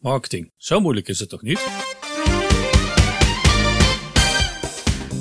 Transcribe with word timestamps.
Marketing, 0.00 0.52
zo 0.56 0.80
moeilijk 0.80 1.08
is 1.08 1.18
het 1.18 1.28
toch 1.28 1.42
niet? 1.42 1.58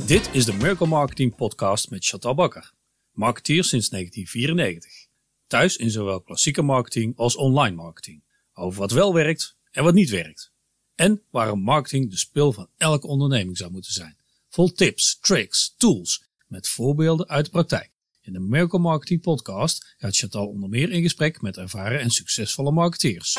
Dit 0.07 0.29
is 0.31 0.45
de 0.45 0.53
Miracle 0.53 0.87
Marketing 0.87 1.35
Podcast 1.35 1.89
met 1.89 2.05
Chantal 2.05 2.35
Bakker, 2.35 2.73
marketeer 3.11 3.63
sinds 3.63 3.89
1994. 3.89 5.07
Thuis 5.47 5.77
in 5.77 5.91
zowel 5.91 6.21
klassieke 6.21 6.61
marketing 6.61 7.17
als 7.17 7.35
online 7.35 7.75
marketing. 7.75 8.23
Over 8.53 8.79
wat 8.79 8.91
wel 8.91 9.13
werkt 9.13 9.55
en 9.71 9.83
wat 9.83 9.93
niet 9.93 10.09
werkt. 10.09 10.51
En 10.95 11.21
waarom 11.29 11.61
marketing 11.61 12.09
de 12.09 12.17
spil 12.17 12.53
van 12.53 12.69
elke 12.77 13.07
onderneming 13.07 13.57
zou 13.57 13.71
moeten 13.71 13.93
zijn. 13.93 14.17
Vol 14.49 14.71
tips, 14.71 15.19
tricks, 15.19 15.75
tools, 15.77 16.23
met 16.47 16.67
voorbeelden 16.67 17.27
uit 17.27 17.45
de 17.45 17.51
praktijk. 17.51 17.91
In 18.21 18.33
de 18.33 18.39
Miracle 18.39 18.79
Marketing 18.79 19.21
Podcast 19.21 19.95
gaat 19.97 20.17
Chantal 20.17 20.47
onder 20.47 20.69
meer 20.69 20.91
in 20.91 21.01
gesprek 21.01 21.41
met 21.41 21.57
ervaren 21.57 21.99
en 21.99 22.09
succesvolle 22.09 22.71
marketeers. 22.71 23.37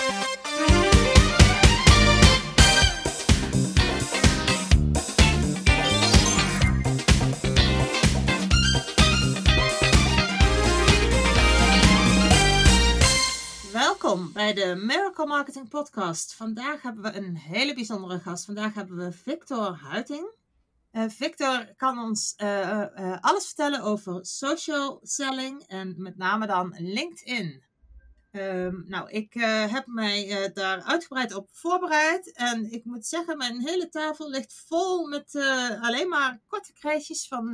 Bij 14.41 14.55
de 14.55 14.75
Miracle 14.75 15.27
Marketing 15.27 15.69
Podcast. 15.69 16.35
Vandaag 16.35 16.83
hebben 16.83 17.03
we 17.03 17.17
een 17.17 17.37
hele 17.37 17.75
bijzondere 17.75 18.19
gast. 18.19 18.45
Vandaag 18.45 18.75
hebben 18.75 18.97
we 18.97 19.13
Victor 19.13 19.79
Huiting. 19.83 20.35
Uh, 20.93 21.05
Victor 21.09 21.75
kan 21.77 21.99
ons 21.99 22.35
uh, 22.43 22.85
uh, 22.97 23.17
alles 23.21 23.47
vertellen 23.47 23.83
over 23.83 24.19
social 24.27 25.01
selling 25.03 25.63
en 25.67 25.95
met 25.99 26.17
name 26.17 26.47
dan 26.47 26.75
LinkedIn. 26.79 27.63
Um, 28.33 28.85
nou, 28.89 29.11
ik 29.11 29.33
heb 29.71 29.87
mij 29.87 30.51
daar 30.55 30.83
uitgebreid 30.83 31.35
op 31.35 31.49
voorbereid 31.53 32.33
en 32.33 32.73
ik 32.73 32.85
moet 32.85 33.07
zeggen, 33.07 33.37
mijn 33.37 33.61
hele 33.61 33.89
tafel 33.89 34.31
ligt 34.31 34.65
vol 34.67 35.09
met 35.09 35.35
alleen 35.81 36.09
maar 36.09 36.41
korte 36.47 36.73
krijtjes 36.73 37.29
van, 37.29 37.53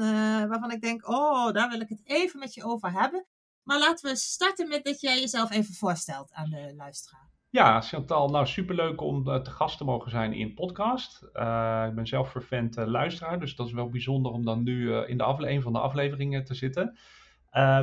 waarvan 0.48 0.70
ik 0.70 0.80
denk, 0.80 1.08
oh, 1.08 1.52
daar 1.52 1.68
wil 1.68 1.80
ik 1.80 1.88
het 1.88 2.00
even 2.04 2.38
met 2.38 2.54
je 2.54 2.64
over 2.64 2.92
hebben. 2.92 3.26
Maar 3.66 3.78
laten 3.78 4.10
we 4.10 4.16
starten 4.16 4.68
met 4.68 4.84
dat 4.84 5.00
jij 5.00 5.20
jezelf 5.20 5.50
even 5.50 5.74
voorstelt 5.74 6.32
aan 6.32 6.50
de 6.50 6.74
luisteraar. 6.76 7.30
Ja, 7.50 7.80
Chantal, 7.80 8.28
nou 8.28 8.46
superleuk 8.46 9.00
om 9.00 9.24
te 9.24 9.50
gast 9.50 9.78
te 9.78 9.84
mogen 9.84 10.10
zijn 10.10 10.32
in 10.32 10.54
podcast. 10.54 11.22
Uh, 11.22 11.84
ik 11.88 11.94
ben 11.94 12.06
zelf 12.06 12.30
vervent 12.30 12.76
uh, 12.76 12.86
luisteraar, 12.86 13.40
dus 13.40 13.56
dat 13.56 13.66
is 13.66 13.72
wel 13.72 13.88
bijzonder 13.88 14.32
om 14.32 14.44
dan 14.44 14.62
nu 14.62 14.94
in 14.94 15.18
de 15.18 15.24
een 15.38 15.62
van 15.62 15.72
de 15.72 15.78
afleveringen 15.78 16.44
te 16.44 16.54
zitten. 16.54 16.98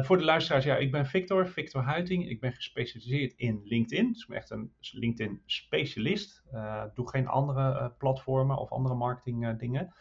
voor 0.01 0.17
de 0.17 0.23
luisteraars, 0.23 0.65
ja, 0.65 0.75
ik 0.75 0.91
ben 0.91 1.05
Victor, 1.05 1.47
Victor 1.47 1.81
Huiting. 1.81 2.29
Ik 2.29 2.39
ben 2.39 2.53
gespecialiseerd 2.53 3.33
in 3.33 3.61
LinkedIn, 3.63 4.11
dus 4.11 4.21
ik 4.21 4.27
ben 4.27 4.37
echt 4.37 4.49
een 4.49 4.71
LinkedIn 4.79 5.41
specialist. 5.45 6.43
doe 6.93 7.09
geen 7.09 7.27
andere 7.27 7.93
platformen 7.97 8.57
of 8.57 8.71
andere 8.71 8.95
marketing 8.95 9.57
dingen. 9.57 9.93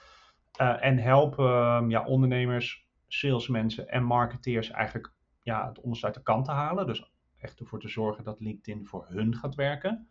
en 0.81 0.99
help 0.99 1.39
ehm, 1.39 1.91
ja, 1.91 2.05
ondernemers, 2.05 2.87
salesmensen 3.09 3.89
en 3.89 4.05
marketeers 4.05 4.71
eigenlijk 4.71 5.13
ja, 5.43 5.69
het 5.69 5.81
onderste 5.81 6.07
uit 6.07 6.15
de 6.15 6.23
kant 6.23 6.45
te 6.45 6.51
halen. 6.51 6.87
Dus 6.87 7.11
echt 7.37 7.61
ervoor 7.61 7.81
te 7.81 7.89
zorgen 7.89 8.25
dat 8.25 8.41
LinkedIn 8.41 8.87
voor 8.87 9.07
hun 9.09 9.35
gaat 9.35 9.55
werken. 9.55 10.09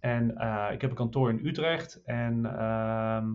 En 0.00 0.30
uh, 0.38 0.68
ik 0.72 0.80
heb 0.80 0.90
een 0.90 0.96
kantoor 0.96 1.30
in 1.30 1.46
Utrecht 1.46 2.02
en 2.04 2.36
uh, 2.36 2.52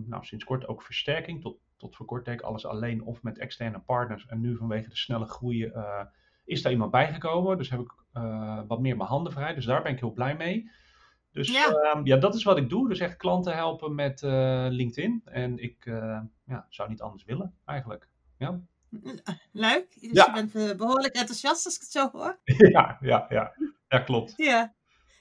nou, 0.06 0.24
sinds 0.24 0.44
kort 0.44 0.68
ook 0.68 0.82
versterking. 0.82 1.40
Tot, 1.40 1.58
tot 1.76 1.96
voor 1.96 2.06
kort 2.06 2.24
deed 2.24 2.34
ik 2.34 2.40
alles 2.40 2.66
alleen 2.66 3.02
of 3.02 3.22
met 3.22 3.38
externe 3.38 3.78
partners. 3.78 4.26
En 4.26 4.40
nu 4.40 4.56
vanwege 4.56 4.88
de 4.88 4.96
snelle 4.96 5.26
groei 5.26 5.64
uh, 5.64 6.00
is 6.44 6.62
daar 6.62 6.72
iemand 6.72 6.90
bijgekomen. 6.90 7.58
Dus 7.58 7.70
heb 7.70 7.80
ik 7.80 7.94
eh, 8.12 8.60
wat 8.66 8.80
meer 8.80 8.96
mijn 8.96 9.08
handen 9.08 9.32
vrij. 9.32 9.54
Dus 9.54 9.64
daar 9.64 9.82
ben 9.82 9.92
ik 9.92 10.00
heel 10.00 10.12
blij 10.12 10.36
mee. 10.36 10.70
Dus 11.32 11.52
ja, 11.52 11.66
ehm, 11.66 12.06
ja 12.06 12.16
dat 12.16 12.34
is 12.34 12.42
wat 12.42 12.56
ik 12.56 12.68
doe. 12.68 12.88
Dus 12.88 13.00
echt 13.00 13.16
klanten 13.16 13.54
helpen 13.54 13.94
met 13.94 14.22
LinkedIn. 14.70 15.22
En 15.24 15.58
ik 15.58 15.84
ja, 16.44 16.66
zou 16.68 16.88
niet 16.88 17.00
anders 17.00 17.24
willen 17.24 17.54
eigenlijk. 17.64 18.08
Ja. 18.38 18.60
Leuk. 19.52 20.00
Dus 20.00 20.10
ja. 20.12 20.24
je 20.24 20.32
bent 20.32 20.54
uh, 20.54 20.76
behoorlijk 20.76 21.14
enthousiast 21.14 21.64
als 21.64 21.74
ik 21.74 21.80
het 21.80 21.90
zo 21.90 22.08
hoor. 22.12 22.38
Ja, 22.72 22.98
ja, 23.00 23.26
ja. 23.28 23.52
ja 23.88 23.98
klopt. 23.98 24.32
Ja. 24.36 24.74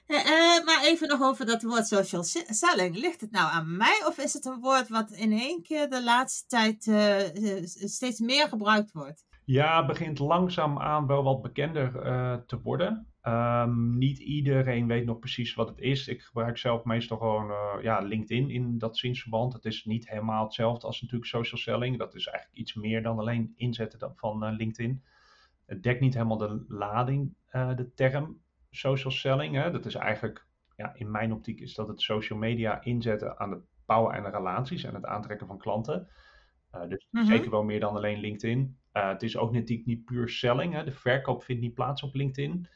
Uh, 0.07 0.65
maar 0.65 0.79
even 0.83 1.07
nog 1.07 1.21
over 1.21 1.45
dat 1.45 1.61
woord 1.61 1.87
social 1.87 2.23
selling. 2.49 2.97
Ligt 2.97 3.21
het 3.21 3.31
nou 3.31 3.51
aan 3.51 3.77
mij 3.77 4.01
of 4.05 4.17
is 4.17 4.33
het 4.33 4.45
een 4.45 4.59
woord 4.59 4.89
wat 4.89 5.11
in 5.11 5.31
één 5.31 5.61
keer 5.63 5.89
de 5.89 6.03
laatste 6.03 6.47
tijd 6.47 6.83
steeds 7.89 8.19
meer 8.19 8.47
gebruikt 8.47 8.91
wordt? 8.91 9.25
Ja, 9.45 9.85
begint 9.85 10.19
langzaam 10.19 10.79
aan 10.79 11.07
wel 11.07 11.23
wat 11.23 11.41
bekender 11.41 11.91
te 12.45 12.61
worden. 12.61 13.07
Um, 13.27 13.97
niet 13.97 14.19
iedereen 14.19 14.87
weet 14.87 15.05
nog 15.05 15.19
precies 15.19 15.53
wat 15.53 15.69
het 15.69 15.79
is. 15.79 16.07
Ik 16.07 16.21
gebruik 16.21 16.57
zelf 16.57 16.83
meestal 16.83 17.17
gewoon 17.17 17.49
uh, 17.49 17.73
ja, 17.81 17.99
LinkedIn 17.99 18.49
in 18.49 18.77
dat 18.77 18.97
zinsverband. 18.97 19.53
Het 19.53 19.65
is 19.65 19.85
niet 19.85 20.09
helemaal 20.09 20.43
hetzelfde 20.43 20.87
als 20.87 21.01
natuurlijk 21.01 21.29
social 21.29 21.61
selling. 21.61 21.97
Dat 21.97 22.15
is 22.15 22.27
eigenlijk 22.27 22.59
iets 22.59 22.73
meer 22.73 23.03
dan 23.03 23.19
alleen 23.19 23.53
inzetten 23.55 24.13
van 24.15 24.43
uh, 24.43 24.57
LinkedIn. 24.57 25.03
Het 25.65 25.83
dekt 25.83 25.99
niet 25.99 26.13
helemaal 26.13 26.37
de 26.37 26.65
lading, 26.67 27.33
de 27.51 27.91
term 27.95 28.39
social 28.71 29.11
selling. 29.11 29.55
Hè. 29.55 29.71
Dat 29.71 29.85
is 29.85 29.95
eigenlijk, 29.95 30.47
ja, 30.75 30.93
in 30.95 31.11
mijn 31.11 31.33
optiek 31.33 31.59
is 31.59 31.73
dat 31.73 31.87
het 31.87 32.01
social 32.01 32.39
media 32.39 32.83
inzetten 32.83 33.39
aan 33.39 33.51
het 33.51 33.63
bouwen 33.85 34.13
en 34.13 34.23
de 34.23 34.29
relaties 34.29 34.83
en 34.83 34.93
het 34.93 35.05
aantrekken 35.05 35.47
van 35.47 35.57
klanten. 35.57 36.07
dus 36.71 37.07
mm 37.11 37.21
-hmm. 37.21 37.29
zeker 37.29 37.51
wel 37.51 37.63
meer 37.63 37.79
dan 37.79 37.95
alleen 37.95 38.19
LinkedIn. 38.19 38.77
Het 39.01 39.23
is 39.23 39.37
ook 39.37 39.51
natuurlijk 39.51 39.87
niet 39.87 40.05
puur 40.05 40.29
selling. 40.29 40.73
Hè. 40.73 40.83
De 40.83 40.91
verkoop 40.91 41.43
vindt 41.43 41.61
niet 41.61 41.73
plaats 41.73 42.03
op 42.03 42.15
LinkedIn. 42.15 42.67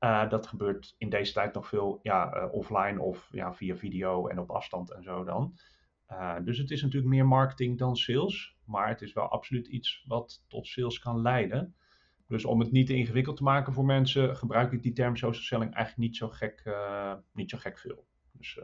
Uh, 0.00 0.28
dat 0.28 0.46
gebeurt 0.46 0.94
in 0.98 1.08
deze 1.08 1.32
tijd 1.32 1.54
nog 1.54 1.68
veel 1.68 1.98
ja, 2.02 2.36
uh, 2.36 2.52
offline 2.52 3.00
of 3.00 3.28
ja, 3.30 3.54
via 3.54 3.76
video 3.76 4.26
en 4.26 4.38
op 4.38 4.50
afstand 4.50 4.92
en 4.92 5.02
zo 5.02 5.24
dan. 5.24 5.58
Dus 6.44 6.58
het 6.58 6.70
is 6.70 6.82
natuurlijk 6.82 7.12
meer 7.12 7.26
marketing 7.26 7.78
dan 7.78 7.96
sales, 7.96 8.56
maar 8.64 8.88
het 8.88 9.02
is 9.02 9.12
wel 9.12 9.28
absoluut 9.28 9.66
iets 9.66 10.04
wat 10.06 10.44
tot 10.48 10.66
sales 10.66 10.98
kan 10.98 11.20
leiden. 11.20 11.74
Dus 12.28 12.44
om 12.44 12.60
het 12.60 12.72
niet 12.72 12.86
te 12.86 12.94
ingewikkeld 12.94 13.36
te 13.36 13.42
maken 13.42 13.72
voor 13.72 13.84
mensen, 13.84 14.36
gebruik 14.36 14.72
ik 14.72 14.82
die 14.82 14.92
term 14.92 15.16
social 15.16 15.42
selling 15.42 15.74
eigenlijk 15.74 16.08
niet 16.08 16.16
zo 16.16 16.28
gek, 16.28 16.62
niet 17.32 17.50
zo 17.50 17.58
gek 17.58 17.78
veel. 17.78 18.06
Dus, 18.32 18.58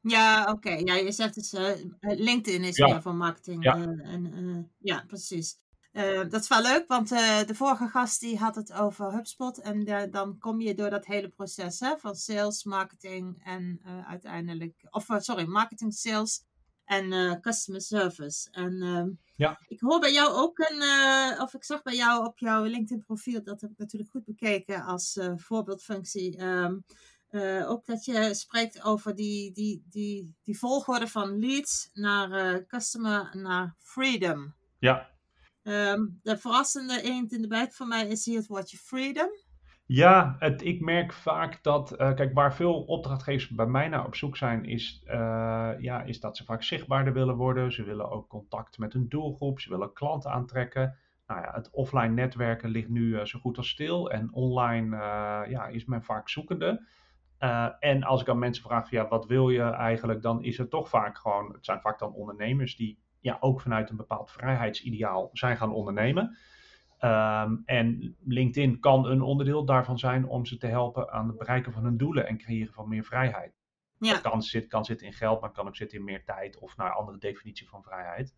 ja, 0.00 0.42
oké. 0.42 0.52
Okay. 0.52 0.82
Ja, 0.82 0.94
je 0.94 1.12
zegt 1.12 1.34
dus 1.34 1.52
LinkedIn 2.00 2.64
is 2.64 2.76
ja. 2.76 2.86
meer 2.86 3.02
voor 3.02 3.14
marketing. 3.14 3.64
Ja, 3.64 3.74
en, 4.02 4.72
ja 4.78 5.04
precies. 5.06 5.58
Uh, 5.92 6.28
dat 6.28 6.42
is 6.42 6.48
wel 6.48 6.62
leuk, 6.62 6.84
want 6.86 7.12
uh, 7.12 7.42
de 7.42 7.54
vorige 7.54 7.88
gast 7.88 8.20
die 8.20 8.38
had 8.38 8.54
het 8.54 8.72
over 8.72 9.12
HubSpot. 9.12 9.60
En 9.60 10.10
dan 10.10 10.38
kom 10.38 10.60
je 10.60 10.74
door 10.74 10.90
dat 10.90 11.06
hele 11.06 11.28
proces 11.28 11.80
hè, 11.80 11.98
van 11.98 12.14
sales, 12.14 12.64
marketing 12.64 13.40
en 13.44 13.80
uh, 13.86 14.08
uiteindelijk... 14.08 14.86
Of 14.90 15.06
sorry, 15.16 15.44
marketing, 15.44 15.94
sales 15.94 16.44
en 16.84 17.40
customer 17.40 17.80
service. 17.80 18.50
En 18.50 18.82
ehm, 18.82 19.08
ja. 19.36 19.60
ik 19.68 19.80
hoor 19.80 20.00
bij 20.00 20.12
jou 20.12 20.32
ook 20.32 20.58
een... 20.58 20.82
of 21.40 21.54
ik 21.54 21.64
zag 21.64 21.82
bij 21.82 21.96
jou 21.96 22.26
op 22.26 22.38
jouw 22.38 22.64
LinkedIn 22.64 23.04
profiel, 23.04 23.42
dat 23.42 23.60
heb 23.60 23.70
ik 23.70 23.78
natuurlijk 23.78 24.10
goed 24.10 24.24
bekeken 24.24 24.82
als 24.82 25.18
voorbeeldfunctie... 25.36 26.42
Um, 26.42 26.84
ook 27.66 27.86
dat 27.86 28.04
je 28.04 28.34
spreekt 28.34 28.82
over 28.82 29.14
die, 29.14 29.52
die, 29.52 29.84
die, 29.90 30.34
die 30.42 30.58
volgorde 30.58 31.08
van 31.08 31.38
leads 31.38 31.90
naar 31.92 32.66
customer 32.66 33.36
naar 33.36 33.74
freedom. 33.78 34.54
Ja, 34.78 35.09
Um, 35.62 36.20
de 36.22 36.38
verrassende 36.38 37.02
eend 37.02 37.32
in 37.32 37.42
de 37.42 37.48
bijt 37.48 37.74
voor 37.74 37.86
mij 37.86 38.08
is 38.08 38.24
hier 38.24 38.38
het 38.38 38.46
woordje 38.46 38.76
freedom. 38.76 39.28
Ja, 39.86 40.36
het, 40.38 40.64
ik 40.64 40.80
merk 40.80 41.12
vaak 41.12 41.62
dat, 41.62 41.92
uh, 41.92 42.14
kijk, 42.14 42.34
waar 42.34 42.54
veel 42.54 42.82
opdrachtgevers 42.82 43.48
bij 43.48 43.66
mij 43.66 43.88
naar 43.88 44.06
op 44.06 44.14
zoek 44.14 44.36
zijn, 44.36 44.64
is, 44.64 45.02
uh, 45.06 45.12
ja, 45.78 46.02
is 46.02 46.20
dat 46.20 46.36
ze 46.36 46.44
vaak 46.44 46.62
zichtbaarder 46.62 47.12
willen 47.12 47.36
worden. 47.36 47.72
Ze 47.72 47.84
willen 47.84 48.10
ook 48.10 48.28
contact 48.28 48.78
met 48.78 48.92
hun 48.92 49.08
doelgroep, 49.08 49.60
ze 49.60 49.70
willen 49.70 49.92
klanten 49.92 50.30
aantrekken. 50.30 50.96
Nou 51.26 51.40
ja, 51.40 51.52
het 51.52 51.70
offline 51.70 52.12
netwerken 52.14 52.70
ligt 52.70 52.88
nu 52.88 53.06
uh, 53.06 53.24
zo 53.24 53.38
goed 53.38 53.56
als 53.56 53.68
stil 53.68 54.10
en 54.10 54.32
online 54.32 54.96
ja, 55.48 55.66
is 55.66 55.84
men 55.84 56.02
vaak 56.02 56.28
zoekende. 56.28 56.86
en 57.78 58.02
als 58.02 58.20
ik 58.20 58.28
aan 58.28 58.38
mensen 58.38 58.64
vraag, 58.64 58.90
ja, 58.90 59.08
wat 59.08 59.26
wil 59.26 59.48
je 59.48 59.62
eigenlijk, 59.62 60.22
dan 60.22 60.42
is 60.42 60.58
het 60.58 60.70
toch 60.70 60.88
vaak 60.88 61.18
gewoon, 61.18 61.52
het 61.52 61.64
zijn 61.64 61.80
vaak 61.80 61.98
dan 61.98 62.12
ondernemers 62.12 62.76
die 62.76 62.98
ja, 63.20 63.36
ook 63.40 63.60
vanuit 63.60 63.90
een 63.90 63.96
bepaald 63.96 64.30
vrijheidsideaal 64.30 65.28
zijn 65.32 65.56
gaan 65.56 65.72
ondernemen. 65.72 66.36
Um, 67.04 67.62
en 67.64 68.16
LinkedIn 68.24 68.80
kan 68.80 69.06
een 69.06 69.22
onderdeel 69.22 69.64
daarvan 69.64 69.98
zijn 69.98 70.26
om 70.28 70.46
ze 70.46 70.56
te 70.56 70.66
helpen 70.66 71.10
aan 71.12 71.28
het 71.28 71.38
bereiken 71.38 71.72
van 71.72 71.84
hun 71.84 71.96
doelen 71.96 72.26
en 72.26 72.38
creëren 72.38 72.72
van 72.72 72.88
meer 72.88 73.04
vrijheid. 73.04 73.58
Ja. 73.98 74.12
Dat 74.12 74.20
kan, 74.20 74.42
zit, 74.42 74.66
kan 74.66 74.84
zitten 74.84 75.06
in 75.06 75.12
geld, 75.12 75.40
maar 75.40 75.52
kan 75.52 75.66
ook 75.66 75.76
zitten 75.76 75.98
in 75.98 76.04
meer 76.04 76.24
tijd 76.24 76.58
of 76.58 76.76
naar 76.76 76.92
andere 76.92 77.18
definitie 77.18 77.68
van 77.68 77.82
vrijheid. 77.82 78.34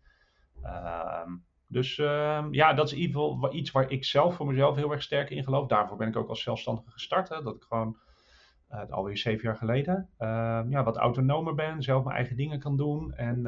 Um, 1.25 1.45
dus 1.67 1.97
um, 1.97 2.53
ja, 2.53 2.73
dat 2.73 2.87
is 2.87 2.93
in 2.93 2.99
ieder 2.99 3.21
geval 3.21 3.53
iets 3.53 3.71
waar 3.71 3.91
ik 3.91 4.05
zelf 4.05 4.35
voor 4.35 4.47
mezelf 4.47 4.75
heel 4.75 4.91
erg 4.91 5.01
sterk 5.01 5.29
in 5.29 5.43
geloof. 5.43 5.67
Daarvoor 5.67 5.97
ben 5.97 6.07
ik 6.07 6.15
ook 6.15 6.29
als 6.29 6.43
zelfstandige 6.43 6.91
gestart. 6.91 7.29
Hè, 7.29 7.41
dat 7.41 7.55
ik 7.55 7.63
gewoon 7.63 7.97
uh, 8.71 8.89
alweer 8.89 9.17
zeven 9.17 9.43
jaar 9.43 9.57
geleden 9.57 10.09
ja, 10.69 10.83
wat 10.83 10.97
autonomer 10.97 11.55
ben, 11.55 11.81
zelf 11.81 12.03
mijn 12.03 12.15
eigen 12.15 12.35
dingen 12.35 12.59
kan 12.59 12.77
doen. 12.77 13.13
En 13.13 13.41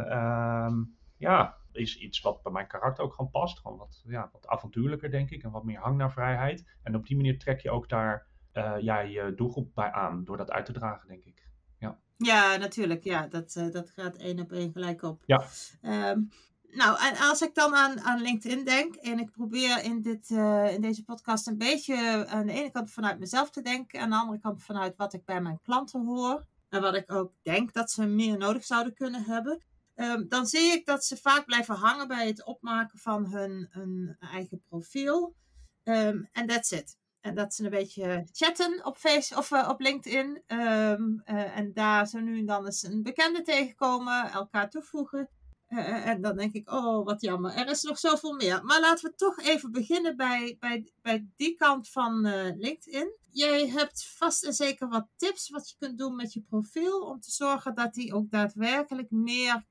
ja, 1.18 1.58
is 1.72 1.98
iets 1.98 2.22
wat 2.22 2.44
bij 2.44 2.52
mijn 2.52 2.68
karakter 2.68 3.04
ook 3.04 3.14
gewoon 3.14 3.32
past. 3.32 3.60
Gewoon 3.60 3.78
wat, 3.78 4.04
ja, 4.06 4.30
wat 4.32 4.48
avontuurlijker, 4.48 5.12
denk 5.12 5.30
ik. 5.30 5.44
En 5.44 5.52
wat 5.52 5.64
meer 5.64 5.80
hang 5.80 5.98
naar 5.98 6.12
vrijheid. 6.12 6.70
En 6.84 6.96
op 6.96 7.06
die 7.06 7.16
manier 7.16 7.40
trek 7.40 7.60
je 7.60 7.72
ook 7.72 7.90
daar 7.90 8.28
uh, 8.54 8.76
ja, 8.80 9.00
je 9.00 9.34
doelgroep 9.36 9.72
bij 9.74 9.92
aan. 9.92 10.24
Door 10.24 10.38
dat 10.38 10.52
uit 10.52 10.66
te 10.66 10.74
dragen, 10.74 11.08
denk 11.08 11.24
ik. 11.24 11.48
Ja. 11.80 12.00
Ja, 12.18 12.58
natuurlijk. 12.58 13.04
Ja, 13.04 13.28
dat, 13.28 13.56
uh, 13.56 13.72
dat 13.72 13.90
gaat 13.90 14.16
één 14.16 14.40
op 14.40 14.52
één 14.52 14.72
gelijk 14.72 15.02
op. 15.02 15.24
Ja. 15.26 15.44
Um, 15.82 16.30
nou, 16.76 16.98
en 17.00 17.18
als 17.18 17.42
ik 17.42 17.56
dan 17.56 17.76
aan, 17.76 18.00
aan 18.02 18.22
LinkedIn 18.22 18.66
denk 18.66 18.96
en 18.96 19.20
ik 19.20 19.32
probeer 19.32 19.84
in, 19.84 20.02
dit, 20.02 20.30
uh, 20.30 20.74
in 20.74 20.82
deze 20.82 21.04
podcast 21.04 21.48
een 21.48 21.58
beetje 21.58 22.28
aan 22.28 22.46
de 22.46 22.54
ene 22.54 22.72
kant 22.72 22.92
vanuit 22.92 23.20
mezelf 23.20 23.50
te 23.50 23.62
denken, 23.62 24.00
aan 24.00 24.10
de 24.10 24.16
andere 24.16 24.40
kant 24.40 24.64
vanuit 24.64 24.96
wat 24.96 25.14
ik 25.14 25.26
bij 25.26 25.42
mijn 25.42 25.60
klanten 25.62 26.06
hoor 26.06 26.46
en 26.70 26.82
wat 26.82 26.96
ik 26.96 27.12
ook 27.12 27.34
denk 27.42 27.74
dat 27.74 27.92
ze 27.92 28.06
meer 28.06 28.38
nodig 28.38 28.64
zouden 28.64 28.94
kunnen 28.94 29.24
hebben, 29.24 29.64
um, 29.96 30.28
dan 30.30 30.46
zie 30.46 30.72
ik 30.72 30.86
dat 30.86 31.06
ze 31.06 31.18
vaak 31.18 31.46
blijven 31.46 31.76
hangen 31.76 32.08
bij 32.08 32.28
het 32.28 32.46
opmaken 32.46 33.00
van 33.00 33.26
hun, 33.26 34.18
eigen 34.20 34.62
profiel. 34.70 35.36
En 35.84 36.30
um, 36.34 36.48
that's 36.48 36.72
it. 36.72 36.98
En 37.22 37.36
dat 37.36 37.54
ze 37.54 37.64
een 37.64 37.70
beetje 37.70 38.28
chatten 38.32 38.86
op, 38.86 38.98
face, 38.98 39.38
of, 39.38 39.52
uh, 39.52 39.70
op 39.70 39.80
LinkedIn. 39.80 40.44
Um, 40.48 41.22
uh, 41.26 41.58
en 41.58 41.74
daar 41.74 42.08
zo 42.08 42.20
nu 42.20 42.40
en 42.40 42.46
dan 42.46 42.66
eens 42.66 42.84
een 42.84 43.04
bekende 43.04 43.42
tegenkomen, 43.42 44.32
elkaar 44.32 44.70
toevoegen. 44.70 45.30
Uh, 45.76 46.08
en 46.08 46.22
dan 46.22 46.36
denk 46.36 46.54
ik, 46.54 46.72
oh 46.72 47.06
wat 47.06 47.22
jammer, 47.22 47.54
er 47.54 47.70
is 47.70 47.84
nog 47.84 47.98
zoveel 47.98 48.34
meer. 48.34 48.64
Maar 48.64 48.82
laten 48.82 49.10
we 49.10 49.16
toch 49.16 49.40
even 49.40 49.72
beginnen 49.72 50.16
bij, 50.16 50.58
bij, 50.60 50.92
bij 51.02 51.28
die 51.36 51.56
kant 51.56 51.90
van 51.90 52.28
LinkedIn. 52.58 53.18
Jij 53.30 53.68
hebt 53.68 54.06
vast 54.18 54.44
en 54.44 54.54
zeker 54.54 54.88
wat 54.88 55.08
tips 55.16 55.50
wat 55.50 55.70
je 55.70 55.76
kunt 55.78 55.98
doen 55.98 56.16
met 56.16 56.34
je 56.34 56.42
profiel 56.42 57.02
om 57.02 57.20
te 57.20 57.32
zorgen 57.32 57.76
dat 57.76 57.94
die 57.94 58.14
ook 58.14 58.30
daadwerkelijk 58.30 59.12
meer 59.12 59.66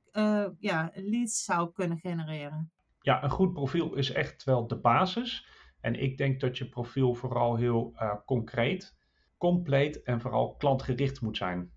ja, 0.59 0.91
leads 0.93 1.43
zou 1.43 1.71
kunnen 1.71 1.97
genereren. 1.97 2.71
Ja, 2.99 3.23
een 3.23 3.29
goed 3.29 3.53
profiel 3.53 3.95
is 3.95 4.11
echt 4.11 4.43
wel 4.43 4.67
de 4.67 4.79
basis. 4.79 5.47
En 5.81 6.01
ik 6.01 6.17
denk 6.17 6.39
dat 6.39 6.57
je 6.57 6.69
profiel 6.69 7.13
vooral 7.13 7.55
heel 7.55 7.93
uh, 7.95 8.15
concreet, 8.25 8.97
compleet 9.37 10.03
en 10.03 10.21
vooral 10.21 10.55
klantgericht 10.55 11.21
moet 11.21 11.37
zijn. 11.37 11.73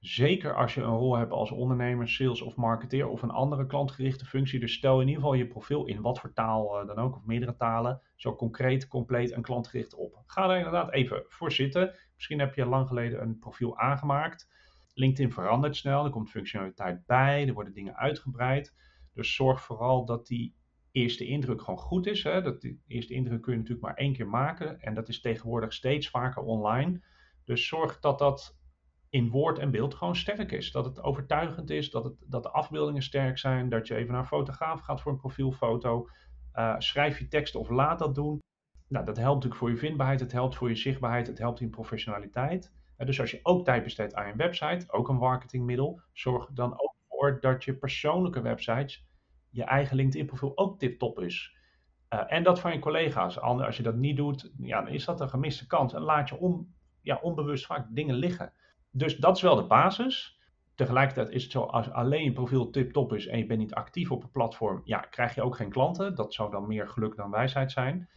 Zeker 0.00 0.54
als 0.54 0.74
je 0.74 0.80
een 0.80 0.96
rol 0.96 1.16
hebt 1.16 1.32
als 1.32 1.50
ondernemer, 1.50 2.08
sales 2.08 2.42
of 2.42 2.56
marketeer 2.56 3.08
of 3.08 3.22
een 3.22 3.30
andere 3.30 3.66
klantgerichte 3.66 4.24
functie. 4.24 4.60
Dus 4.60 4.72
stel 4.72 5.00
in 5.00 5.06
ieder 5.06 5.22
geval 5.22 5.38
je 5.38 5.46
profiel 5.46 5.86
in 5.86 6.00
wat 6.00 6.20
voor 6.20 6.32
taal 6.32 6.80
uh, 6.80 6.86
dan 6.86 6.96
ook, 6.96 7.16
of 7.16 7.24
meerdere 7.24 7.56
talen, 7.56 8.00
zo 8.16 8.36
concreet, 8.36 8.88
compleet 8.88 9.30
en 9.30 9.42
klantgericht 9.42 9.94
op. 9.94 10.22
Ga 10.26 10.46
daar 10.46 10.56
inderdaad 10.56 10.92
even 10.92 11.24
voor 11.28 11.52
zitten. 11.52 11.94
Misschien 12.14 12.38
heb 12.38 12.54
je 12.54 12.66
lang 12.66 12.88
geleden 12.88 13.22
een 13.22 13.38
profiel 13.38 13.78
aangemaakt. 13.78 14.48
LinkedIn 14.94 15.32
verandert 15.32 15.76
snel, 15.76 16.04
er 16.04 16.10
komt 16.10 16.30
functionaliteit 16.30 17.06
bij, 17.06 17.46
er 17.48 17.54
worden 17.54 17.74
dingen 17.74 17.96
uitgebreid. 17.96 18.74
Dus 19.14 19.34
zorg 19.34 19.62
vooral 19.62 20.04
dat 20.04 20.26
die 20.26 20.54
eerste 20.92 21.26
indruk 21.26 21.62
gewoon 21.62 21.78
goed 21.78 22.06
is. 22.06 22.22
Hè? 22.22 22.42
Dat 22.42 22.60
die 22.60 22.82
eerste 22.86 23.14
indruk 23.14 23.42
kun 23.42 23.52
je 23.52 23.58
natuurlijk 23.58 23.86
maar 23.86 23.96
één 23.96 24.12
keer 24.12 24.28
maken. 24.28 24.80
En 24.80 24.94
dat 24.94 25.08
is 25.08 25.20
tegenwoordig 25.20 25.72
steeds 25.72 26.10
vaker 26.10 26.42
online. 26.42 27.00
Dus 27.44 27.66
zorg 27.66 28.00
dat 28.00 28.18
dat 28.18 28.58
in 29.10 29.30
woord 29.30 29.58
en 29.58 29.70
beeld 29.70 29.94
gewoon 29.94 30.16
sterk 30.16 30.52
is. 30.52 30.72
Dat 30.72 30.84
het 30.84 31.02
overtuigend 31.02 31.70
is, 31.70 31.90
dat, 31.90 32.04
het, 32.04 32.14
dat 32.26 32.42
de 32.42 32.50
afbeeldingen 32.50 33.02
sterk 33.02 33.38
zijn. 33.38 33.68
Dat 33.68 33.86
je 33.86 33.94
even 33.94 34.12
naar 34.12 34.20
een 34.20 34.26
fotograaf 34.26 34.80
gaat 34.80 35.00
voor 35.00 35.12
een 35.12 35.18
profielfoto. 35.18 36.08
Uh, 36.54 36.74
schrijf 36.78 37.18
je 37.18 37.28
tekst 37.28 37.54
of 37.54 37.68
laat 37.68 37.98
dat 37.98 38.14
doen. 38.14 38.38
Nou, 38.88 39.04
dat 39.04 39.16
helpt 39.16 39.34
natuurlijk 39.34 39.60
voor 39.60 39.70
je 39.70 39.76
vindbaarheid, 39.76 40.20
het 40.20 40.32
helpt 40.32 40.56
voor 40.56 40.68
je 40.68 40.74
zichtbaarheid, 40.74 41.26
het 41.26 41.38
helpt 41.38 41.60
in 41.60 41.70
professionaliteit. 41.70 42.72
Uh, 42.98 43.06
dus 43.06 43.20
als 43.20 43.30
je 43.30 43.40
ook 43.42 43.64
tijd 43.64 43.82
besteedt 43.82 44.14
aan 44.14 44.26
je 44.26 44.36
website, 44.36 44.92
ook 44.92 45.08
een 45.08 45.16
marketingmiddel, 45.16 46.00
zorg 46.12 46.48
dan 46.52 46.72
ook 46.72 46.94
voor 47.08 47.40
dat 47.40 47.64
je 47.64 47.74
persoonlijke 47.74 48.40
websites 48.40 49.08
je 49.50 49.64
eigen 49.64 49.96
LinkedIn-profiel 49.96 50.58
ook 50.58 50.78
tip-top 50.78 51.20
is. 51.20 51.56
Uh, 52.14 52.32
en 52.32 52.42
dat 52.42 52.60
van 52.60 52.72
je 52.72 52.78
collega's. 52.78 53.40
Als 53.40 53.76
je 53.76 53.82
dat 53.82 53.96
niet 53.96 54.16
doet, 54.16 54.52
ja, 54.58 54.82
dan 54.82 54.92
is 54.92 55.04
dat 55.04 55.20
een 55.20 55.28
gemiste 55.28 55.66
kans. 55.66 55.94
En 55.94 56.02
laat 56.02 56.28
je 56.28 56.38
on, 56.38 56.74
ja, 57.00 57.18
onbewust 57.22 57.66
vaak 57.66 57.86
dingen 57.90 58.14
liggen. 58.14 58.52
Dus 58.90 59.16
dat 59.16 59.36
is 59.36 59.42
wel 59.42 59.56
de 59.56 59.66
basis. 59.66 60.38
Tegelijkertijd 60.74 61.28
is 61.28 61.42
het 61.42 61.52
zo, 61.52 61.62
als 61.62 61.90
alleen 61.90 62.24
je 62.24 62.32
profiel 62.32 62.70
tip-top 62.70 63.12
is 63.12 63.26
en 63.26 63.38
je 63.38 63.46
bent 63.46 63.60
niet 63.60 63.74
actief 63.74 64.10
op 64.10 64.22
een 64.22 64.30
platform, 64.30 64.80
ja, 64.84 64.98
krijg 64.98 65.34
je 65.34 65.42
ook 65.42 65.56
geen 65.56 65.70
klanten. 65.70 66.14
Dat 66.14 66.34
zou 66.34 66.50
dan 66.50 66.66
meer 66.66 66.88
geluk 66.88 67.16
dan 67.16 67.30
wijsheid 67.30 67.72
zijn. 67.72 68.08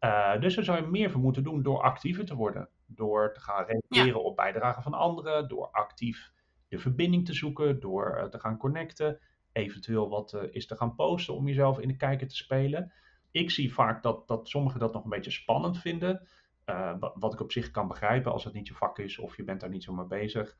Uh, 0.00 0.40
dus 0.40 0.54
daar 0.54 0.64
zou 0.64 0.80
je 0.80 0.90
meer 0.90 1.10
voor 1.10 1.20
moeten 1.20 1.42
doen 1.42 1.62
door 1.62 1.82
actiever 1.82 2.24
te 2.24 2.34
worden. 2.34 2.68
Door 2.86 3.32
te 3.32 3.40
gaan 3.40 3.64
reageren 3.64 4.20
ja. 4.20 4.26
op 4.26 4.36
bijdragen 4.36 4.82
van 4.82 4.94
anderen, 4.94 5.48
door 5.48 5.70
actief 5.70 6.32
de 6.68 6.78
verbinding 6.78 7.26
te 7.26 7.32
zoeken, 7.32 7.80
door 7.80 8.16
uh, 8.16 8.24
te 8.24 8.38
gaan 8.38 8.56
connecten 8.56 9.20
eventueel 9.52 10.08
wat 10.08 10.32
uh, 10.32 10.42
is 10.50 10.66
te 10.66 10.76
gaan 10.76 10.94
posten 10.94 11.34
om 11.34 11.46
jezelf 11.46 11.78
in 11.78 11.88
de 11.88 11.96
kijker 11.96 12.28
te 12.28 12.36
spelen. 12.36 12.92
Ik 13.30 13.50
zie 13.50 13.74
vaak 13.74 14.02
dat, 14.02 14.28
dat 14.28 14.48
sommigen 14.48 14.80
dat 14.80 14.92
nog 14.92 15.04
een 15.04 15.10
beetje 15.10 15.30
spannend 15.30 15.78
vinden. 15.78 16.28
Uh, 16.66 16.94
wat 17.14 17.32
ik 17.32 17.40
op 17.40 17.52
zich 17.52 17.70
kan 17.70 17.88
begrijpen 17.88 18.32
als 18.32 18.44
het 18.44 18.54
niet 18.54 18.66
je 18.66 18.74
vak 18.74 18.98
is 18.98 19.18
of 19.18 19.36
je 19.36 19.44
bent 19.44 19.60
daar 19.60 19.70
niet 19.70 19.84
zo 19.84 19.92
mee 19.92 20.06
bezig. 20.06 20.56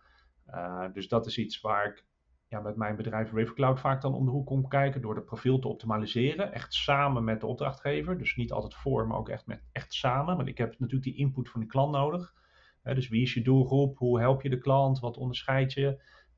Uh, 0.49 0.85
dus 0.93 1.09
dat 1.09 1.27
is 1.27 1.39
iets 1.39 1.61
waar 1.61 1.87
ik 1.87 2.05
ja, 2.49 2.61
met 2.61 2.77
mijn 2.77 2.97
bedrijf 2.97 3.33
Rivercloud 3.33 3.81
vaak 3.81 4.01
dan 4.01 4.15
om 4.15 4.25
de 4.25 4.31
hoek 4.31 4.47
kom 4.47 4.69
kijken 4.69 5.01
door 5.01 5.15
het 5.15 5.25
profiel 5.25 5.59
te 5.59 5.69
optimaliseren. 5.69 6.53
Echt 6.53 6.75
samen 6.75 7.25
met 7.25 7.41
de 7.41 7.47
opdrachtgever. 7.47 8.19
Dus 8.19 8.37
niet 8.37 8.53
altijd 8.53 8.75
voor, 8.75 9.07
maar 9.07 9.19
ook 9.19 9.29
echt, 9.29 9.47
met, 9.47 9.63
echt 9.73 9.95
samen. 9.95 10.37
Want 10.37 10.49
ik 10.49 10.59
heb 10.59 10.71
natuurlijk 10.71 11.03
die 11.03 11.17
input 11.17 11.51
van 11.51 11.61
de 11.61 11.67
klant 11.67 11.93
nodig. 11.93 12.35
dus 12.83 13.09
wie 13.09 13.23
is 13.23 13.35
je 13.35 13.43
doelgroep? 13.43 13.99
Hoe 13.99 14.21
help 14.21 14.43
je 14.43 14.51
de 14.51 14.59
klant? 14.59 15.01
Wat 15.01 15.17
onderscheid 15.17 15.73
je? 15.73 15.87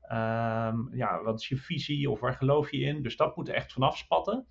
Um, 0.01 0.95
ja, 0.95 1.21
wat 1.23 1.39
is 1.39 1.47
je 1.47 1.57
visie 1.57 2.09
of 2.09 2.19
waar 2.19 2.33
geloof 2.33 2.71
je 2.71 2.79
in? 2.79 3.01
Dus 3.01 3.17
dat 3.17 3.35
moet 3.35 3.49
echt 3.49 3.73
vanaf 3.73 3.97
spatten. 3.97 4.45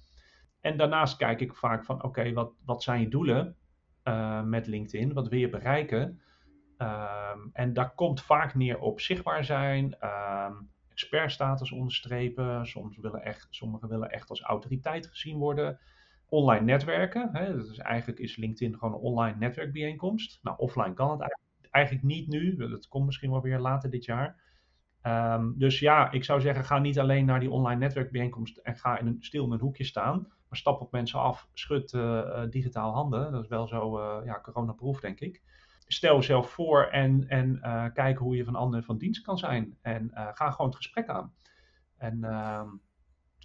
En 0.60 0.76
daarnaast 0.76 1.16
kijk 1.16 1.40
ik 1.40 1.54
vaak 1.54 1.84
van, 1.84 2.02
oké, 2.02 2.32
wat, 2.32 2.52
wat 2.64 2.82
zijn 2.82 3.00
je 3.00 3.08
doelen 3.08 3.56
uh, 4.04 4.42
met 4.42 4.66
LinkedIn? 4.66 5.12
Wat 5.12 5.28
wil 5.28 5.38
je 5.38 5.48
bereiken? 5.48 6.20
Um, 6.78 7.50
en 7.52 7.72
daar 7.72 7.94
komt 7.94 8.22
vaak 8.22 8.54
neer 8.54 8.78
op 8.78 9.00
zichtbaar 9.00 9.44
zijn, 9.44 9.84
um, 9.84 10.70
expertstatus 10.90 11.72
onderstrepen. 11.72 12.66
Soms 12.66 12.98
willen 12.98 13.22
echt, 13.22 13.46
sommigen 13.50 13.88
willen 13.88 14.10
echt 14.10 14.30
als 14.30 14.42
autoriteit 14.42 15.06
gezien 15.06 15.38
worden. 15.38 15.78
Online 16.28 16.64
netwerken. 16.64 17.28
Hè? 17.32 17.56
Dat 17.56 17.68
is, 17.68 17.78
eigenlijk 17.78 18.20
is 18.20 18.36
LinkedIn 18.36 18.78
gewoon 18.78 18.94
een 18.94 19.00
online 19.00 19.38
netwerkbijeenkomst. 19.38 20.38
Nou, 20.42 20.56
offline 20.58 20.94
kan 20.94 21.10
het 21.10 21.38
eigenlijk, 21.70 22.04
niet 22.04 22.28
nu. 22.28 22.56
Dat 22.56 22.88
komt 22.88 23.06
misschien 23.06 23.30
wel 23.30 23.42
weer 23.42 23.58
later 23.58 23.90
dit 23.90 24.04
jaar. 24.04 24.42
Um, 25.02 25.54
dus 25.58 25.78
ja, 25.78 26.10
ik 26.10 26.24
zou 26.24 26.40
zeggen, 26.40 26.64
ga 26.64 26.78
niet 26.78 26.98
alleen 26.98 27.24
naar 27.24 27.40
die 27.40 27.50
online 27.50 27.80
netwerkbijeenkomst 27.80 28.56
en 28.56 28.76
ga 28.76 28.98
in 28.98 29.06
een, 29.06 29.16
stil 29.20 29.44
in 29.44 29.52
een 29.52 29.60
hoekje 29.60 29.84
staan. 29.84 30.28
Stap 30.56 30.80
op 30.80 30.92
mensen 30.92 31.20
af, 31.20 31.48
schud 31.52 31.92
uh, 31.92 32.02
uh, 32.02 32.42
digitaal 32.50 32.92
handen. 32.92 33.32
Dat 33.32 33.42
is 33.42 33.48
wel 33.48 33.66
zo 33.66 33.98
uh, 33.98 34.26
ja, 34.26 34.40
coronaproof, 34.40 35.00
denk 35.00 35.20
ik. 35.20 35.42
Stel 35.86 36.16
jezelf 36.16 36.50
voor 36.50 36.82
en, 36.82 37.28
en 37.28 37.60
kijk 37.94 38.18
hoe 38.18 38.36
je 38.36 38.44
van 38.44 38.54
anderen 38.54 38.84
van 38.84 38.98
dienst 38.98 39.22
kan 39.22 39.38
zijn. 39.38 39.78
En 39.82 40.10
ga 40.14 40.50
gewoon 40.50 40.66
het 40.66 40.76
gesprek 40.76 41.08
aan. 41.08 41.34
En 41.96 42.24
ehm, 42.24 42.68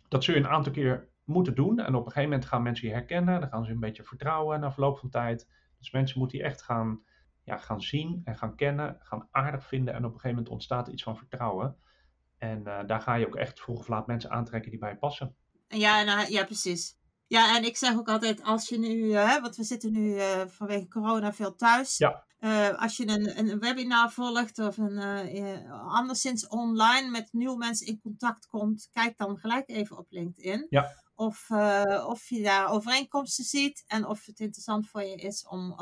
dat 0.08 0.24
zul 0.24 0.34
je 0.34 0.40
een 0.40 0.48
aantal 0.48 0.72
keer 0.72 1.10
moeten 1.24 1.56
doen. 1.56 1.80
En 1.80 1.96
op 1.96 2.06
een 2.06 2.12
gegeven 2.12 2.30
moment 2.30 2.46
gaan 2.46 2.62
mensen 2.62 2.88
je 2.88 2.94
herkennen. 2.94 3.40
Dan 3.40 3.50
gaan 3.50 3.66
ze 3.66 3.72
een 3.72 3.80
beetje 3.80 4.04
vertrouwen 4.04 4.60
na 4.60 4.72
verloop 4.72 5.00
van 5.00 5.10
tijd. 5.10 5.50
Dus 5.80 5.92
mensen 5.92 6.20
moeten 6.20 6.38
je 6.38 6.44
echt 6.44 6.62
gaan 6.62 7.02
ja, 7.44 7.58
gaan 7.58 7.82
zien 7.82 8.22
en 8.24 8.38
gaan 8.38 8.56
kennen, 8.56 8.98
gaan 9.00 9.28
aardig 9.32 9.68
vinden. 9.68 9.94
En 9.94 10.00
op 10.00 10.14
een 10.14 10.20
gegeven 10.20 10.36
moment 10.36 10.50
ontstaat 10.50 10.88
iets 10.88 11.04
van 11.04 11.18
vertrouwen. 11.18 11.76
En 12.38 12.64
daar 12.64 13.02
ga 13.02 13.14
je 13.14 13.28
ook 13.28 13.36
echt 13.36 13.60
vroeg 13.60 13.80
of 13.80 13.88
laat 13.88 14.08
mensen 14.08 14.32
aantrekken 14.32 14.72
die 14.72 14.80
bij 14.80 14.90
je 14.90 14.98
passen. 14.98 15.36
Ja, 15.68 16.04
nou, 16.04 16.32
ja 16.32 16.44
precies. 16.44 16.99
Ja, 17.30 17.58
en 17.58 17.64
ik 17.64 17.78
zeg 17.78 17.98
ook 17.98 18.10
altijd, 18.10 18.44
als 18.44 18.70
je 18.70 18.78
nu, 18.78 18.96
uh, 18.96 19.42
want 19.42 19.56
we 19.56 19.64
zitten 19.64 19.92
nu 19.92 20.14
uh, 20.16 20.42
vanwege 20.48 20.88
corona 20.88 21.34
veel 21.34 21.56
thuis. 21.56 21.98
Ja. 21.98 22.26
als 22.78 22.98
je 22.98 23.08
een, 23.08 23.40
een 23.40 23.60
webinar 23.60 24.12
volgt 24.12 24.60
of 24.60 24.78
een, 24.78 25.00
anderszins 25.72 26.48
online 26.48 27.10
met 27.10 27.30
nieuwe 27.32 27.58
mensen 27.58 27.88
in 27.88 28.00
contact 28.00 28.48
komt, 28.48 28.90
kijk 28.92 29.18
dan 29.18 29.38
gelijk 29.38 29.70
even 29.70 29.98
op 29.98 30.06
LinkedIn. 30.10 30.66
Ja. 30.70 30.94
Of, 31.16 31.50
of 32.06 32.30
je 32.30 32.42
daar 32.44 32.70
overeenkomsten 32.70 33.44
ziet 33.44 33.84
en 33.88 34.06
of 34.06 34.26
het 34.26 34.40
interessant 34.40 34.90
voor 34.90 35.04
je 35.04 35.16
is 35.16 35.48
om 35.48 35.76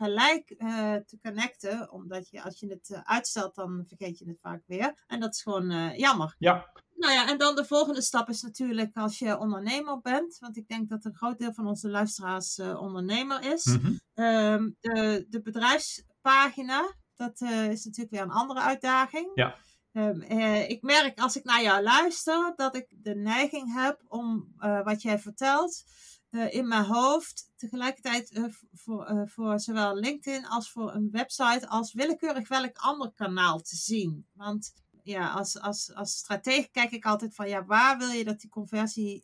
gelijk 0.00 0.54
uh, 0.58 0.94
te 0.94 1.18
connecten. 1.22 1.92
Omdat 1.92 2.28
je 2.30 2.42
als 2.42 2.60
je 2.60 2.66
het 2.66 2.88
uh, 2.88 3.00
uitstelt, 3.02 3.54
dan 3.54 3.84
vergeet 3.86 4.18
je 4.18 4.28
het 4.28 4.38
vaak 4.40 4.62
weer. 4.66 5.04
En 5.06 5.20
dat 5.20 5.34
is 5.34 5.42
gewoon 5.42 5.70
uh, 5.70 5.96
jammer. 5.96 6.34
Ja. 6.38 6.72
Nou 6.96 7.12
ja, 7.12 7.28
en 7.28 7.38
dan 7.38 7.56
de 7.56 7.64
volgende 7.64 8.02
stap 8.02 8.28
is 8.28 8.42
natuurlijk 8.42 8.96
als 8.96 9.18
je 9.18 9.38
ondernemer 9.38 10.00
bent. 10.00 10.38
Want 10.38 10.56
ik 10.56 10.68
denk 10.68 10.88
dat 10.88 11.04
een 11.04 11.14
groot 11.14 11.38
deel 11.38 11.52
van 11.52 11.66
onze 11.66 11.88
luisteraars 11.88 12.58
ondernemer 12.58 13.52
is. 13.52 13.64
Mm 13.64 13.80
-hmm. 13.80 14.24
um, 14.24 14.76
de, 14.80 15.26
de 15.28 15.42
bedrijfspagina, 15.42 16.94
dat 17.16 17.40
is 17.40 17.84
natuurlijk 17.84 18.10
weer 18.10 18.22
een 18.22 18.30
andere 18.30 18.60
uitdaging. 18.60 19.30
Ja. 19.34 19.56
Um, 19.92 20.22
ik 20.68 20.82
merk 20.82 21.20
als 21.20 21.36
ik 21.36 21.44
naar 21.44 21.62
jou 21.62 21.82
luister 21.82 22.52
dat 22.56 22.76
ik 22.76 22.86
de 22.90 23.14
neiging 23.14 23.74
heb 23.74 24.00
om 24.08 24.54
wat 24.84 25.02
jij 25.02 25.18
vertelt 25.18 25.84
uh, 26.30 26.54
in 26.54 26.68
mijn 26.68 26.84
hoofd 26.84 27.52
tegelijkertijd 27.56 28.30
uh, 28.30 28.44
voor, 28.72 29.10
uh, 29.10 29.22
voor 29.24 29.60
zowel 29.60 29.94
LinkedIn 29.94 30.46
als 30.46 30.70
voor 30.70 30.94
een 30.94 31.10
website 31.10 31.68
als 31.68 31.92
willekeurig 31.92 32.48
welk 32.48 32.76
ander 32.76 33.12
kanaal 33.12 33.60
te 33.60 33.76
zien. 33.76 34.26
Want 34.32 34.74
ja, 35.02 35.30
als, 35.30 35.60
als, 35.60 35.94
als 35.94 36.16
stratege 36.16 36.70
kijk 36.70 36.90
ik 36.90 37.04
altijd 37.04 37.34
van 37.34 37.48
ja, 37.48 37.64
waar 37.64 37.98
wil 37.98 38.08
je 38.08 38.24
dat 38.24 38.40
die 38.40 38.50
conversie 38.50 39.22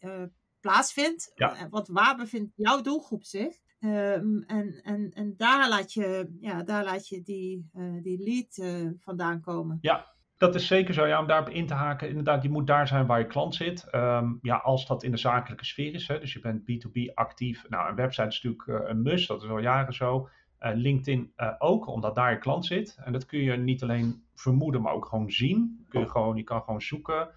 plaatsvindt? 0.60 1.30
Ja. 1.34 1.68
Want 1.68 1.88
waar 1.88 2.16
bevindt 2.16 2.52
jouw 2.56 2.80
doelgroep 2.80 3.24
zich? 3.24 3.56
Um, 3.80 4.42
en, 4.42 4.82
en, 4.82 5.10
en 5.10 5.34
daar 5.36 5.68
laat 5.68 5.92
je, 5.92 6.36
ja, 6.40 6.62
daar 6.62 6.84
laat 6.84 7.08
je 7.08 7.22
die, 7.22 7.70
die 8.02 8.18
lead 8.18 8.84
vandaan 9.00 9.40
komen. 9.40 9.78
Ja, 9.80 10.15
Dat 10.38 10.54
is 10.54 10.66
zeker 10.66 10.94
zo, 10.94 11.06
ja, 11.06 11.20
om 11.20 11.26
daarop 11.26 11.48
in 11.48 11.66
te 11.66 11.74
haken. 11.74 12.08
Inderdaad, 12.08 12.42
je 12.42 12.50
moet 12.50 12.66
daar 12.66 12.88
zijn 12.88 13.06
waar 13.06 13.18
je 13.18 13.26
klant 13.26 13.54
zit. 13.54 13.90
Ehm, 13.90 14.32
ja, 14.42 14.56
als 14.56 14.86
dat 14.86 15.02
in 15.02 15.10
de 15.10 15.16
zakelijke 15.16 15.64
sfeer 15.64 15.94
is, 15.94 16.08
hè, 16.08 16.18
dus 16.18 16.32
je 16.32 16.40
bent 16.40 16.62
B2B 16.62 17.14
actief. 17.14 17.68
Nou, 17.68 17.88
een 17.88 17.94
website 17.94 18.26
is 18.26 18.42
natuurlijk 18.42 18.82
uh, 18.82 18.88
een 18.88 19.02
must, 19.02 19.28
dat 19.28 19.42
is 19.42 19.48
al 19.48 19.58
jaren 19.58 19.94
zo. 19.94 20.28
Uh, 20.60 20.70
LinkedIn 20.74 21.32
uh, 21.36 21.52
ook, 21.58 21.86
omdat 21.86 22.14
daar 22.14 22.30
je 22.30 22.38
klant 22.38 22.66
zit. 22.66 22.98
En 23.04 23.12
dat 23.12 23.26
kun 23.26 23.38
je 23.38 23.56
niet 23.56 23.82
alleen 23.82 24.22
vermoeden, 24.34 24.82
maar 24.82 24.92
ook 24.92 25.06
gewoon 25.06 25.30
zien. 25.30 25.86
Kun 25.88 26.00
je, 26.00 26.08
gewoon, 26.08 26.36
je 26.36 26.42
kan 26.42 26.62
gewoon 26.62 26.82
zoeken. 26.82 27.28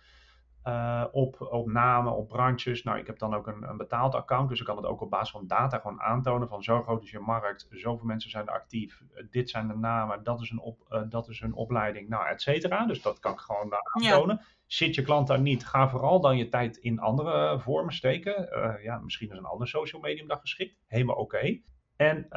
Uh, 0.67 1.05
op, 1.11 1.41
op 1.51 1.67
namen, 1.67 2.15
op 2.15 2.27
branches. 2.27 2.83
Nou, 2.83 2.97
ik 2.97 3.07
heb 3.07 3.19
dan 3.19 3.33
ook 3.33 3.47
een, 3.47 3.69
een 3.69 3.77
betaald 3.77 4.15
account, 4.15 4.49
dus 4.49 4.59
ik 4.59 4.65
kan 4.65 4.75
het 4.75 4.85
ook 4.85 5.01
op 5.01 5.09
basis 5.09 5.31
van 5.31 5.47
data 5.47 5.77
gewoon 5.77 6.01
aantonen 6.01 6.47
van 6.47 6.63
zo 6.63 6.81
groot 6.81 7.03
is 7.03 7.11
je 7.11 7.19
markt, 7.19 7.67
zoveel 7.69 8.05
mensen 8.05 8.29
zijn 8.29 8.47
er 8.47 8.53
actief, 8.53 9.01
uh, 9.01 9.23
dit 9.29 9.49
zijn 9.49 9.67
de 9.67 9.77
namen, 9.77 10.23
dat 10.23 10.41
is, 10.41 10.49
een 10.49 10.59
op, 10.59 10.85
uh, 10.89 11.01
dat 11.09 11.27
is 11.27 11.39
hun 11.39 11.53
opleiding, 11.53 12.09
nou, 12.09 12.27
et 12.27 12.41
cetera. 12.41 12.85
Dus 12.85 13.01
dat 13.01 13.19
kan 13.19 13.31
ik 13.31 13.39
gewoon 13.39 13.73
aantonen. 13.93 14.35
Ja. 14.35 14.45
Zit 14.65 14.95
je 14.95 15.01
klant 15.01 15.27
daar 15.27 15.41
niet, 15.41 15.65
ga 15.67 15.89
vooral 15.89 16.21
dan 16.21 16.37
je 16.37 16.49
tijd 16.49 16.77
in 16.77 16.99
andere 16.99 17.59
vormen 17.59 17.93
steken. 17.93 18.49
ja, 18.83 18.97
misschien 18.97 19.31
is 19.31 19.37
een 19.37 19.45
ander 19.45 19.67
social 19.67 20.01
medium 20.01 20.27
dan 20.27 20.39
geschikt, 20.39 20.77
helemaal 20.87 21.15
oké. 21.15 21.35
Okay. 21.35 21.63
En 21.95 22.27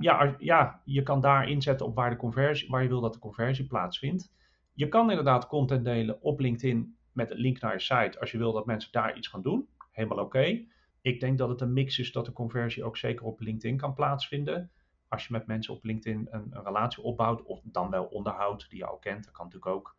ja, 0.00 0.34
ja, 0.38 0.80
je 0.84 1.02
kan 1.02 1.20
daar 1.20 1.48
inzetten 1.48 1.86
op 1.86 1.94
waar, 1.94 2.10
de 2.10 2.16
conversie, 2.16 2.68
waar 2.70 2.82
je 2.82 2.88
wil 2.88 3.00
dat 3.00 3.12
de 3.12 3.18
conversie 3.18 3.66
plaatsvindt. 3.66 4.32
Je 4.72 4.88
kan 4.88 5.10
inderdaad 5.10 5.46
content 5.46 5.84
delen 5.84 6.22
op 6.22 6.40
LinkedIn 6.40 6.97
met 7.18 7.30
een 7.30 7.36
link 7.36 7.60
naar 7.60 7.72
je 7.72 7.80
site 7.80 8.20
als 8.20 8.30
je 8.30 8.38
wil 8.38 8.52
dat 8.52 8.66
mensen 8.66 8.92
daar 8.92 9.16
iets 9.16 9.28
gaan 9.28 9.42
doen. 9.42 9.68
Helemaal 9.90 10.24
oké. 10.24 10.64
Ik 11.00 11.20
denk 11.20 11.38
dat 11.38 11.48
het 11.48 11.60
een 11.60 11.72
mix 11.72 11.98
is 11.98 12.12
dat 12.12 12.24
de 12.24 12.32
conversie 12.32 12.84
ook 12.84 12.96
zeker 12.96 13.24
op 13.24 13.40
LinkedIn 13.40 13.76
kan 13.76 13.94
plaatsvinden. 13.94 14.70
Als 15.08 15.26
je 15.26 15.32
met 15.32 15.46
mensen 15.46 15.74
op 15.74 15.84
LinkedIn 15.84 16.26
een, 16.30 16.54
relatie 16.64 17.02
opbouwt, 17.02 17.42
of 17.42 17.60
dan 17.64 17.90
wel 17.90 18.04
onderhoudt, 18.04 18.70
die 18.70 18.78
je 18.78 18.86
al 18.86 18.98
kent, 18.98 19.24
dat 19.24 19.32
kan 19.32 19.44
natuurlijk 19.44 19.74
ook. 19.74 19.96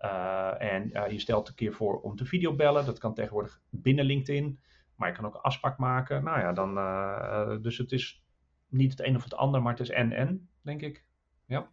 Uh, 0.00 0.62
en 0.62 0.88
uh, 0.88 1.10
je 1.10 1.18
stelt 1.18 1.48
een 1.48 1.54
keer 1.54 1.72
voor 1.72 2.00
om 2.00 2.16
te 2.16 2.24
videobellen. 2.24 2.84
Dat 2.86 2.98
kan 2.98 3.14
tegenwoordig 3.14 3.60
binnen 3.70 4.04
LinkedIn. 4.04 4.60
Maar 4.96 5.08
je 5.08 5.14
kan 5.14 5.26
ook 5.26 5.34
een 5.34 5.40
afspraak 5.40 5.78
maken. 5.78 6.24
Nou 6.24 6.38
ja, 6.40 6.52
dan. 6.52 6.76
Uh, 6.76 7.62
dus 7.62 7.78
het 7.78 7.92
is 7.92 8.24
niet 8.68 8.90
het 8.90 9.06
een 9.06 9.16
of 9.16 9.24
het 9.24 9.34
ander, 9.34 9.62
maar 9.62 9.72
het 9.72 9.80
is 9.80 9.90
en-en, 9.90 10.48
denk 10.62 10.82
ik. 10.82 11.04
Ja. 11.46 11.70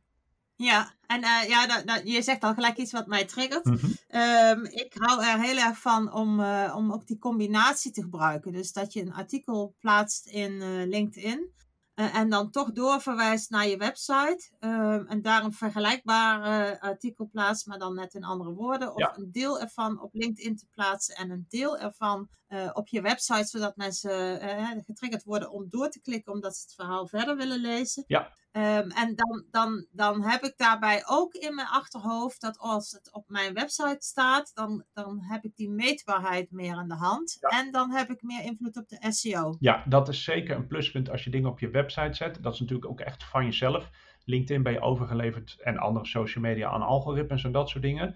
Ja, 0.64 0.94
en 1.06 1.24
uh, 1.24 1.50
ja, 1.50 1.68
dat, 1.68 1.88
dat, 1.88 2.02
je 2.04 2.22
zegt 2.22 2.44
al 2.44 2.54
gelijk 2.54 2.78
iets 2.78 2.92
wat 2.92 3.08
mij 3.08 3.26
triggert. 3.26 3.66
Mm 3.66 3.78
-hmm. 3.78 4.22
um, 4.22 4.66
ik 4.66 4.94
hou 4.98 5.24
er 5.24 5.40
heel 5.42 5.58
erg 5.58 5.78
van 5.78 6.14
om, 6.14 6.40
uh, 6.40 6.74
om 6.76 6.94
ook 6.94 7.08
die 7.08 7.20
combinatie 7.20 7.92
te 7.92 8.02
gebruiken. 8.02 8.52
Dus 8.52 8.72
dat 8.72 8.94
je 8.94 9.02
een 9.02 9.14
artikel 9.14 9.76
plaatst 9.80 10.28
in 10.28 10.52
uh, 10.52 10.88
LinkedIn. 10.88 11.52
en 11.94 12.30
dan 12.30 12.52
toch 12.52 12.72
doorverwijst 12.72 13.50
naar 13.50 13.68
je 13.68 13.78
website. 13.78 14.50
Ehm, 14.60 15.06
en 15.08 15.22
daar 15.22 15.44
een 15.44 15.54
vergelijkbaar 15.54 16.80
artikel 16.80 17.30
plaatst, 17.32 17.68
maar 17.68 17.80
dan 17.80 17.96
net 17.96 18.14
in 18.14 18.24
andere 18.24 18.54
woorden. 18.54 18.94
Of 18.94 19.00
ja. 19.00 19.18
een 19.18 19.32
deel 19.32 19.60
ervan 19.60 20.02
op 20.02 20.14
LinkedIn 20.14 20.56
te 20.56 20.66
plaatsen 20.72 21.16
en 21.16 21.30
een 21.30 21.46
deel 21.50 21.78
ervan 21.78 22.30
op 22.74 22.88
je 22.88 23.02
website. 23.02 23.48
Zodat 23.48 23.76
mensen 23.76 24.82
getriggerd 24.86 25.24
worden 25.24 25.52
om 25.52 25.70
door 25.70 25.90
te 25.90 26.02
klikken, 26.02 26.34
omdat 26.34 26.56
ze 26.56 26.62
het 26.62 26.74
verhaal 26.74 27.08
verder 27.08 27.38
willen 27.38 27.60
lezen. 27.60 28.04
Ja. 28.08 28.32
Um, 28.56 28.92
en 28.92 29.16
dan, 29.16 29.46
dan, 29.52 29.86
dan 29.92 30.24
heb 30.24 30.44
ik 30.44 30.54
daarbij 30.58 31.04
ook 31.06 31.34
in 31.34 31.56
mijn 31.56 31.68
achterhoofd 31.68 32.42
dat 32.42 32.58
als 32.58 32.92
het 32.92 33.10
op 33.12 33.24
mijn 33.28 33.54
website 33.54 33.98
staat, 34.00 34.52
dan, 34.54 34.84
dan 34.94 35.22
heb 35.22 35.44
ik 35.44 35.56
die 35.56 35.70
meetbaarheid 35.70 36.52
meer 36.52 36.76
aan 36.76 36.88
de 36.88 36.96
hand. 36.96 37.38
Ja. 37.40 37.60
En 37.60 37.72
dan 37.72 37.92
heb 37.92 38.10
ik 38.10 38.22
meer 38.22 38.44
invloed 38.44 38.78
op 38.78 38.90
de 38.90 39.12
SEO. 39.12 39.56
Ja, 39.60 39.84
dat 39.88 40.10
is 40.10 40.24
zeker 40.24 40.56
een 40.56 40.68
pluspunt 40.68 41.10
als 41.10 41.24
je 41.24 41.30
dingen 41.30 41.50
op 41.50 41.60
je 41.60 41.70
website 41.70 42.14
zet. 42.14 42.44
Dat 42.44 42.54
is 42.54 42.60
natuurlijk 42.60 42.90
ook 42.90 43.00
echt 43.00 43.24
van 43.24 43.46
jezelf. 43.46 43.90
LinkedIn 44.26 44.64
ben 44.64 44.74
je 44.74 44.82
overgeleverd 44.82 45.58
en 45.60 45.78
andere 45.78 46.06
social 46.06 46.44
media 46.44 46.70
aan 46.70 46.82
algoritmes 46.82 47.44
en 47.44 47.52
dat 47.52 47.70
soort 47.70 47.84
dingen. 47.84 48.16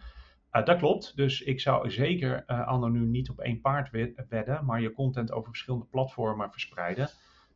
Uh, 0.52 0.66
dat 0.66 0.78
klopt. 0.78 1.16
Dus 1.16 1.42
ik 1.42 1.60
zou 1.60 1.90
zeker 1.90 2.44
uh, 2.48 2.68
anno 2.68 2.88
nu 2.88 3.00
niet 3.00 3.30
op 3.30 3.40
één 3.40 3.62
paard 3.62 3.90
wedden, 4.30 4.66
maar 4.66 4.82
je 4.82 4.92
content 4.92 5.32
over 5.32 5.50
verschillende 5.50 5.86
platformen 5.86 6.52
verspreiden. 6.52 7.10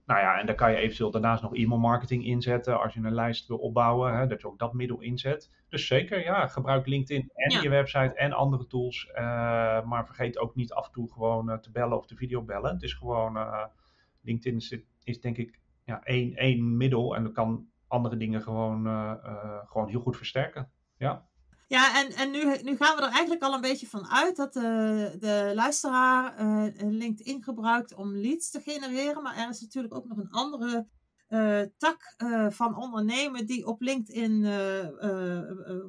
Nou 0.05 0.19
ja, 0.19 0.39
en 0.39 0.45
dan 0.45 0.55
kan 0.55 0.71
je 0.71 0.77
eventueel 0.77 1.11
daarnaast 1.11 1.43
nog 1.43 1.55
e-mail 1.55 1.79
marketing 1.79 2.25
inzetten 2.25 2.81
als 2.81 2.93
je 2.93 2.99
een 2.99 3.13
lijst 3.13 3.47
wil 3.47 3.57
opbouwen, 3.57 4.17
hè, 4.17 4.27
dat 4.27 4.41
je 4.41 4.47
ook 4.47 4.59
dat 4.59 4.73
middel 4.73 5.01
inzet. 5.01 5.51
Dus 5.69 5.87
zeker, 5.87 6.23
ja, 6.23 6.47
gebruik 6.47 6.87
LinkedIn 6.87 7.29
en 7.33 7.51
ja. 7.51 7.61
je 7.61 7.69
website 7.69 8.15
en 8.15 8.31
andere 8.31 8.67
tools. 8.67 9.09
Uh, 9.13 9.21
maar 9.83 10.05
vergeet 10.05 10.37
ook 10.37 10.55
niet 10.55 10.73
af 10.73 10.85
en 10.85 10.91
toe 10.91 11.11
gewoon 11.11 11.59
te 11.61 11.71
bellen 11.71 11.97
of 11.97 12.05
te 12.05 12.15
videobellen. 12.15 12.73
Het 12.73 12.83
is 12.83 12.93
gewoon, 12.93 13.37
LinkedIn 14.21 14.57
is, 14.57 14.77
is, 15.03 15.21
denk 15.21 15.37
ik 15.37 15.59
ja, 15.83 16.03
één, 16.03 16.35
één 16.35 16.77
middel 16.77 17.15
en 17.15 17.23
dat 17.23 17.33
kan 17.33 17.67
andere 17.87 18.17
dingen 18.17 18.41
gewoon, 18.41 18.85
gewoon 19.65 19.89
heel 19.89 20.01
goed 20.01 20.17
versterken. 20.17 20.71
Ja. 20.97 21.29
Ja, 21.71 22.03
en, 22.03 22.11
en 22.11 22.31
nu, 22.31 22.61
nu 22.61 22.75
gaan 22.77 22.95
we 22.95 23.01
er 23.01 23.11
eigenlijk 23.11 23.41
al 23.41 23.53
een 23.53 23.61
beetje 23.61 23.87
van 23.87 24.07
uit 24.07 24.35
dat 24.35 24.53
de, 24.53 25.15
de 25.19 25.51
luisteraar 25.55 26.41
uh, 26.41 26.91
LinkedIn 26.91 27.43
gebruikt 27.43 27.93
om 27.93 28.17
leads 28.17 28.49
te 28.49 28.61
genereren. 28.61 29.23
Maar 29.23 29.37
er 29.37 29.49
is 29.49 29.61
natuurlijk 29.61 29.93
ook 29.93 30.07
nog 30.07 30.17
een 30.17 30.31
andere 30.31 30.87
uh, 31.29 31.61
tak 31.77 32.15
uh, 32.17 32.49
van 32.49 32.77
ondernemen 32.77 33.45
die 33.45 33.65
op 33.65 33.81
LinkedIn 33.81 34.43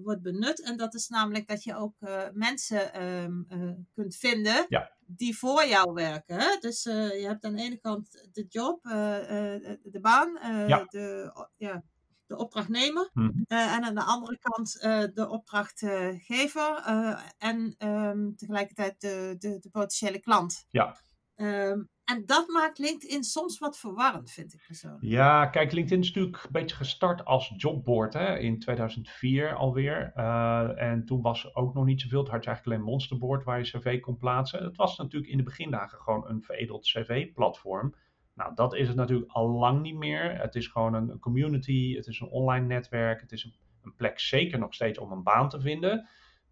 wordt 0.03 0.23
benut. 0.23 0.63
En 0.63 0.77
dat 0.77 0.95
is 0.95 1.09
namelijk 1.09 1.49
dat 1.49 1.65
je 1.65 1.77
ook 1.77 1.95
mensen 2.33 3.03
um, 3.03 3.47
kunt 3.95 4.17
vinden 4.17 4.67
ja. 4.69 4.91
die 5.07 5.39
voor 5.39 5.67
jou 5.67 5.93
werken. 5.93 6.39
Hè? 6.39 6.57
Dus 6.61 6.83
je 6.83 7.25
hebt 7.27 7.45
aan 7.45 7.57
de 7.57 7.63
ene 7.63 7.79
kant 7.79 8.29
de 8.33 8.47
job, 8.49 8.83
de 8.83 9.99
baan, 10.01 10.39
ja. 10.67 10.85
de, 10.89 11.33
ja, 11.57 11.83
de 12.33 12.39
opdrachtnemer. 12.39 13.11
Mm-hmm. 13.13 13.45
Uh, 13.49 13.75
en 13.75 13.85
aan 13.85 13.95
de 13.95 14.05
andere 14.05 14.39
kant 14.39 14.81
uh, 14.85 15.05
de 15.15 15.29
opdrachtgever. 15.29 16.85
Uh, 16.89 17.19
en 17.39 17.75
um, 17.79 18.37
tegelijkertijd 18.37 19.01
de, 19.01 19.35
de, 19.39 19.59
de, 19.59 19.71
potentiële 19.71 20.21
klant. 20.21 20.67
Ja. 20.71 20.97
Um, 21.37 21.91
en 22.05 22.27
dat 22.27 22.49
maakt 22.49 22.79
LinkedIn 22.79 23.25
soms 23.25 23.59
wat 23.59 23.79
verwarrend, 23.79 24.31
vind 24.31 24.53
ik 24.53 24.65
persoonlijk. 24.67 25.03
Ja, 25.05 25.47
kijk, 25.47 25.73
LinkedIn 25.73 26.01
is 26.01 26.07
natuurlijk 26.07 26.43
een 26.45 26.53
beetje 26.53 26.77
gestart 26.77 27.25
als 27.25 27.53
jobboard 27.57 28.13
hè, 28.13 28.39
in 28.39 28.59
2004 28.59 29.55
alweer. 29.55 30.13
en 30.77 31.05
toen 31.05 31.23
was 31.23 31.55
ook 31.55 31.75
nog 31.75 31.85
niet 31.85 32.01
zoveel. 32.01 32.23
Toen 32.23 32.33
had 32.33 32.45
je 32.45 32.51
eigenlijk 32.51 32.79
alleen 32.79 32.91
Monsterboard 32.91 33.45
waar 33.45 33.59
je 33.59 33.65
cv 33.65 34.01
kon 34.01 34.17
plaatsen. 34.17 34.65
Het 34.65 34.77
was 34.77 34.97
natuurlijk 34.97 35.33
in 35.33 35.39
de 35.39 35.43
begindagen 35.43 35.99
gewoon 35.99 36.29
een 36.29 36.43
veredeld 36.43 36.85
cv-platform. 36.85 37.95
Nou, 38.35 38.55
dat 38.55 38.75
is 38.75 38.89
het 38.89 38.97
natuurlijk 38.97 39.31
al 39.31 39.49
lang 39.49 39.83
niet 39.83 39.97
meer. 39.97 40.41
Het 40.41 40.55
is 40.55 40.67
gewoon 40.67 40.95
een 40.95 41.19
community, 41.19 41.97
het 41.97 42.07
is 42.07 42.21
een 42.21 42.29
online 42.29 42.67
netwerk, 42.67 43.21
het 43.21 43.33
is 43.33 43.45
een, 43.45 43.55
een 43.83 43.95
plek 43.95 44.21
zeker 44.21 44.59
nog 44.59 44.75
steeds 44.75 44.99
om 44.99 45.13
een 45.13 45.23
baan 45.23 45.49
te 45.49 45.61
vinden. 45.61 46.09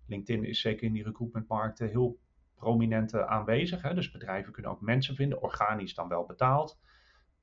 LinkedIn 0.06 0.44
is 0.44 0.60
zeker 0.60 0.86
in 0.86 0.92
die 0.92 1.04
recruitmentmarkten 1.04 1.88
heel 1.88 2.18
prominent 2.54 3.14
aanwezig. 3.14 3.82
Hè? 3.82 3.94
Dus 3.94 4.10
bedrijven 4.10 4.52
kunnen 4.52 4.70
ook 4.70 4.80
mensen 4.80 5.14
vinden, 5.14 5.42
organisch 5.42 5.94
dan 5.94 6.08
wel 6.08 6.26
betaald. 6.26 6.78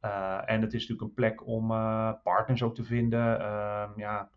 Uh, 0.01 0.41
en 0.45 0.61
het 0.61 0.73
is 0.73 0.81
natuurlijk 0.81 1.01
een 1.01 1.13
plek 1.13 1.47
om 1.47 1.71
uh, 1.71 2.13
partners 2.23 2.63
ook 2.63 2.75
te 2.75 2.83
vinden 2.83 3.39
uh, 3.39 3.89
ja, 3.95 4.29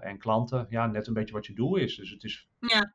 en 0.00 0.18
klanten. 0.18 0.66
Ja, 0.68 0.86
net 0.86 1.06
een 1.06 1.14
beetje 1.14 1.34
wat 1.34 1.46
je 1.46 1.54
doel 1.54 1.76
is. 1.76 1.96
Dus 1.96 2.10
het 2.10 2.24
is, 2.24 2.48
ja. 2.60 2.94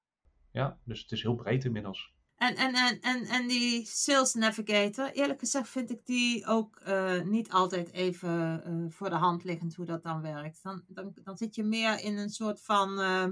Ja, 0.51 0.77
dus 0.83 1.01
het 1.01 1.11
is 1.11 1.21
heel 1.21 1.35
breed 1.35 1.65
inmiddels. 1.65 2.13
En, 2.39 2.55
en, 2.55 2.73
en, 2.73 2.99
en, 3.01 3.25
en 3.25 3.47
die 3.47 3.85
Sales 3.85 4.33
Navigator, 4.33 5.11
eerlijk 5.11 5.39
gezegd 5.39 5.69
vind 5.69 5.91
ik 5.91 6.05
die 6.05 6.45
ook 6.47 6.81
uh, 6.87 7.21
niet 7.21 7.51
altijd 7.51 7.91
even 7.91 8.63
uh, 8.67 8.91
voor 8.91 9.09
de 9.09 9.15
hand 9.15 9.43
liggend 9.43 9.75
hoe 9.75 9.85
dat 9.85 10.03
dan 10.03 10.21
werkt. 10.21 10.63
Dan, 10.63 10.83
dan, 10.87 11.11
dan 11.23 11.37
zit 11.37 11.55
je 11.55 11.63
meer 11.63 11.99
in 11.99 12.17
een 12.17 12.29
soort 12.29 12.61
van 12.61 12.99
uh, 12.99 13.25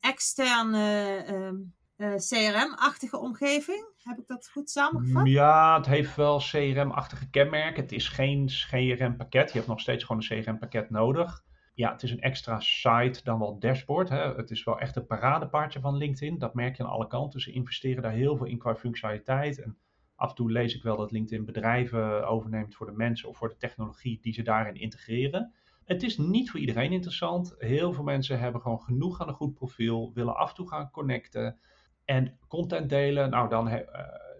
externe 0.00 1.64
CRM-achtige 1.98 3.18
omgeving. 3.18 3.88
Heb 4.02 4.18
ik 4.18 4.26
dat 4.26 4.48
goed 4.48 4.70
samengevat? 4.70 5.26
Ja, 5.26 5.76
het 5.76 5.86
heeft 5.86 6.16
wel 6.16 6.38
CRM-achtige 6.38 7.30
kenmerken. 7.30 7.82
Het 7.82 7.92
is 7.92 8.08
geen 8.08 8.46
CRM-pakket. 8.46 9.48
Je 9.48 9.56
hebt 9.56 9.68
nog 9.68 9.80
steeds 9.80 10.04
gewoon 10.04 10.24
een 10.28 10.42
CRM-pakket 10.42 10.90
nodig 10.90 11.44
ja, 11.76 11.92
het 11.92 12.02
is 12.02 12.10
een 12.10 12.20
extra 12.20 12.60
site 12.60 13.20
dan 13.24 13.38
wel 13.38 13.58
dashboard. 13.58 14.08
Hè. 14.08 14.34
Het 14.34 14.50
is 14.50 14.64
wel 14.64 14.80
echt 14.80 14.96
een 14.96 15.06
paradepaardje 15.06 15.80
van 15.80 15.96
LinkedIn. 15.96 16.38
Dat 16.38 16.54
merk 16.54 16.76
je 16.76 16.82
aan 16.82 16.88
alle 16.88 17.06
kanten. 17.06 17.40
Ze 17.40 17.52
investeren 17.52 18.02
daar 18.02 18.12
heel 18.12 18.36
veel 18.36 18.46
in 18.46 18.58
qua 18.58 18.76
functionaliteit. 18.76 19.62
En 19.62 19.78
af 20.14 20.28
en 20.28 20.34
toe 20.34 20.52
lees 20.52 20.74
ik 20.74 20.82
wel 20.82 20.96
dat 20.96 21.10
LinkedIn 21.10 21.44
bedrijven 21.44 22.28
overneemt 22.28 22.74
voor 22.74 22.86
de 22.86 22.92
mensen 22.92 23.28
of 23.28 23.36
voor 23.36 23.48
de 23.48 23.56
technologie 23.56 24.18
die 24.20 24.32
ze 24.32 24.42
daarin 24.42 24.74
integreren. 24.74 25.52
Het 25.84 26.02
is 26.02 26.18
niet 26.18 26.50
voor 26.50 26.60
iedereen 26.60 26.92
interessant. 26.92 27.54
Heel 27.58 27.92
veel 27.92 28.04
mensen 28.04 28.38
hebben 28.38 28.60
gewoon 28.60 28.80
genoeg 28.80 29.20
aan 29.20 29.28
een 29.28 29.34
goed 29.34 29.54
profiel, 29.54 30.10
willen 30.14 30.36
af 30.36 30.48
en 30.48 30.54
toe 30.54 30.68
gaan 30.68 30.90
connecten 30.90 31.58
en 32.04 32.38
content 32.48 32.88
delen. 32.88 33.30
Nou, 33.30 33.48
dan 33.48 33.68
uh, 33.68 33.80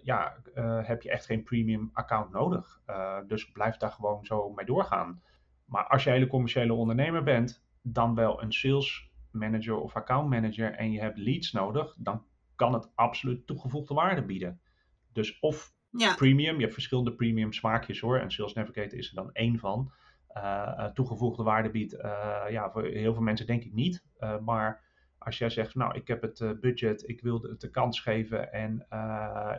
ja, 0.02 0.36
uh, 0.54 0.86
heb 0.86 1.02
je 1.02 1.10
echt 1.10 1.26
geen 1.26 1.42
premium 1.42 1.90
account 1.92 2.32
nodig. 2.32 2.80
Uh, 2.86 3.18
dus 3.26 3.50
blijf 3.50 3.76
daar 3.76 3.92
gewoon 3.92 4.24
zo 4.24 4.50
mee 4.50 4.66
doorgaan. 4.66 5.22
Maar 5.66 5.86
als 5.86 6.04
je 6.04 6.10
hele 6.10 6.26
commerciële 6.26 6.72
ondernemer 6.72 7.22
bent, 7.22 7.64
dan 7.82 8.14
wel 8.14 8.42
een 8.42 8.52
sales 8.52 9.10
manager 9.30 9.76
of 9.76 9.96
account 9.96 10.28
manager 10.30 10.72
en 10.72 10.92
je 10.92 11.00
hebt 11.00 11.18
leads 11.18 11.52
nodig, 11.52 11.96
dan 11.98 12.24
kan 12.54 12.72
het 12.72 12.90
absoluut 12.94 13.46
toegevoegde 13.46 13.94
waarde 13.94 14.24
bieden. 14.24 14.60
Dus 15.12 15.38
of 15.40 15.74
ja. 15.90 16.14
premium, 16.14 16.54
je 16.54 16.60
hebt 16.60 16.72
verschillende 16.72 17.14
premium 17.14 17.52
smaakjes 17.52 18.00
hoor, 18.00 18.18
en 18.18 18.30
Sales 18.30 18.52
Navigator 18.52 18.98
is 18.98 19.08
er 19.08 19.14
dan 19.14 19.32
één 19.32 19.58
van. 19.58 19.92
Uh, 20.36 20.84
toegevoegde 20.84 21.42
waarde 21.42 21.70
biedt, 21.70 21.94
uh, 21.94 22.42
ja, 22.48 22.70
voor 22.70 22.84
heel 22.84 23.12
veel 23.12 23.22
mensen 23.22 23.46
denk 23.46 23.64
ik 23.64 23.72
niet. 23.72 24.04
Uh, 24.20 24.38
maar 24.38 24.84
Als 25.18 25.38
jij 25.38 25.50
zegt, 25.50 25.74
nou, 25.74 25.94
ik 25.94 26.08
heb 26.08 26.22
het 26.22 26.60
budget, 26.60 27.08
ik 27.08 27.20
wil 27.20 27.42
het 27.42 27.60
de 27.60 27.70
kans 27.70 28.00
geven 28.00 28.52
en 28.52 28.86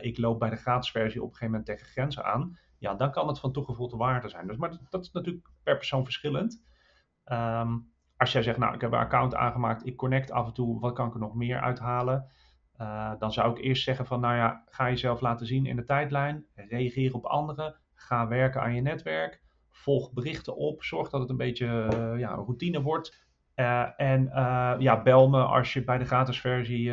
ik 0.00 0.18
loop 0.18 0.38
bij 0.38 0.50
de 0.50 0.56
gratis 0.56 0.90
versie 0.90 1.22
op 1.22 1.28
een 1.28 1.36
gegeven 1.36 1.50
moment 1.50 1.66
tegen 1.66 1.86
grenzen 1.86 2.24
aan, 2.24 2.58
ja, 2.78 2.94
dan 2.94 3.10
kan 3.10 3.28
het 3.28 3.40
van 3.40 3.52
toegevoegde 3.52 3.96
waarde 3.96 4.28
zijn. 4.28 4.46
Dus, 4.46 4.56
maar 4.56 4.78
dat, 4.90 5.02
is 5.02 5.12
natuurlijk 5.12 5.48
per 5.62 5.76
persoon 5.76 6.04
verschillend. 6.04 6.62
Um, 7.24 7.92
als 8.16 8.32
jij 8.32 8.42
zegt, 8.42 8.58
nou, 8.58 8.74
ik 8.74 8.80
heb 8.80 8.92
een 8.92 8.98
account 8.98 9.34
aangemaakt, 9.34 9.86
ik 9.86 9.96
connect 9.96 10.30
af 10.30 10.46
en 10.46 10.52
toe, 10.52 10.80
wat 10.80 10.92
kan 10.92 11.06
ik 11.06 11.14
er 11.14 11.20
nog 11.20 11.34
meer 11.34 11.60
uithalen? 11.60 12.30
Uh, 12.80 13.12
dan 13.18 13.32
zou 13.32 13.50
ik 13.50 13.64
eerst 13.64 13.84
zeggen 13.84 14.06
van, 14.06 14.20
nou 14.20 14.36
ja, 14.36 14.62
ga 14.66 14.88
jezelf 14.88 15.20
laten 15.20 15.46
zien 15.46 15.66
in 15.66 15.76
de 15.76 15.84
tijdlijn, 15.84 16.46
reageer 16.54 17.14
op 17.14 17.24
anderen, 17.24 17.76
ga 17.94 18.28
werken 18.28 18.60
aan 18.60 18.74
je 18.74 18.80
netwerk, 18.80 19.42
volg 19.70 20.12
berichten 20.12 20.56
op, 20.56 20.82
zorg 20.82 21.10
dat 21.10 21.20
het 21.20 21.30
een 21.30 21.36
beetje 21.36 21.66
uh, 21.66 22.18
ja, 22.18 22.34
routine 22.34 22.82
wordt. 22.82 23.26
Uh, 23.54 24.00
en 24.00 24.30
ja, 24.78 25.02
bel 25.02 25.28
me 25.28 25.42
als 25.42 25.72
je 25.72 25.84
bij 25.84 25.98
de 25.98 26.04
gratis 26.04 26.40
versie 26.40 26.92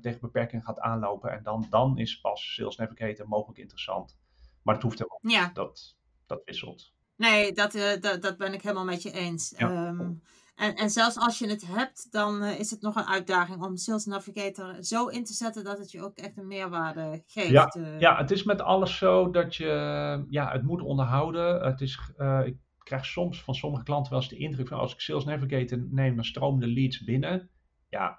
tegen 0.00 0.20
beperking 0.20 0.64
gaat 0.64 0.80
aanlopen. 0.80 1.32
En 1.32 1.42
dan, 1.42 1.66
dan 1.70 1.98
is 1.98 2.20
pas 2.20 2.54
Sales 2.54 2.76
Navigator 2.76 3.28
mogelijk 3.28 3.58
interessant. 3.58 4.18
Maar 4.64 4.74
dat 4.74 4.82
hoeft 4.82 4.98
helemaal 4.98 5.20
niet. 5.22 5.32
Ja. 5.32 5.50
Dat, 5.52 5.96
dat 6.26 6.42
wisselt. 6.44 6.92
Nee, 7.16 7.52
dat, 7.52 7.72
dat, 8.00 8.22
dat 8.22 8.36
ben 8.36 8.52
ik 8.52 8.62
helemaal 8.62 8.84
met 8.84 9.02
je 9.02 9.12
eens. 9.12 9.54
Ja. 9.56 9.88
Um, 9.88 10.22
en, 10.54 10.74
en 10.74 10.90
zelfs 10.90 11.18
als 11.18 11.38
je 11.38 11.48
het 11.48 11.66
hebt, 11.66 12.12
dan 12.12 12.42
uh, 12.42 12.58
is 12.58 12.70
het 12.70 12.80
nog 12.80 12.96
een 12.96 13.06
uitdaging 13.06 13.62
om 13.62 13.76
Sales 13.76 14.04
Navigator 14.04 14.76
zo 14.80 15.06
in 15.06 15.24
te 15.24 15.32
zetten 15.32 15.64
dat 15.64 15.78
het 15.78 15.90
je 15.90 16.02
ook 16.02 16.16
echt 16.16 16.36
een 16.36 16.46
meerwaarde 16.46 17.22
geeft. 17.26 17.50
Ja, 17.50 17.74
uh. 17.78 18.00
ja 18.00 18.16
het 18.16 18.30
is 18.30 18.42
met 18.42 18.60
alles 18.60 18.98
zo 18.98 19.30
dat 19.30 19.54
je 19.54 20.24
ja, 20.28 20.52
het 20.52 20.62
moet 20.62 20.82
onderhouden. 20.82 21.62
Het 21.62 21.80
is, 21.80 21.98
ik 22.44 22.56
krijg 22.78 23.06
soms 23.06 23.42
van 23.42 23.54
sommige 23.54 23.84
klanten 23.84 24.12
wel 24.12 24.20
eens 24.20 24.30
de 24.30 24.36
indruk 24.36 24.68
van 24.68 24.78
als 24.78 24.92
ik 24.92 25.00
Sales 25.00 25.24
Navigator 25.24 25.78
neem, 25.90 26.14
dan 26.14 26.24
stromen 26.24 26.60
de 26.60 26.72
leads 26.72 27.04
binnen. 27.04 27.50
Ja, 27.88 28.18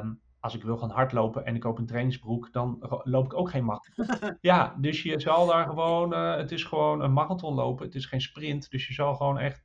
um, 0.00 0.20
als 0.42 0.54
ik 0.54 0.62
wil 0.62 0.76
gaan 0.76 0.90
hardlopen 0.90 1.44
en 1.44 1.54
ik 1.54 1.60
koop 1.60 1.78
een 1.78 1.86
trainingsbroek, 1.86 2.52
dan 2.52 2.76
loop 3.02 3.24
ik 3.24 3.34
ook 3.34 3.50
geen 3.50 3.64
marathon. 3.64 4.06
ja, 4.40 4.76
dus 4.78 5.02
je 5.02 5.20
zal 5.20 5.46
daar 5.46 5.66
gewoon, 5.66 6.14
het 6.14 6.52
is 6.52 6.64
gewoon 6.64 7.00
een 7.00 7.12
marathon 7.12 7.54
lopen. 7.54 7.86
Het 7.86 7.94
is 7.94 8.06
geen 8.06 8.20
sprint. 8.20 8.70
Dus 8.70 8.86
je 8.86 8.92
zal 8.92 9.14
gewoon 9.14 9.38
echt 9.38 9.64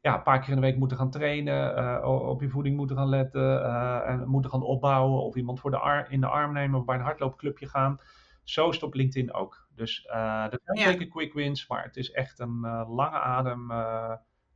ja, 0.00 0.16
een 0.16 0.22
paar 0.22 0.40
keer 0.40 0.48
in 0.48 0.54
de 0.54 0.60
week 0.60 0.76
moeten 0.76 0.96
gaan 0.96 1.10
trainen, 1.10 1.78
uh, 1.78 2.28
op 2.28 2.40
je 2.40 2.48
voeding 2.48 2.76
moeten 2.76 2.96
gaan 2.96 3.08
letten 3.08 3.60
uh, 3.60 4.08
en 4.08 4.28
moeten 4.28 4.50
gaan 4.50 4.62
opbouwen 4.62 5.22
of 5.22 5.34
iemand 5.34 5.60
voor 5.60 5.70
de 5.70 5.78
arm, 5.78 6.06
in 6.08 6.20
de 6.20 6.26
arm 6.26 6.52
nemen 6.52 6.78
of 6.78 6.84
bij 6.84 6.96
een 6.96 7.02
hardloopclubje 7.02 7.68
gaan. 7.68 8.00
Zo 8.42 8.68
is 8.68 8.82
op 8.82 8.94
LinkedIn 8.94 9.32
ook. 9.32 9.66
Dus 9.74 10.02
dat 10.50 10.60
zijn 10.64 10.78
zeker 10.78 11.08
quick 11.08 11.32
wins, 11.32 11.68
maar 11.68 11.82
het 11.82 11.96
is 11.96 12.10
echt 12.10 12.38
een 12.38 12.60
lange 12.88 13.18
adem. 13.18 13.70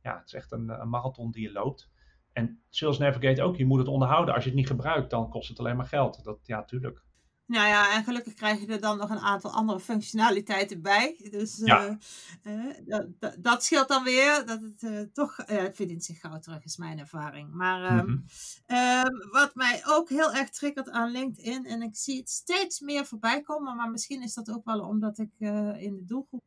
ja, 0.01 0.17
het 0.17 0.25
is 0.25 0.33
echt 0.33 0.51
een, 0.51 0.69
een, 0.69 0.89
marathon 0.89 1.31
die 1.31 1.41
je 1.41 1.51
loopt. 1.51 1.91
En 2.33 2.63
Sales 2.69 2.97
Navigate 2.97 3.41
ook, 3.41 3.55
je 3.55 3.65
moet 3.65 3.79
het 3.79 3.87
onderhouden. 3.87 4.33
Als 4.33 4.43
je 4.43 4.49
het 4.49 4.59
niet 4.59 4.67
gebruikt, 4.67 5.09
dan 5.09 5.29
kost 5.29 5.49
het 5.49 5.59
alleen 5.59 5.75
maar 5.75 5.85
geld. 5.85 6.23
Dat, 6.23 6.39
ja, 6.43 6.63
tuurlijk. 6.63 7.03
Nou 7.53 7.67
ja, 7.67 7.95
en 7.95 8.03
gelukkig 8.03 8.33
krijg 8.33 8.59
je 8.59 8.67
er 8.67 8.79
dan 8.79 8.97
nog 8.97 9.09
een 9.09 9.19
aantal 9.19 9.51
andere 9.51 9.79
functionaliteiten 9.79 10.81
bij. 10.81 11.27
Dus 11.31 11.57
ja. 11.57 11.97
uh, 12.43 12.73
dat, 12.85 13.35
dat, 13.39 13.63
scheelt 13.63 13.87
dan 13.87 14.03
weer 14.03 14.45
dat 14.45 14.61
het 14.61 14.81
uh, 14.81 15.01
toch, 15.13 15.37
het 15.45 15.75
verdient 15.75 16.03
zich 16.03 16.19
gauw 16.19 16.39
terug, 16.39 16.63
is 16.63 16.77
mijn 16.77 16.99
ervaring. 16.99 17.53
Maar 17.53 17.93
mm 17.93 17.99
-hmm. 17.99 19.29
wat 19.31 19.55
mij 19.55 19.81
ook 19.85 20.09
heel 20.09 20.33
erg 20.33 20.49
triggert 20.49 20.89
aan 20.89 21.11
LinkedIn, 21.11 21.65
en 21.65 21.81
ik 21.81 21.95
zie 21.95 22.17
het 22.17 22.29
steeds 22.29 22.79
meer 22.79 23.05
voorbij 23.05 23.41
komen, 23.41 23.75
maar 23.75 23.89
misschien 23.89 24.21
is 24.21 24.33
dat 24.33 24.49
ook 24.49 24.65
wel 24.65 24.79
omdat 24.79 25.17
ik 25.17 25.31
in 25.77 25.95
de 25.95 26.05
doelgroep 26.05 26.43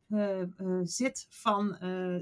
zit 0.83 1.25
van 1.29 1.67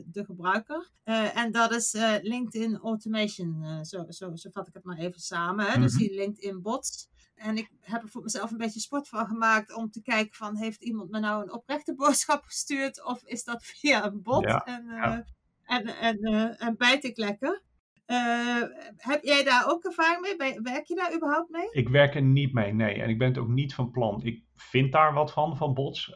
de 0.05 0.23
gebruiker. 0.25 0.91
en 1.33 1.51
dat 1.51 1.71
is 1.71 1.91
LinkedIn 2.21 2.77
Automation, 2.77 3.85
zo, 3.85 4.05
zo, 4.09 4.35
zo 4.35 4.49
vat 4.49 4.67
ik 4.67 4.73
het 4.73 4.83
maar 4.83 4.97
even 4.97 5.21
samen. 5.21 5.65
Hè? 5.65 5.69
Mm 5.69 5.73
-hmm. 5.73 5.83
Dus 5.83 5.97
die 5.97 6.15
LinkedIn 6.15 6.61
bots. 6.61 7.13
En 7.35 7.57
ik 7.57 7.69
heb 7.81 8.01
er 8.01 8.09
voor 8.09 8.21
mezelf 8.21 8.51
een 8.51 8.57
beetje 8.57 8.79
sport 8.79 9.07
van 9.07 9.27
gemaakt 9.27 9.75
om 9.75 9.91
te 9.91 10.01
kijken 10.01 10.35
van 10.35 10.57
heeft 10.57 10.83
iemand 10.83 11.09
me 11.11 11.19
nou 11.19 11.43
een 11.43 11.53
oprechte 11.53 11.95
boodschap 12.01 12.43
gestuurd 12.43 13.05
of 13.05 13.23
is 13.23 13.43
dat 13.43 13.63
via 13.63 14.05
een 14.05 14.21
bot 14.21 14.45
en, 14.45 14.85
uh, 14.87 15.17
en, 15.63 15.85
en, 15.85 16.17
uh, 16.21 16.63
en 16.63 16.75
bijt 16.77 17.03
ik 17.03 17.17
lekker. 17.17 17.63
Uh, 18.07 18.61
heb 18.97 19.23
jij 19.23 19.43
daar 19.43 19.63
ook 19.67 19.83
ervaring 19.83 20.35
mee? 20.37 20.61
Werk 20.61 20.85
je 20.85 20.95
daar 20.95 21.15
überhaupt 21.15 21.49
mee? 21.49 21.69
Ik 21.71 21.89
werk 21.89 22.15
er 22.15 22.21
niet 22.21 22.53
mee, 22.53 22.73
nee. 22.73 23.01
En 23.01 23.09
ik 23.09 23.17
ben 23.17 23.27
het 23.27 23.37
ook 23.37 23.47
niet 23.47 23.73
van 23.73 23.91
plan. 23.91 24.23
Ik 24.23 24.43
vind 24.55 24.91
daar 24.91 25.13
wat 25.13 25.31
van, 25.31 25.57
van 25.57 25.73
bots. 25.73 26.07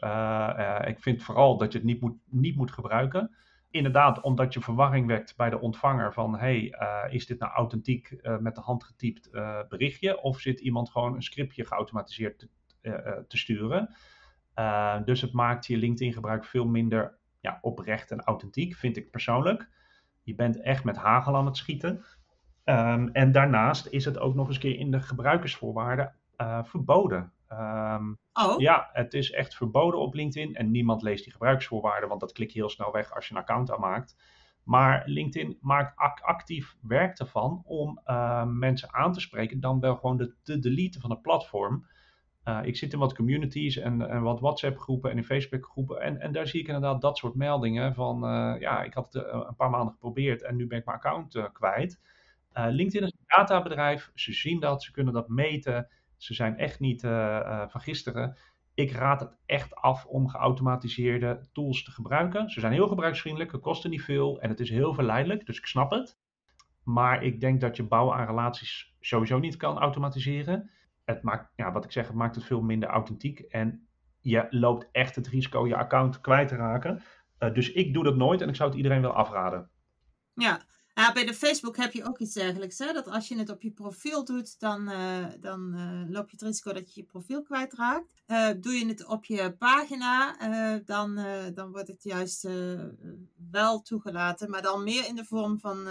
ik 0.86 1.00
vind 1.00 1.22
vooral 1.22 1.56
dat 1.58 1.72
je 1.72 1.78
het 1.78 1.86
niet 1.86 2.00
moet, 2.00 2.16
niet 2.24 2.56
moet 2.56 2.72
gebruiken 2.72 3.30
inderdaad, 3.70 4.20
omdat 4.20 4.52
je 4.52 4.60
verwarring 4.60 5.06
wekt 5.06 5.36
bij 5.36 5.50
de 5.50 5.60
ontvanger 5.60 6.12
van 6.12 6.38
hey, 6.38 6.74
uh, 6.80 7.14
is 7.14 7.26
dit 7.26 7.38
nou 7.38 7.52
authentiek 7.52 8.10
uh, 8.10 8.38
met 8.38 8.54
de 8.54 8.60
hand 8.60 8.84
getypt 8.84 9.28
uh, 9.32 9.58
berichtje 9.68 10.20
of 10.20 10.40
zit 10.40 10.60
iemand 10.60 10.90
gewoon 10.90 11.14
een 11.14 11.22
scriptje 11.22 11.64
geautomatiseerd 11.64 12.38
te, 12.38 12.48
te 13.28 13.36
sturen. 13.36 13.94
dus 15.04 15.20
het 15.20 15.32
maakt 15.32 15.66
je 15.66 15.76
LinkedIn 15.76 16.12
gebruik 16.12 16.44
veel 16.44 16.66
minder 16.66 17.18
ja, 17.40 17.58
oprecht 17.60 18.10
en 18.10 18.20
authentiek, 18.20 18.74
vind 18.74 18.96
ik 18.96 19.10
persoonlijk. 19.10 19.68
Je 20.22 20.34
bent 20.34 20.60
echt 20.60 20.84
met 20.84 20.96
hagel 20.96 21.36
aan 21.36 21.46
het 21.46 21.56
schieten. 21.56 22.04
Um, 22.64 23.08
en 23.08 23.32
daarnaast 23.32 23.86
is 23.86 24.04
het 24.04 24.18
ook 24.18 24.34
nog 24.34 24.48
eens 24.48 24.58
keer 24.58 24.78
in 24.78 24.90
de 24.90 25.00
gebruikersvoorwaarden 25.00 26.14
verboden. 26.62 27.32
Um, 27.52 28.18
oh. 28.32 28.60
Ja, 28.60 28.88
het 28.92 29.14
is 29.14 29.30
echt 29.30 29.54
verboden 29.54 30.00
op 30.00 30.14
LinkedIn 30.14 30.54
en 30.54 30.70
niemand 30.70 31.02
leest 31.02 31.24
die 31.24 31.32
gebruiksvoorwaarden, 31.32 32.08
want 32.08 32.20
dat 32.20 32.32
klik 32.32 32.50
je 32.50 32.58
heel 32.58 32.68
snel 32.68 32.92
weg 32.92 33.14
als 33.14 33.28
je 33.28 33.34
een 33.34 33.40
account 33.40 33.72
aanmaakt. 33.72 34.16
Maar 34.64 35.02
LinkedIn 35.06 35.58
maakt 35.60 36.22
actief 36.22 36.76
werk 36.82 37.18
ervan 37.18 37.62
om 37.64 38.00
uh, 38.06 38.44
mensen 38.44 38.94
aan 38.94 39.12
te 39.12 39.20
spreken, 39.20 39.60
dan 39.60 39.80
wel 39.80 39.96
gewoon 39.96 40.16
de, 40.16 40.34
te 40.42 40.58
deleten 40.58 41.00
van 41.00 41.10
het 41.10 41.22
platform. 41.22 41.86
Uh, 42.44 42.58
ik 42.62 42.76
zit 42.76 42.92
in 42.92 42.98
wat 42.98 43.14
communities 43.14 43.76
en, 43.76 44.08
en 44.08 44.22
wat 44.22 44.40
WhatsApp-groepen 44.40 45.10
en 45.10 45.16
in 45.16 45.24
Facebook-groepen. 45.24 46.00
En, 46.00 46.20
en 46.20 46.32
daar 46.32 46.46
zie 46.46 46.60
ik 46.60 46.66
inderdaad 46.66 47.00
dat 47.00 47.18
soort 47.18 47.34
meldingen 47.34 47.94
van, 47.94 48.24
uh, 48.24 48.60
ja, 48.60 48.82
ik 48.82 48.94
had 48.94 49.12
het 49.12 49.24
een 49.32 49.56
paar 49.56 49.70
maanden 49.70 49.92
geprobeerd 49.92 50.42
en 50.42 50.56
nu 50.56 50.66
ben 50.66 50.78
ik 50.78 50.84
mijn 50.84 50.96
account 50.96 51.50
kwijt. 51.52 52.00
LinkedIn 52.52 53.06
is 53.06 53.12
een 53.12 53.36
databedrijf, 53.36 54.10
ze 54.14 54.32
zien 54.32 54.60
dat, 54.60 54.82
ze 54.82 54.92
kunnen 54.92 55.12
dat 55.12 55.28
meten. 55.28 55.88
Ze 56.20 56.34
zijn 56.34 56.58
echt 56.58 56.80
niet 56.80 57.02
uh, 57.02 57.62
van 57.68 57.80
gisteren. 57.80 58.36
Ik 58.74 58.92
raad 58.92 59.20
het 59.20 59.36
echt 59.46 59.74
af 59.74 60.06
om 60.06 60.28
geautomatiseerde 60.28 61.48
tools 61.52 61.84
te 61.84 61.90
gebruiken. 61.90 62.50
Ze 62.50 62.60
zijn 62.60 62.72
heel 62.72 62.88
gebruiksvriendelijk, 62.88 63.52
het 63.52 63.60
kosten 63.60 63.90
niet 63.90 64.02
veel 64.02 64.40
en 64.40 64.48
het 64.48 64.60
is 64.60 64.70
heel 64.70 64.94
verleidelijk, 64.94 65.46
dus 65.46 65.58
ik 65.58 65.66
snap 65.66 65.90
het. 65.90 66.18
Maar 66.84 67.22
ik 67.22 67.40
denk 67.40 67.60
dat 67.60 67.76
je 67.76 67.82
bouwen 67.82 68.16
aan 68.16 68.26
relaties 68.26 68.96
sowieso 69.00 69.38
niet 69.38 69.56
kan 69.56 69.78
automatiseren. 69.78 70.70
Het 71.04 71.22
maakt, 71.22 71.52
ja, 71.56 71.72
wat 71.72 71.84
ik 71.84 71.92
zeg, 71.92 72.06
het 72.06 72.16
maakt 72.16 72.34
het 72.34 72.44
veel 72.44 72.62
minder 72.62 72.88
authentiek. 72.88 73.40
En 73.40 73.88
je 74.20 74.46
loopt 74.50 74.88
echt 74.92 75.16
het 75.16 75.28
risico 75.28 75.66
je 75.66 75.76
account 75.76 76.20
kwijt 76.20 76.48
te 76.48 76.56
raken. 76.56 77.02
Uh, 77.38 77.54
dus 77.54 77.72
ik 77.72 77.94
doe 77.94 78.04
dat 78.04 78.16
nooit 78.16 78.40
en 78.40 78.48
ik 78.48 78.56
zou 78.56 78.68
het 78.68 78.78
iedereen 78.78 79.02
wel 79.02 79.12
afraden. 79.12 79.70
Ja, 80.34 80.60
ja, 80.94 81.12
bij 81.12 81.26
de 81.26 81.34
Facebook 81.34 81.76
heb 81.76 81.92
je 81.92 82.08
ook 82.08 82.18
iets 82.18 82.34
dergelijks. 82.34 82.78
Hè? 82.78 82.92
Dat 82.92 83.08
als 83.08 83.28
je 83.28 83.38
het 83.38 83.50
op 83.50 83.62
je 83.62 83.70
profiel 83.70 84.24
doet, 84.24 84.60
dan, 84.60 84.88
uh, 84.88 85.26
dan 85.40 85.72
uh, 85.74 86.10
loop 86.10 86.30
je 86.30 86.36
het 86.36 86.42
risico 86.42 86.72
dat 86.72 86.94
je 86.94 87.00
je 87.00 87.06
profiel 87.06 87.42
kwijtraakt. 87.42 88.22
Uh, 88.26 88.48
doe 88.60 88.72
je 88.72 88.86
het 88.86 89.06
op 89.06 89.24
je 89.24 89.54
pagina, 89.58 90.36
dan, 90.84 91.20
dan 91.54 91.70
wordt 91.72 91.88
het 91.88 92.02
juist 92.02 92.48
wel 93.50 93.82
toegelaten. 93.82 94.50
Maar 94.50 94.62
dan 94.62 94.84
meer 94.84 95.06
in 95.06 95.14
de 95.14 95.24
vorm 95.24 95.58
van 95.58 95.86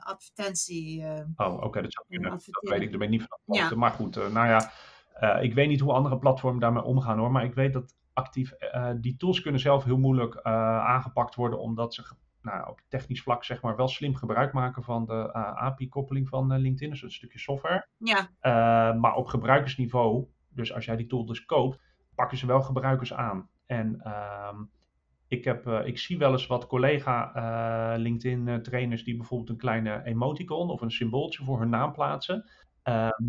advertentie. 0.00 1.04
oh, 1.36 1.54
oké, 1.54 1.64
okay, 1.64 1.82
dat 1.82 1.92
zou 1.92 2.06
kunnen. 2.08 2.30
Dat 2.30 2.48
weet 2.60 2.80
ik, 2.80 2.90
daar 2.90 2.98
ben 2.98 3.12
ik 3.12 3.20
niet 3.20 3.26
van 3.28 3.56
ja. 3.56 3.74
Maar 3.74 3.90
goed, 3.90 4.14
nou 4.14 4.46
ja, 4.48 4.70
ik 5.40 5.54
weet 5.54 5.68
niet 5.68 5.80
hoe 5.80 5.92
andere 5.92 6.18
platformen 6.18 6.60
daarmee 6.60 6.82
omgaan 6.82 7.18
hoor. 7.18 7.30
Maar 7.30 7.44
ik 7.44 7.54
weet 7.54 7.72
dat 7.72 7.94
actief, 8.12 8.52
die 9.00 9.16
tools 9.16 9.40
kunnen 9.40 9.60
zelf 9.60 9.84
heel 9.84 9.98
moeilijk 9.98 10.40
aangepakt 10.42 11.34
worden, 11.34 11.60
omdat 11.60 11.94
ze 11.94 12.02
nou, 12.44 12.68
op 12.68 12.80
technisch 12.88 13.22
vlak 13.22 13.44
zeg 13.44 13.62
maar 13.62 13.76
wel 13.76 13.88
slim 13.88 14.14
gebruik 14.14 14.52
maken 14.52 14.82
van 14.82 15.04
de 15.04 15.30
uh, 15.36 15.52
API-koppeling 15.54 16.28
van 16.28 16.52
uh, 16.52 16.58
LinkedIn, 16.58 16.90
dus 16.90 17.02
een 17.02 17.10
stukje 17.10 17.38
software. 17.38 17.86
Ja. 17.98 18.18
Uh, 18.18 19.00
maar 19.00 19.14
op 19.14 19.26
gebruikersniveau, 19.26 20.26
dus 20.48 20.72
als 20.72 20.84
jij 20.84 20.96
die 20.96 21.06
tool 21.06 21.24
dus 21.24 21.44
koopt, 21.44 21.80
pakken 22.14 22.38
ze 22.38 22.46
wel 22.46 22.62
gebruikers 22.62 23.14
aan. 23.14 23.48
En 23.66 24.00
ehm, 24.00 24.56
ik, 25.28 25.44
heb, 25.44 25.66
ik 25.66 25.98
zie 25.98 26.18
wel 26.18 26.32
eens 26.32 26.46
wat 26.46 26.66
collega 26.66 27.94
LinkedIn-trainers 27.96 29.04
die 29.04 29.16
bijvoorbeeld 29.16 29.50
een 29.50 29.56
kleine 29.56 30.04
emoticon 30.04 30.70
of 30.70 30.80
een 30.80 30.90
symbooltje 30.90 31.44
voor 31.44 31.58
hun 31.58 31.68
naam 31.68 31.92
plaatsen. 31.92 32.50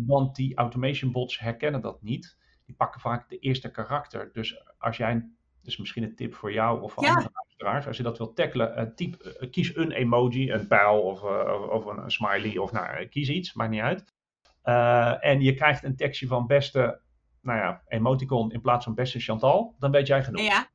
want 0.06 0.34
die 0.34 0.56
automation 0.56 1.12
bots 1.12 1.38
herkennen 1.38 1.80
dat 1.80 2.02
niet. 2.02 2.38
Die 2.66 2.74
pakken 2.74 3.00
vaak 3.00 3.28
de 3.28 3.38
eerste 3.38 3.70
karakter. 3.70 4.30
Dus 4.32 4.64
als 4.78 4.96
jij, 4.96 5.28
dus 5.62 5.76
misschien 5.76 6.02
een 6.02 6.16
tip 6.16 6.34
voor 6.34 6.52
jou 6.52 6.82
of 6.82 6.92
voor 6.92 7.04
ja. 7.04 7.30
Andere 7.64 7.86
als 7.86 7.96
je 7.96 8.02
dat 8.02 8.18
wilt 8.18 8.36
tackelen, 8.36 8.78
uh, 8.78 8.94
typ, 8.94 9.36
uh, 9.40 9.50
kies 9.50 9.76
een 9.76 9.92
emoji, 9.92 10.52
een 10.52 10.66
pijl 10.66 11.00
of, 11.00 11.22
uh, 11.22 11.68
of 11.70 11.84
een, 11.86 12.10
smiley 12.10 12.58
of 12.58 12.72
nou, 12.72 13.06
kies 13.06 13.28
iets, 13.28 13.54
maakt 13.54 13.70
niet 13.70 13.80
uit. 13.80 14.14
en 15.22 15.40
je 15.40 15.54
krijgt 15.54 15.84
een 15.84 15.96
tekstje 15.96 16.26
van 16.26 16.46
beste, 16.46 17.00
nou 17.40 17.58
ja, 17.58 17.82
emoticon 17.88 18.52
in 18.52 18.60
plaats 18.60 18.84
van 18.84 18.94
beste 18.94 19.20
Chantal, 19.20 19.74
dan 19.78 19.90
weet 19.90 20.06
jij 20.06 20.24
genoeg. 20.24 20.42
Ja. 20.42 20.68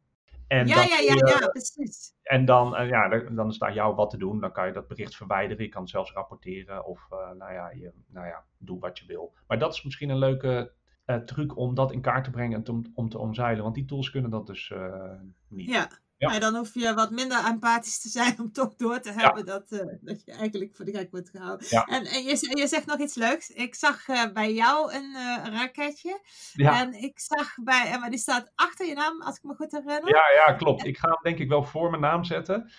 En 0.51 0.67
ja, 0.67 0.75
dan 0.75 0.87
ja, 0.87 0.99
ja, 0.99 1.37
ja, 1.39 1.47
precies. 1.47 2.13
En 2.23 2.45
dan, 2.45 2.75
eh, 2.75 2.89
ja, 2.89 3.09
dan 3.09 3.49
is 3.49 3.59
aan 3.59 3.73
jou 3.73 3.95
wat 3.95 4.09
te 4.09 4.17
doen. 4.17 4.39
Dan 4.39 4.51
kan 4.51 4.67
je 4.67 4.73
dat 4.73 4.87
bericht 4.87 5.15
verwijderen. 5.15 5.63
Je 5.63 5.69
kan 5.69 5.81
het 5.81 5.89
zelfs 5.89 6.11
rapporteren. 6.11 6.85
Of 6.85 7.07
eh, 7.09 7.31
nou, 7.31 7.53
ja, 7.53 7.69
je, 7.69 7.91
nou 8.07 8.27
ja, 8.27 8.43
doe 8.57 8.79
wat 8.79 8.99
je 8.99 9.05
wil. 9.05 9.33
Maar 9.47 9.59
dat 9.59 9.73
is 9.73 9.83
misschien 9.83 10.09
een 10.09 10.17
leuke 10.17 10.71
eh, 11.05 11.15
truc 11.15 11.57
om 11.57 11.75
dat 11.75 11.91
in 11.91 12.01
kaart 12.01 12.23
te 12.23 12.29
brengen 12.29 12.57
en 12.57 12.63
te- 12.63 12.71
om, 12.71 12.91
om 12.93 13.09
te 13.09 13.17
omzeilen. 13.17 13.63
Want 13.63 13.75
die 13.75 13.85
tools 13.85 14.11
kunnen 14.11 14.31
dat 14.31 14.47
dus 14.47 14.71
eh, 14.71 15.11
niet. 15.47 15.69
Ja. 15.69 15.89
Ja. 16.21 16.29
Maar 16.29 16.39
dan 16.39 16.55
hoef 16.55 16.73
je 16.73 16.93
wat 16.93 17.11
minder 17.11 17.45
empathisch 17.45 18.01
te 18.01 18.09
zijn 18.09 18.39
om 18.39 18.51
toch 18.51 18.75
door 18.75 18.99
te 18.99 19.11
hebben 19.11 19.45
dat, 19.45 19.71
eh, 19.71 19.85
dat 20.01 20.25
je 20.25 20.31
eigenlijk 20.31 20.75
voor 20.75 20.85
de 20.85 20.91
gek 20.91 21.11
wordt 21.11 21.29
gehouden. 21.29 21.67
Ja. 21.69 21.85
En, 21.85 22.05
en 22.05 22.23
je, 22.23 22.51
je 22.57 22.67
zegt 22.67 22.85
nog 22.85 22.99
iets 22.99 23.15
leuks. 23.15 23.49
Ik 23.49 23.75
zag 23.75 24.07
eh, 24.07 24.31
bij 24.33 24.53
jou 24.53 24.93
een 24.93 25.15
eh, 25.15 25.53
raketje. 25.53 26.19
Ja, 26.53 26.79
En 26.79 26.93
ik 26.93 27.19
zag 27.19 27.55
bij, 27.63 27.97
maar 27.99 28.09
die 28.09 28.19
staat 28.19 28.51
achter 28.55 28.85
je 28.85 28.93
naam, 28.93 29.21
als 29.21 29.37
ik 29.37 29.43
me 29.43 29.53
goed 29.55 29.71
herinner. 29.71 30.09
ja, 30.09 30.23
ja, 30.45 30.53
klopt. 30.53 30.85
Ik 30.85 30.97
ga 30.97 31.07
hem 31.07 31.19
denk 31.21 31.39
ik 31.39 31.49
wel 31.49 31.63
voor 31.63 31.89
mijn 31.89 32.01
naam 32.01 32.23
zetten. 32.23 32.71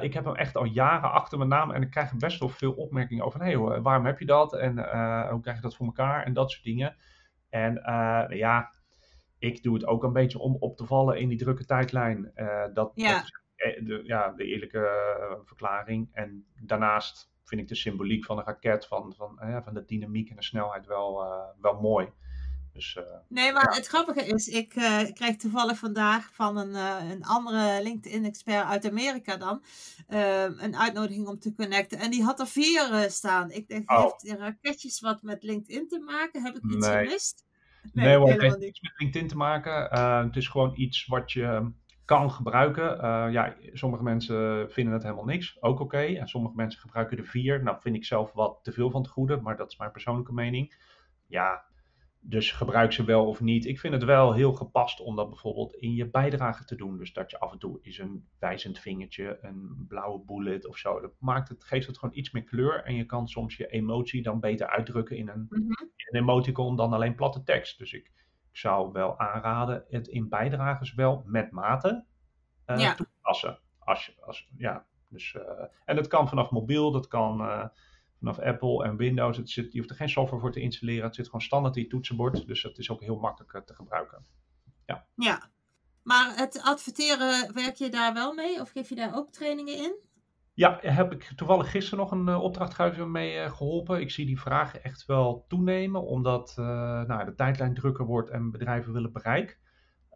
Ik 0.00 0.14
heb 0.14 0.24
hem 0.24 0.34
echt 0.34 0.56
al 0.56 0.64
jaren 0.64 1.12
achter 1.12 1.38
mijn 1.38 1.50
naam 1.50 1.70
en 1.70 1.82
ik 1.82 1.90
krijg 1.90 2.14
best 2.14 2.38
wel 2.38 2.48
veel 2.48 2.72
opmerkingen 2.72 3.24
over, 3.24 3.40
hey, 3.40 3.58
waarom 3.58 4.06
heb 4.06 4.18
je 4.18 4.26
dat 4.26 4.54
en 4.56 4.72
hoe 5.30 5.40
krijg 5.40 5.56
je 5.56 5.62
dat 5.62 5.76
voor 5.76 5.86
elkaar 5.86 6.24
en 6.24 6.32
dat 6.32 6.50
soort 6.50 6.64
dingen. 6.64 6.96
En 7.50 7.82
ja, 8.28 8.72
ik 9.38 9.62
doe 9.62 9.74
het 9.74 9.86
ook 9.86 10.02
een 10.02 10.12
beetje 10.12 10.38
om 10.38 10.56
op 10.60 10.76
te 10.76 10.86
vallen 10.86 11.18
in 11.18 11.28
die 11.28 11.38
drukke 11.38 11.64
tijdlijn. 11.64 12.30
Eh, 12.34 12.64
dat, 12.74 12.92
Ja. 12.94 13.12
dat 13.12 13.22
is 13.22 13.40
eh, 13.56 13.86
de, 13.86 14.00
ja, 14.04 14.32
de 14.32 14.44
eerlijke 14.44 14.78
eh, 14.78 15.36
verklaring. 15.44 16.08
En 16.12 16.46
daarnaast 16.60 17.30
vind 17.44 17.60
ik 17.60 17.68
de 17.68 17.74
symboliek 17.74 18.24
van 18.24 18.38
een 18.38 18.44
raket, 18.44 18.86
van, 18.86 19.14
van, 19.16 19.38
van 19.64 19.74
de 19.74 19.84
dynamiek 19.84 20.30
en 20.30 20.36
de 20.36 20.42
snelheid 20.42 20.86
wel, 20.86 21.24
wel 21.60 21.80
mooi. 21.80 22.08
Dus 22.72 22.98
Nee, 23.28 23.52
maar 23.52 23.74
het 23.74 23.86
grappige 23.86 24.26
is, 24.26 24.48
ik 24.48 24.74
eh, 24.74 25.12
kreeg 25.12 25.36
toevallig 25.36 25.78
vandaag 25.78 26.34
van 26.34 26.56
een, 26.56 26.74
een 27.10 27.24
andere 27.24 27.82
LinkedIn-expert 27.82 28.64
uit 28.64 28.88
Amerika 28.88 29.36
dan 29.36 29.62
een 30.58 30.76
uitnodiging 30.76 31.26
om 31.26 31.38
te 31.38 31.54
connecten. 31.54 31.98
En 31.98 32.10
die 32.10 32.24
had 32.24 32.40
er 32.40 32.46
vier 32.46 33.06
staan. 33.10 33.50
Ik 33.50 33.68
denk, 33.68 33.90
Oh. 33.90 34.02
heeft 34.02 34.20
die 34.20 34.36
raketjes 34.36 35.00
wat 35.00 35.22
met 35.22 35.42
LinkedIn 35.42 35.88
te 35.88 35.98
maken? 35.98 36.42
Heb 36.42 36.56
ik 36.56 36.64
iets 36.64 36.86
Nee. 36.86 37.04
gemist? 37.04 37.45
Nee, 37.92 38.16
hoor, 38.16 38.28
het 38.28 38.40
heeft 38.40 38.58
niets 38.58 38.80
met 38.80 38.92
LinkedIn 38.96 39.28
te 39.28 39.36
maken. 39.36 39.90
Eh, 39.90 40.24
het 40.24 40.36
is 40.36 40.48
gewoon 40.48 40.72
iets 40.74 41.06
wat 41.06 41.32
je 41.32 41.70
kan 42.04 42.30
gebruiken. 42.30 43.02
Eh, 43.02 43.26
ja, 43.30 43.54
sommige 43.72 44.02
mensen 44.02 44.70
vinden 44.70 44.94
het 44.94 45.02
helemaal 45.02 45.24
niks, 45.24 45.62
ook 45.62 45.80
oké. 45.80 45.98
En 45.98 46.28
sommige 46.28 46.54
mensen 46.56 46.80
gebruiken 46.80 47.18
er 47.18 47.24
vier. 47.24 47.62
Nou, 47.62 47.76
vind 47.80 47.96
ik 47.96 48.04
zelf 48.04 48.32
wat 48.32 48.58
te 48.62 48.72
veel 48.72 48.90
van 48.90 49.02
het 49.02 49.10
goede, 49.10 49.36
maar 49.36 49.56
dat 49.56 49.70
is 49.70 49.78
mijn 49.78 49.90
persoonlijke 49.90 50.32
mening. 50.32 50.74
Ja, 51.26 51.64
dus 52.28 52.52
gebruik 52.52 52.92
ze 52.92 53.04
wel 53.04 53.26
of 53.26 53.40
niet. 53.40 53.66
Ik 53.66 53.80
vind 53.80 53.94
het 53.94 54.04
wel 54.04 54.32
heel 54.32 54.52
gepast 54.52 55.00
om 55.00 55.16
dat 55.16 55.28
bijvoorbeeld 55.28 55.74
in 55.74 55.92
je 55.94 56.10
bijdrage 56.10 56.64
te 56.64 56.76
doen. 56.76 56.98
Dus 56.98 57.12
dat 57.12 57.30
je 57.30 57.38
af 57.38 57.52
en 57.52 57.58
toe 57.58 57.78
is 57.82 57.98
een 57.98 58.28
wijzend 58.38 58.78
vingertje, 58.78 59.38
een 59.42 59.84
blauwe 59.88 60.24
bullet 60.24 60.66
of 60.66 60.76
zo. 60.76 61.00
Dat 61.00 61.12
maakt 61.18 61.48
het, 61.48 61.64
geeft 61.64 61.86
het 61.86 61.98
gewoon 61.98 62.16
iets 62.16 62.30
meer 62.30 62.44
kleur. 62.44 62.84
En 62.84 62.94
je 62.94 63.04
kan 63.06 63.28
soms 63.28 63.56
je 63.56 63.66
emotie 63.66 64.22
dan 64.22 64.40
beter 64.40 64.66
uitdrukken 64.66 65.16
in 65.16 65.28
een 65.28 65.46
Mhm. 65.50 65.70
een 65.96 66.20
emoticon 66.20 66.76
dan 66.76 66.92
alleen 66.92 67.14
platte 67.14 67.42
tekst. 67.42 67.78
Dus 67.78 67.92
ik, 67.92 68.06
ik 68.50 68.56
zou 68.58 68.92
wel 68.92 69.18
aanraden 69.18 69.84
het 69.88 70.06
in 70.08 70.28
bijdrages 70.28 70.94
wel 70.94 71.22
met 71.26 71.50
mate 71.50 72.04
eh 72.64 72.78
Ja. 72.78 72.94
toepassen. 72.94 73.58
Als 73.78 74.06
je, 74.06 74.14
als, 74.20 74.48
ja, 74.56 74.86
dus, 75.08 75.34
eh, 75.34 75.64
en 75.84 75.96
dat 75.96 76.06
kan 76.06 76.28
vanaf 76.28 76.50
mobiel, 76.50 76.90
dat 76.90 77.06
kan 77.08 77.40
eh, 77.40 77.64
vanaf 78.18 78.38
Apple 78.38 78.84
en 78.84 78.96
Windows. 78.96 79.36
Het 79.36 79.50
zit, 79.50 79.72
je 79.72 79.78
hoeft 79.78 79.90
er 79.90 79.96
geen 79.96 80.08
software 80.08 80.42
voor 80.42 80.52
te 80.52 80.60
installeren. 80.60 81.04
Het 81.04 81.14
zit 81.14 81.26
gewoon 81.26 81.40
standaard 81.40 81.76
in 81.76 81.82
je 81.82 81.88
toetsenbord. 81.88 82.46
Dus 82.46 82.62
het 82.62 82.78
is 82.78 82.90
ook 82.90 83.00
heel 83.00 83.18
makkelijk 83.18 83.52
eh, 83.52 83.60
te 83.60 83.74
gebruiken. 83.74 84.24
Ja. 85.14 85.50
Maar 86.02 86.36
het 86.36 86.62
adverteren, 86.62 87.54
werk 87.54 87.74
je 87.74 87.88
daar 87.88 88.14
wel 88.14 88.34
mee? 88.34 88.60
Of 88.60 88.70
geef 88.70 88.88
je 88.88 88.94
daar 88.94 89.16
ook 89.16 89.32
trainingen 89.32 89.76
in? 89.76 90.04
Ja, 90.54 90.78
heb 90.80 91.12
ik 91.12 91.32
toevallig 91.36 91.70
gisteren 91.70 91.98
nog 91.98 92.10
een 92.10 92.28
uh, 92.28 92.42
opdrachtgever 92.42 93.08
mee 93.08 93.36
uh, 93.36 93.50
geholpen. 93.50 94.00
Ik 94.00 94.10
zie 94.10 94.26
die 94.26 94.40
vragen 94.40 94.84
echt 94.84 95.06
wel 95.06 95.44
toenemen, 95.48 96.06
omdat 96.06 96.56
uh, 96.58 96.66
nou, 97.02 97.24
de 97.24 97.34
tijdlijn 97.34 97.74
drukker 97.74 98.04
wordt 98.04 98.30
en 98.30 98.50
bedrijven 98.50 98.92
willen 98.92 99.12
bereik. 99.12 99.58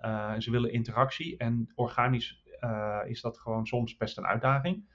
Uh, 0.04 0.34
ze 0.38 0.50
willen 0.50 0.72
interactie 0.72 1.36
en 1.36 1.72
organisch 1.74 2.44
uh, 2.60 2.98
is 3.04 3.20
dat 3.20 3.38
gewoon 3.38 3.66
soms 3.66 3.96
best 3.96 4.18
een 4.18 4.26
uitdaging. 4.26 4.88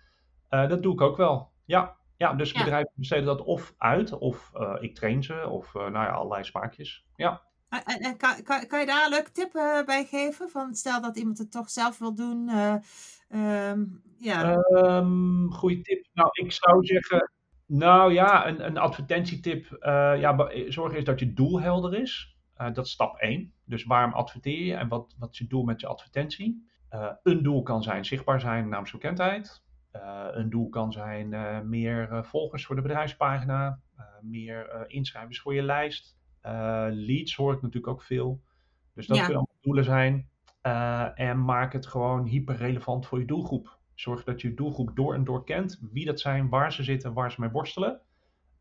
Dat 0.49 0.83
doe 0.83 0.93
ik 0.93 1.01
ook 1.01 1.17
wel. 1.17 1.51
Ja, 1.65 1.97
ja 2.17 2.33
dus 2.33 2.51
ja. 2.51 2.59
bedrijven 2.59 2.91
besteden 2.95 3.25
dat 3.25 3.41
of 3.41 3.73
uit, 3.77 4.11
of 4.11 4.51
uh, 4.55 4.75
ik 4.79 4.95
train 4.95 5.23
ze, 5.23 5.47
of 5.47 5.73
nou 5.73 5.91
ja, 5.91 6.09
allerlei 6.09 6.43
smaakjes. 6.43 7.05
Ja. 7.15 7.41
En, 7.69 7.99
en 7.99 8.17
kan, 8.17 8.43
kan, 8.43 8.67
kan, 8.67 8.79
je 8.79 8.85
daar 8.85 9.03
een 9.03 9.09
leuke 9.09 9.31
tip 9.31 9.55
uh, 9.55 9.83
bij 9.85 10.05
geven? 10.05 10.49
Van 10.49 10.75
stel 10.75 11.01
dat 11.01 11.17
iemand 11.17 11.37
het 11.37 11.51
toch 11.51 11.69
zelf 11.69 11.97
wil 11.97 12.15
doen. 12.15 12.49
Um, 13.29 14.01
ja. 14.17 14.65
Um, 14.69 15.51
goeie 15.51 15.81
tip. 15.81 16.05
Nou, 16.13 16.29
ik 16.31 16.51
zou 16.51 16.85
zeggen. 16.85 17.31
Nou 17.65 18.13
ja, 18.13 18.47
een, 18.47 18.65
een 18.65 18.77
advertentietip. 18.77 19.77
Ja, 20.19 20.51
zorg 20.67 20.93
eens 20.93 21.05
dat 21.05 21.19
je 21.19 21.33
doel 21.33 21.61
helder 21.61 21.93
is. 21.93 22.37
Dat 22.73 22.85
is 22.85 22.91
stap 22.91 23.17
1. 23.17 23.53
Dus 23.65 23.83
waarom 23.83 24.13
adverteer 24.13 24.65
je 24.65 24.73
en 24.75 24.87
wat, 24.87 25.15
wat 25.19 25.31
is 25.31 25.37
je 25.37 25.47
doel 25.47 25.63
met 25.63 25.81
je 25.81 25.87
advertentie? 25.87 26.67
Een 27.23 27.43
doel 27.43 27.63
kan 27.63 27.83
zijn 27.83 28.05
zichtbaar 28.05 28.39
zijn, 28.39 28.69
naamsbekendheid. 28.69 29.64
Een 30.31 30.49
doel 30.49 30.69
kan 30.69 30.91
zijn 30.91 31.29
meer 31.69 32.25
volgers 32.25 32.65
voor 32.65 32.75
de 32.75 32.81
bedrijfspagina. 32.81 33.79
meer 34.21 34.85
inschrijvers 34.87 35.41
voor 35.41 35.53
je 35.53 35.63
lijst. 35.63 36.17
Leads 36.91 37.35
hoor 37.35 37.53
ik 37.53 37.61
natuurlijk 37.61 37.93
ook 37.93 38.03
veel. 38.03 38.41
Dus 38.93 39.07
dat 39.07 39.17
ja. 39.17 39.23
kunnen 39.23 39.41
allemaal 39.41 39.61
doelen 39.61 39.83
zijn. 39.83 40.29
En 41.15 41.45
maak 41.45 41.73
het 41.73 41.87
gewoon 41.87 42.25
hyperrelevant 42.25 43.05
voor 43.05 43.19
je 43.19 43.25
doelgroep. 43.25 43.79
Zorg 43.93 44.23
dat 44.23 44.41
je 44.41 44.53
doelgroep 44.53 44.95
door 44.95 45.13
en 45.13 45.23
door 45.23 45.43
kent. 45.43 45.79
Wie 45.91 46.05
dat 46.05 46.19
zijn, 46.19 46.49
waar 46.49 46.73
ze 46.73 46.83
zitten, 46.83 47.13
waar 47.13 47.31
ze 47.31 47.41
mee 47.41 47.49
worstelen. 47.49 48.01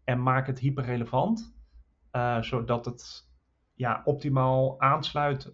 En 0.04 0.22
maak 0.22 0.46
het 0.46 0.58
hyperrelevant. 0.58 1.56
Uh, 2.12 2.42
zodat 2.42 2.84
het 2.84 3.32
ja, 3.74 4.02
optimaal 4.04 4.80
aansluit 4.80 5.52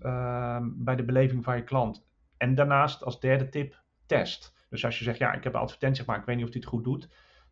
bij 0.62 0.96
de 0.96 1.04
beleving 1.04 1.44
van 1.44 1.56
je 1.56 1.64
klant. 1.64 2.08
En 2.36 2.54
daarnaast 2.54 3.04
als 3.04 3.20
derde 3.20 3.48
tip, 3.48 3.82
test. 4.06 4.58
Dus 4.70 4.84
als 4.84 4.98
je 4.98 5.04
zegt, 5.04 5.18
ja, 5.18 5.32
ik 5.32 5.44
heb 5.44 5.54
een 5.54 5.60
advertentie 5.60 6.04
gemaakt, 6.04 6.20
ik 6.20 6.26
weet 6.26 6.36
niet 6.36 6.44
of 6.44 6.50
die 6.50 6.60
het 6.60 6.70
goed 6.70 6.84
doet 6.84 7.08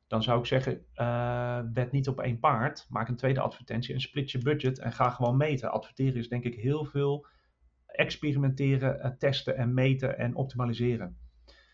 dan 0.09 0.23
zou 0.23 0.39
ik 0.39 0.47
zeggen, 0.47 0.87
uh, 0.95 1.61
wed 1.73 1.93
niet 1.93 2.09
op 2.09 2.21
één 2.21 2.39
paard. 2.39 2.87
Maak 2.89 3.09
een 3.09 3.17
tweede 3.17 3.41
advertentie 3.41 3.95
en 3.95 4.01
split 4.01 4.31
je 4.31 4.39
budget 4.39 4.79
en 4.79 4.93
ga 4.93 5.11
gewoon 5.11 5.37
meten. 5.37 5.71
Adverteren 5.71 6.15
is 6.15 6.29
denk 6.29 6.45
ik 6.45 6.55
heel 6.55 6.85
veel 6.85 7.27
experimenteren, 7.87 8.99
uh, 8.99 9.11
testen 9.19 9.57
en 9.57 9.75
meten 9.75 10.19
en 10.19 10.35
optimaliseren. 10.35 11.19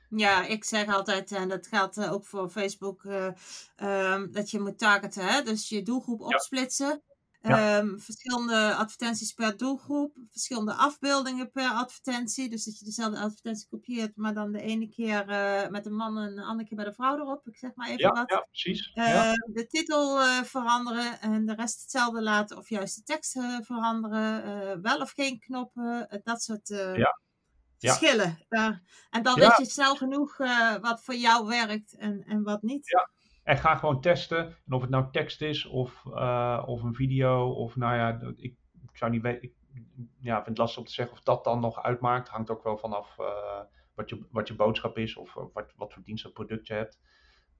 Ja, 0.09 0.46
ik 0.46 0.64
zeg 0.64 0.87
altijd, 0.87 1.33
en 1.33 1.48
dat 1.48 1.66
geldt 1.66 2.09
ook 2.09 2.24
voor 2.24 2.48
Facebook, 2.48 3.04
um, 3.04 4.33
dat 4.33 4.50
je 4.50 4.61
moet 4.61 4.78
targeten. 4.78 5.26
Hè? 5.26 5.42
Dus 5.42 5.68
je 5.68 5.83
doelgroep 5.83 6.20
opsplitsen. 6.20 6.87
Ja. 6.87 7.13
Ja. 7.48 7.78
Um, 7.78 8.00
verschillende 8.00 8.74
advertenties 8.74 9.33
per 9.33 9.57
doelgroep, 9.57 10.16
verschillende 10.30 10.74
afbeeldingen 10.74 11.50
per 11.50 11.68
advertentie. 11.68 12.50
Dus 12.50 12.64
dat 12.64 12.78
je 12.78 12.85
dezelfde 12.85 13.18
advertentie 13.18 13.68
kopieert, 13.68 14.16
maar 14.16 14.35
dan 14.35 14.52
de 14.52 14.61
ene 14.61 14.88
keer 14.88 15.28
uh, 15.28 15.68
met 15.68 15.87
een 15.87 15.94
man 15.94 16.18
en 16.18 16.35
de 16.35 16.42
andere 16.42 16.68
keer 16.68 16.76
bij 16.76 16.87
de 16.87 16.92
vrouw 16.92 17.18
erop. 17.18 17.46
Ik 17.46 17.57
zeg 17.57 17.74
maar 17.74 17.88
even 17.88 18.00
ja, 18.00 18.11
wat. 18.11 18.30
Ja, 18.30 18.40
precies. 18.40 18.92
Uh, 18.94 19.09
ja. 19.09 19.33
De 19.33 19.66
titel 19.66 20.20
uh, 20.20 20.42
veranderen 20.42 21.20
en 21.20 21.46
de 21.46 21.54
rest 21.54 21.80
hetzelfde 21.80 22.22
laten, 22.22 22.57
of 22.57 22.68
juist 22.68 22.96
de 22.96 23.02
tekst 23.02 23.33
veranderen. 23.61 24.83
wel 24.83 24.98
of 25.00 25.11
geen 25.11 25.38
knoppen, 25.38 26.20
dat 26.22 26.42
soort 26.42 26.68
ja. 26.68 27.18
verschillen. 27.78 28.38
En 29.11 29.22
dan 29.22 29.35
weet 29.35 29.57
je 29.57 29.64
snel 29.64 29.96
genoeg 29.96 30.37
wat 30.80 31.02
voor 31.02 31.14
jou 31.14 31.46
werkt 31.46 31.96
en, 31.96 32.22
en 32.22 32.42
wat 32.42 32.62
niet. 32.62 32.88
Ja. 32.88 33.12
En 33.44 33.59
ga 33.59 33.76
gewoon 33.76 34.00
testen. 34.00 34.46
En 34.46 34.72
of 34.72 34.80
het 34.80 34.90
nou 34.90 35.11
tekst 35.11 35.42
is 35.42 35.66
of, 35.66 36.04
uh, 36.07 36.62
of 36.66 36.83
een 36.83 36.94
video. 36.94 37.50
Of 37.50 37.76
nou 37.76 37.96
ja, 37.96 38.33
ik, 38.37 38.57
ik 38.83 38.96
zou 38.96 39.11
niet 39.11 39.22
weten. 39.22 39.42
Ik 39.42 39.54
vind 40.20 40.46
het 40.46 40.59
lastig 40.59 40.78
om 40.78 40.85
te 40.85 40.92
zeggen 40.92 41.14
of 41.16 41.22
dat 41.22 41.44
dan 41.44 41.61
nog 41.61 41.83
uitmaakt. 41.83 42.28
Hangt 42.28 42.50
ook 42.50 42.62
wel 42.62 42.78
vanaf 42.78 43.18
uh, 43.18 43.61
wat, 43.94 44.11
je, 44.11 44.26
wat 44.30 44.48
je 44.48 44.54
boodschap 44.54 44.98
is. 44.98 45.16
Of 45.16 45.35
wat, 45.52 45.72
wat 45.76 45.92
voor 45.92 46.02
dienst 46.02 46.26
of 46.26 46.33
product 46.33 46.66
je 46.66 46.74
hebt. 46.74 47.00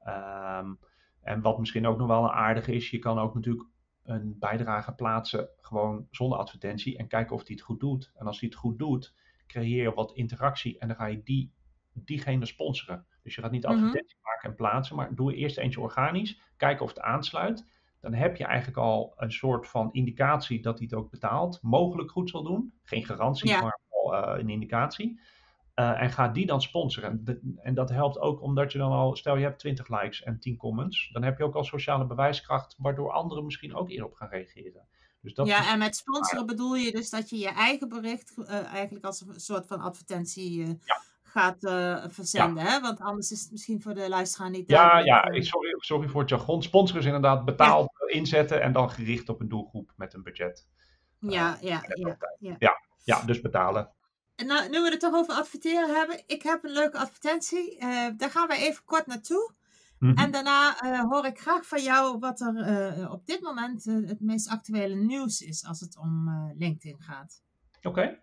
Um, 0.07 0.79
en 1.21 1.41
wat 1.41 1.59
misschien 1.59 1.87
ook 1.87 1.99
nog 1.99 2.07
wel 2.07 2.25
een 2.25 2.31
aardige 2.31 2.73
is. 2.73 2.91
Je 2.91 2.99
kan 2.99 3.19
ook 3.19 3.35
natuurlijk 3.35 3.69
een 4.03 4.39
bijdrage 4.39 4.95
plaatsen. 4.95 5.49
Gewoon 5.61 6.07
zonder 6.11 6.39
advertentie. 6.39 6.97
En 6.99 7.09
kijken 7.09 7.37
of 7.37 7.45
die 7.45 7.57
het 7.57 7.65
goed 7.65 7.81
doet. 7.81 8.13
En 8.15 8.27
als 8.27 8.39
die 8.39 8.49
het 8.49 8.59
goed 8.59 8.79
doet. 8.79 9.15
Creëer 9.47 9.83
je 9.83 9.95
wat 9.95 10.13
interactie. 10.13 10.79
En 10.79 10.89
dan 10.89 10.97
ga 10.97 11.07
je 11.07 11.23
die, 11.23 11.53
diegene 11.93 12.47
sponsoren. 12.47 13.07
Dus 13.25 13.35
je 13.35 13.41
gaat 13.41 13.51
niet 13.51 13.67
advertentie 13.67 14.17
mm-hmm. 14.17 14.33
maken 14.33 14.49
en 14.49 14.55
plaatsen, 14.55 14.97
maar 14.97 15.15
doe 15.15 15.35
eerst 15.35 15.59
eentje 15.59 15.81
organisch. 15.81 16.41
Kijken 16.57 16.85
of 16.85 16.89
het 16.89 17.01
aansluit. 17.01 17.67
Dan 18.01 18.15
heb 18.15 18.37
je 18.37 18.45
eigenlijk 18.45 18.79
al 18.79 19.13
een 19.17 19.33
soort 19.33 19.69
van 19.69 19.93
indicatie 19.93 20.63
dat 20.63 20.79
hij 20.79 20.87
het 20.91 20.99
ook 20.99 21.11
betaalt. 21.11 21.59
Mogelijk 21.63 22.11
goed 22.11 22.31
zal 22.31 22.43
doen. 22.43 22.73
Geen 22.83 23.05
garantie, 23.05 23.49
ja. 23.49 23.61
maar 23.61 23.81
wel 23.91 24.15
uh, 24.15 24.39
een 24.39 24.49
indicatie. 24.49 25.21
Uh, 25.75 26.03
en 26.03 26.11
ga 26.11 26.29
die 26.29 26.47
dan 26.47 26.63
sponsoren. 26.63 27.25
De, 27.25 27.55
en 27.63 27.75
dat 27.75 27.91
helpt 27.91 28.19
ook 28.19 28.43
omdat 28.43 28.73
je 28.73 28.79
dan 28.79 28.93
al, 28.93 29.17
stel 29.17 29.37
je 29.37 29.45
hebt 29.45 29.59
20 29.59 29.89
likes 29.89 30.23
en 30.23 30.39
10 30.39 30.57
comments. 30.57 31.11
Dan 31.13 31.23
heb 31.23 31.39
je 31.39 31.45
ook 31.45 31.55
al 31.55 31.65
sociale 31.65 32.07
bewijskracht, 32.07 32.75
waardoor 32.79 33.13
anderen 33.13 33.45
misschien 33.45 33.75
ook 33.75 33.91
eerder 33.91 34.07
op 34.07 34.15
gaan 34.15 34.29
reageren. 34.29 34.87
Dus 35.21 35.35
dat 35.35 35.47
ja, 35.47 35.73
en 35.73 35.79
met 35.79 35.97
sponsoren 35.97 36.47
bedoel 36.47 36.75
je 36.75 36.93
dus 36.93 37.11
dat 37.11 37.31
je 37.31 37.39
je 37.39 37.49
eigen 37.49 37.89
bericht 37.89 38.35
uh, 38.39 38.73
eigenlijk 38.73 39.05
als 39.05 39.21
een 39.21 39.41
soort 39.41 39.67
van 39.67 39.81
advertentie 39.81 40.59
uh, 40.59 40.67
ja. 40.67 41.03
Gaat 41.35 41.63
uh, 41.65 42.05
verzenden. 42.09 42.65
Ja. 42.65 42.71
Hè? 42.71 42.81
Want 42.81 43.01
anders 43.01 43.31
is 43.31 43.43
het 43.43 43.51
misschien 43.51 43.83
voor 43.83 43.95
de 43.95 44.09
luisteraar 44.09 44.51
niet 44.51 44.71
Ja, 44.71 44.99
ja 44.99 45.31
ik, 45.31 45.45
sorry, 45.45 45.75
sorry 45.79 46.09
voor 46.09 46.21
het 46.21 46.31
jargon. 46.31 46.63
Sponsoren 46.63 47.01
is 47.01 47.07
inderdaad 47.07 47.45
betaald 47.45 47.91
inzetten 48.07 48.63
en 48.63 48.73
dan 48.73 48.91
gericht 48.91 49.29
op 49.29 49.41
een 49.41 49.49
doelgroep 49.49 49.93
met 49.97 50.15
een 50.15 50.23
budget. 50.23 50.67
Ja, 51.19 51.59
ja, 51.61 51.85
ja, 51.95 52.17
ja. 52.39 52.57
ja, 52.59 52.81
ja, 53.05 53.23
dus 53.23 53.41
betalen. 53.41 53.91
En 54.37 54.47
nou, 54.47 54.71
nu 54.71 54.83
we 54.83 54.91
het 54.91 55.01
toch 55.01 55.15
over 55.15 55.35
adverteren 55.35 55.95
hebben, 55.95 56.23
ik 56.27 56.43
heb 56.43 56.65
een 56.65 56.73
leuke 56.73 56.99
advertentie. 56.99 57.79
daar 58.17 58.31
gaan 58.31 58.49
we 58.49 58.55
even 58.55 58.85
kort 58.85 59.07
naartoe. 59.07 59.53
Mhm. 59.99 60.19
En 60.19 60.31
daarna 60.31 60.85
uh, 60.85 61.01
hoor 61.11 61.27
ik 61.27 61.41
graag 61.41 61.67
van 61.67 61.83
jou 61.83 62.19
wat 62.19 62.41
er 62.41 62.55
uh, 63.01 63.13
op 63.13 63.27
dit 63.27 63.41
moment 63.41 63.87
uh, 63.87 64.09
het 64.09 64.21
meest 64.21 64.49
actuele 64.49 64.95
nieuws 64.95 65.41
is 65.41 65.65
als 65.65 65.81
het 65.81 65.99
om 65.99 66.29
LinkedIn 66.59 67.01
gaat. 67.01 67.43
Oké. 67.79 67.89
Okay. 67.89 68.23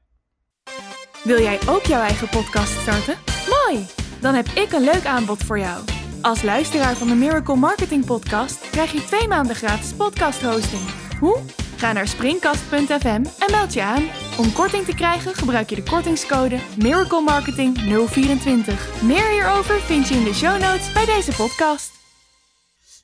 Wil 1.24 1.41
jij 1.41 1.60
ook 1.67 1.86
jouw 1.86 2.02
eigen 2.02 2.30
podcast 2.30 2.80
starten? 2.80 3.17
Mooi! 3.50 3.86
Dan 4.22 4.34
heb 4.34 4.48
ik 4.48 4.72
een 4.72 4.84
leuk 4.84 5.06
aanbod 5.06 5.44
voor 5.44 5.60
jou. 5.60 5.86
Als 6.22 6.41
luisteraar 6.41 6.96
van 6.96 7.08
de 7.08 7.15
Miracle 7.15 7.56
Marketing 7.56 8.06
Podcast 8.06 8.70
krijg 8.70 8.91
je 8.91 9.04
twee 9.06 9.28
maanden 9.28 9.56
gratis 9.56 9.94
podcast 9.94 10.41
hosting. 10.41 10.82
Hoe? 11.20 11.39
Ga 11.78 11.94
naar 11.94 12.08
springkast.fm 12.08 13.24
en 13.39 13.52
meld 13.52 13.74
je 13.74 13.82
aan. 13.82 14.04
Om 14.38 14.54
korting 14.54 14.86
te 14.86 14.96
krijgen 14.96 15.34
gebruik 15.34 15.70
je 15.70 15.76
de 15.76 15.84
kortingscode 15.84 16.60
Miracle 16.78 17.22
Marketing 17.22 17.78
024. 17.78 19.02
Meer 19.04 19.30
hierover 19.30 19.80
vind 19.80 20.08
je 20.08 20.15
in 20.15 20.24
de 20.24 20.34
show 20.34 20.62
notes 20.62 20.94
bij 20.94 21.06
deze 21.06 21.32
podcast. 21.36 21.91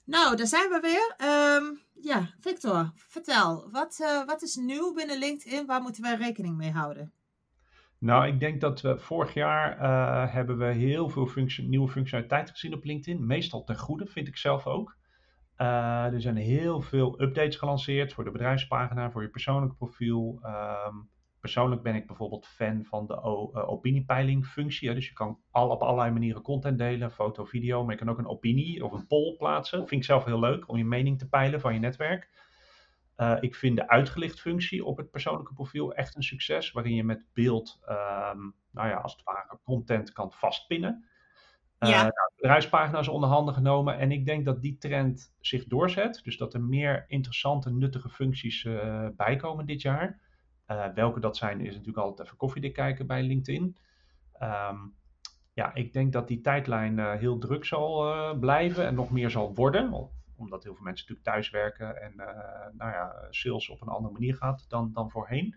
Nou, 0.05 0.35
daar 0.35 0.47
zijn 0.47 0.69
we 0.69 0.79
weer. 0.79 1.29
Um, 1.55 1.81
ja, 2.01 2.29
Victor, 2.39 2.91
vertel. 3.07 3.69
Wat, 3.71 3.97
uh, 4.01 4.25
wat 4.25 4.41
is 4.41 4.55
nieuw 4.55 4.93
binnen 4.93 5.17
LinkedIn? 5.17 5.65
Waar 5.65 5.81
moeten 5.81 6.03
wij 6.03 6.15
rekening 6.15 6.57
mee 6.57 6.71
houden? 6.71 7.13
Nou, 7.99 8.27
ik 8.27 8.39
denk 8.39 8.61
dat 8.61 8.81
we 8.81 8.97
vorig 8.97 9.33
jaar 9.33 9.81
uh, 9.81 10.33
hebben 10.33 10.57
we 10.57 10.65
heel 10.65 11.09
veel 11.09 11.29
nieuwe 11.57 11.87
functionaliteit 11.87 12.49
gezien 12.49 12.73
op 12.73 12.83
LinkedIn. 12.83 13.25
Meestal 13.25 13.63
ten 13.63 13.77
goede, 13.77 14.05
vind 14.05 14.27
ik 14.27 14.37
zelf 14.37 14.67
ook. 14.67 14.97
Uh, 15.57 16.13
er 16.13 16.21
zijn 16.21 16.35
heel 16.35 16.81
veel 16.81 17.21
updates 17.21 17.55
gelanceerd 17.55 18.13
voor 18.13 18.23
de 18.23 18.31
bedrijfspagina, 18.31 19.11
voor 19.11 19.21
je 19.21 19.29
persoonlijke 19.29 19.75
profiel. 19.75 20.39
Um, 20.43 21.09
persoonlijk 21.39 21.81
ben 21.81 21.95
ik 21.95 22.07
bijvoorbeeld 22.07 22.47
fan 22.47 22.83
van 22.83 23.07
de 23.07 23.13
uh, 23.13 23.69
opiniepeiling 23.69 24.45
functie. 24.45 24.93
Dus 24.93 25.07
je 25.07 25.13
kan 25.13 25.39
al, 25.51 25.69
op 25.69 25.81
allerlei 25.81 26.11
manieren 26.11 26.41
content 26.41 26.77
delen, 26.77 27.11
foto, 27.11 27.45
video. 27.45 27.83
Maar 27.83 27.91
je 27.91 27.99
kan 27.99 28.09
ook 28.09 28.17
een 28.17 28.27
opinie 28.27 28.85
of 28.85 28.91
een 28.91 29.07
poll 29.07 29.35
plaatsen. 29.37 29.77
Vind 29.77 30.01
ik 30.01 30.03
zelf 30.03 30.25
heel 30.25 30.39
leuk 30.39 30.69
om 30.69 30.77
je 30.77 30.85
mening 30.85 31.19
te 31.19 31.29
peilen 31.29 31.61
van 31.61 31.73
je 31.73 31.79
netwerk. 31.79 32.29
Uh, 33.17 33.37
ik 33.39 33.55
vind 33.55 33.75
de 33.75 33.87
uitgelicht 33.87 34.41
functie 34.41 34.85
op 34.85 34.97
het 34.97 35.11
persoonlijke 35.11 35.53
profiel 35.53 35.93
echt 35.93 36.15
een 36.15 36.23
succes. 36.23 36.71
Waarin 36.71 36.95
je 36.95 37.03
met 37.03 37.25
beeld, 37.33 37.79
um, 37.81 38.53
nou 38.71 38.87
ja, 38.87 38.95
als 38.95 39.13
het 39.13 39.23
ware 39.23 39.59
content 39.63 40.11
kan 40.11 40.31
vastpinnen. 40.31 41.05
Uh, 41.79 41.89
ja. 41.89 42.01
nou, 42.01 42.31
bedrijfspagina's 42.35 43.07
onder 43.07 43.29
handen 43.29 43.53
genomen. 43.53 43.97
En 43.97 44.11
ik 44.11 44.25
denk 44.25 44.45
dat 44.45 44.61
die 44.61 44.77
trend 44.77 45.33
zich 45.39 45.65
doorzet. 45.65 46.21
Dus 46.23 46.37
dat 46.37 46.53
er 46.53 46.61
meer 46.61 47.05
interessante, 47.07 47.71
nuttige 47.71 48.09
functies 48.09 48.63
uh, 48.63 49.07
bijkomen 49.15 49.65
dit 49.65 49.81
jaar. 49.81 50.19
Welke 50.93 51.19
dat 51.19 51.37
zijn, 51.37 51.61
is 51.61 51.71
natuurlijk 51.71 51.97
altijd 51.97 52.27
even 52.27 52.37
koffiedik 52.37 52.73
kijken 52.73 53.07
bij 53.07 53.23
LinkedIn. 53.23 53.77
Um, 54.41 54.95
ja, 55.53 55.73
ik 55.73 55.93
denk 55.93 56.13
dat 56.13 56.27
die 56.27 56.41
tijdlijn 56.41 57.17
heel 57.17 57.37
druk 57.37 57.65
zal 57.65 58.37
blijven 58.39 58.85
en 58.85 58.95
nog 58.95 59.11
meer 59.11 59.29
zal 59.29 59.55
worden. 59.55 60.09
Omdat 60.37 60.63
heel 60.63 60.75
veel 60.75 60.83
mensen 60.83 61.05
natuurlijk 61.07 61.35
thuiswerken 61.35 62.01
en 62.01 62.15
nou 62.77 62.91
ja, 62.91 63.27
sales 63.29 63.69
op 63.69 63.81
een 63.81 63.87
andere 63.87 64.13
manier 64.13 64.35
gaat 64.35 64.65
dan, 64.69 64.93
dan 64.93 65.11
voorheen. 65.11 65.55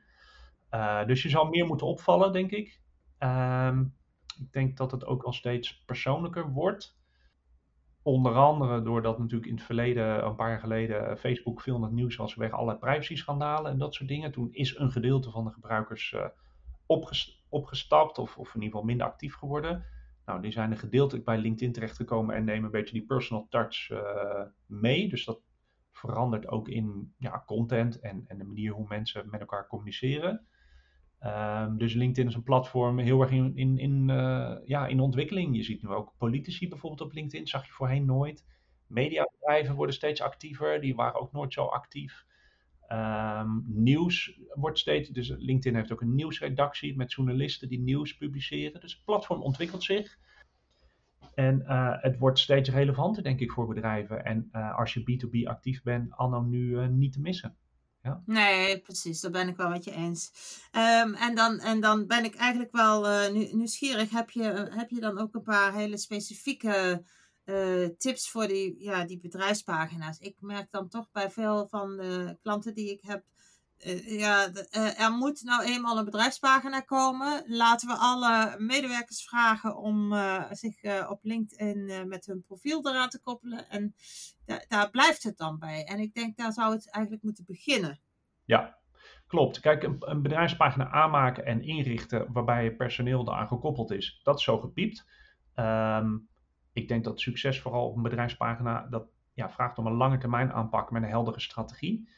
dus 1.07 1.23
je 1.23 1.29
zal 1.29 1.49
meer 1.49 1.67
moeten 1.67 1.87
opvallen, 1.87 2.33
denk 2.33 2.51
ik. 2.51 2.81
Um, 3.19 3.95
ik 4.41 4.53
denk 4.53 4.77
dat 4.77 4.91
het 4.91 5.05
ook 5.05 5.23
al 5.23 5.33
steeds 5.33 5.85
persoonlijker 5.85 6.51
wordt. 6.53 6.99
Onder 8.03 8.35
andere 8.35 8.83
doordat 8.83 9.19
natuurlijk 9.19 9.51
in 9.51 9.57
het 9.57 9.65
verleden, 9.65 10.25
een 10.25 10.35
paar 10.35 10.49
jaar 10.49 10.61
geleden, 10.61 11.19
Facebook 11.19 11.61
veel 11.61 11.77
in 11.77 11.83
het 11.83 11.93
nieuws 11.93 12.17
was 12.17 12.33
vanwege 12.33 12.55
allerlei 12.55 12.79
privacy-schandalen 12.79 13.71
en 13.71 13.79
dat 13.79 13.95
soort 13.95 14.09
dingen. 14.09 14.33
Toen 14.33 14.53
is 14.53 14.77
een 14.79 14.91
gedeelte 14.91 15.31
van 15.31 15.45
de 15.45 15.51
gebruikers 15.51 16.17
opgestapt 17.49 18.19
of, 18.19 18.37
of 18.39 18.49
in 18.49 18.55
ieder 18.55 18.71
geval 18.71 18.85
minder 18.85 19.07
actief 19.07 19.35
geworden. 19.35 19.85
Nou, 20.31 20.43
die 20.43 20.53
zijn 20.53 20.71
er 20.71 20.79
gedeeltelijk 20.79 21.25
bij 21.25 21.39
LinkedIn 21.39 21.73
terechtgekomen 21.73 22.35
en 22.35 22.45
nemen 22.45 22.65
een 22.65 22.71
beetje 22.71 22.93
die 22.93 23.07
personal 23.07 23.47
touch 23.49 23.91
uh, 23.91 24.43
mee. 24.67 25.09
Dus 25.09 25.25
dat 25.25 25.41
verandert 25.93 26.49
ook 26.49 26.69
in 26.69 27.15
ja, 27.19 27.43
content 27.47 28.01
en, 28.01 28.25
en 28.27 28.39
de 28.39 28.45
manier 28.45 28.73
hoe 28.73 28.87
mensen 28.89 29.31
met 29.31 29.41
elkaar 29.41 29.67
communiceren. 29.67 30.47
Um, 31.25 31.79
dus 31.79 31.95
LinkedIn 31.95 32.29
is 32.29 32.35
een 32.35 32.43
platform 32.43 32.99
heel 32.99 33.21
erg 33.21 33.31
in, 33.31 33.57
in, 33.57 33.79
in, 33.79 34.09
uh, 34.09 34.57
ja, 34.65 34.87
in 34.87 35.01
ontwikkeling. 35.01 35.57
Je 35.57 35.63
ziet 35.63 35.83
nu 35.83 35.89
ook 35.89 36.15
politici 36.19 36.69
bijvoorbeeld 36.69 37.09
op 37.09 37.13
LinkedIn, 37.13 37.47
zag 37.47 37.67
je 37.67 37.73
voorheen 37.73 38.05
nooit. 38.05 38.47
Mediabedrijven 38.87 39.75
worden 39.75 39.95
steeds 39.95 40.21
actiever, 40.21 40.81
die 40.81 40.95
waren 40.95 41.21
ook 41.21 41.33
nooit 41.33 41.53
zo 41.53 41.65
actief. 41.65 42.27
Um, 42.93 43.65
nieuws 43.67 44.39
wordt 44.55 44.79
steeds, 44.79 45.09
dus 45.09 45.29
LinkedIn 45.29 45.75
heeft 45.75 45.93
ook 45.93 46.01
een 46.01 46.15
nieuwsredactie 46.15 46.97
met 46.97 47.13
journalisten 47.13 47.69
die 47.69 47.81
nieuws 47.81 48.17
publiceren. 48.17 48.81
Dus 48.81 48.93
het 48.93 49.05
platform 49.05 49.43
ontwikkelt 49.43 49.83
zich. 49.83 50.19
En 51.35 51.63
uh, 51.67 51.93
het 51.97 52.19
wordt 52.19 52.39
steeds 52.39 52.71
relevanter, 52.71 53.23
denk 53.23 53.41
ik, 53.41 53.53
voor 53.53 53.67
bedrijven. 53.67 54.25
En 54.25 54.49
uh, 54.53 54.79
als 54.79 54.95
je 54.95 55.01
B2B 55.01 55.49
actief 55.49 55.83
bent, 55.83 56.13
anno 56.13 56.41
nu 56.41 56.89
niet 56.89 57.13
te 57.13 57.21
missen. 57.21 57.57
Ja. 58.03 58.23
Nee, 58.27 58.81
precies, 58.81 59.21
daar 59.21 59.31
ben 59.31 59.49
ik 59.49 59.57
wel 59.57 59.69
met 59.69 59.85
je 59.85 59.95
eens. 59.95 60.33
Um, 60.73 61.15
en, 61.15 61.35
dan, 61.35 61.59
en 61.59 61.81
dan 61.81 62.07
ben 62.07 62.25
ik 62.25 62.35
eigenlijk 62.35 62.73
wel 62.73 63.31
nieuwsgierig. 63.33 64.11
Heb 64.11 64.31
je, 64.31 64.71
heb 64.71 64.91
je 64.91 65.01
dan 65.01 65.19
ook 65.19 65.35
een 65.35 65.43
paar 65.43 65.75
hele 65.75 65.99
specifieke 65.99 67.05
uh, 67.51 67.89
tips 67.99 68.31
voor 68.31 68.47
die, 68.47 68.83
ja, 68.83 69.05
die 69.05 69.21
bedrijfspagina's? 69.21 70.19
Ik 70.19 70.37
merk 70.41 70.71
dan 70.71 70.89
toch 70.89 71.11
bij 71.13 71.31
veel 71.31 71.69
van 71.69 71.97
de 71.97 72.39
klanten 72.43 72.75
die 72.75 72.91
ik 72.91 73.03
heb 73.03 73.25
uh, 73.87 74.19
ja, 74.19 74.49
uh, 74.49 75.01
er 75.01 75.13
moet 75.13 75.43
nou 75.43 75.65
eenmaal 75.65 75.99
een 75.99 76.05
bedrijfspagina 76.05 76.81
komen. 76.81 77.45
Laten 77.47 77.89
we 77.89 77.95
alle 77.95 78.55
medewerkers 78.59 79.25
vragen 79.25 79.77
om 79.77 80.15
zich 80.51 81.09
op 81.09 81.19
LinkedIn 81.23 82.09
met 82.09 82.27
hun 82.27 82.43
profiel 82.43 82.89
eraan 82.89 83.09
te 83.09 83.21
koppelen. 83.21 83.69
En 83.69 83.95
da 84.47 84.65
daar 84.69 84.91
blijft 84.91 85.23
het 85.23 85.37
dan 85.37 85.59
bij. 85.59 85.85
En 85.85 85.99
ik 85.99 86.15
denk, 86.15 86.37
daar 86.37 86.53
zou 86.53 86.73
het 86.73 86.91
eigenlijk 86.91 87.25
moeten 87.25 87.45
beginnen. 87.47 88.01
Ja, 88.45 88.79
klopt. 89.27 89.61
Kijk, 89.61 89.83
een, 89.83 89.97
een 89.99 90.23
bedrijfspagina 90.23 90.91
aanmaken 90.91 91.45
en 91.45 91.63
inrichten 91.63 92.33
waarbij 92.33 92.65
je 92.65 92.77
personeel 92.77 93.21
eraan 93.21 93.49
gekoppeld 93.49 93.91
is, 93.91 94.21
dat 94.23 94.39
is 94.39 94.45
zo 94.45 94.59
gepiept. 94.59 95.05
Um, 95.55 96.29
ik 96.73 96.89
denk 96.89 97.05
dat 97.05 97.21
succes 97.21 97.61
vooral 97.61 97.89
op 97.89 97.97
een 97.97 98.03
bedrijfspagina, 98.03 98.87
dat 98.91 99.09
ja, 99.35 99.51
vraagt 99.51 99.79
om 99.79 99.87
een 99.87 99.93
lange 99.93 100.19
termijn 100.19 100.53
aanpak 100.53 100.91
met 100.91 101.03
een 101.03 101.09
heldere 101.09 101.41
strategie. 101.41 102.09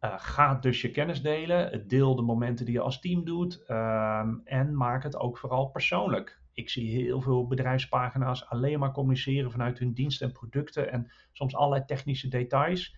Uh, 0.00 0.14
ga 0.16 0.54
dus 0.54 0.80
je 0.80 0.90
kennis 0.90 1.22
delen. 1.22 1.88
Deel 1.88 2.14
de 2.14 2.22
momenten 2.22 2.64
die 2.64 2.74
je 2.74 2.80
als 2.80 3.00
team 3.00 3.24
doet. 3.24 3.64
Uh, 3.68 4.26
en 4.44 4.76
maak 4.76 5.02
het 5.02 5.16
ook 5.16 5.38
vooral 5.38 5.66
persoonlijk. 5.66 6.40
Ik 6.52 6.70
zie 6.70 6.90
heel 6.90 7.20
veel 7.20 7.46
bedrijfspagina's 7.46 8.46
alleen 8.48 8.78
maar 8.78 8.92
communiceren 8.92 9.50
vanuit 9.50 9.78
hun 9.78 9.92
diensten 9.92 10.26
en 10.26 10.32
producten. 10.32 10.92
En 10.92 11.12
soms 11.32 11.54
allerlei 11.54 11.84
technische 11.84 12.28
details. 12.28 12.96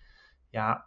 Ja, 0.50 0.84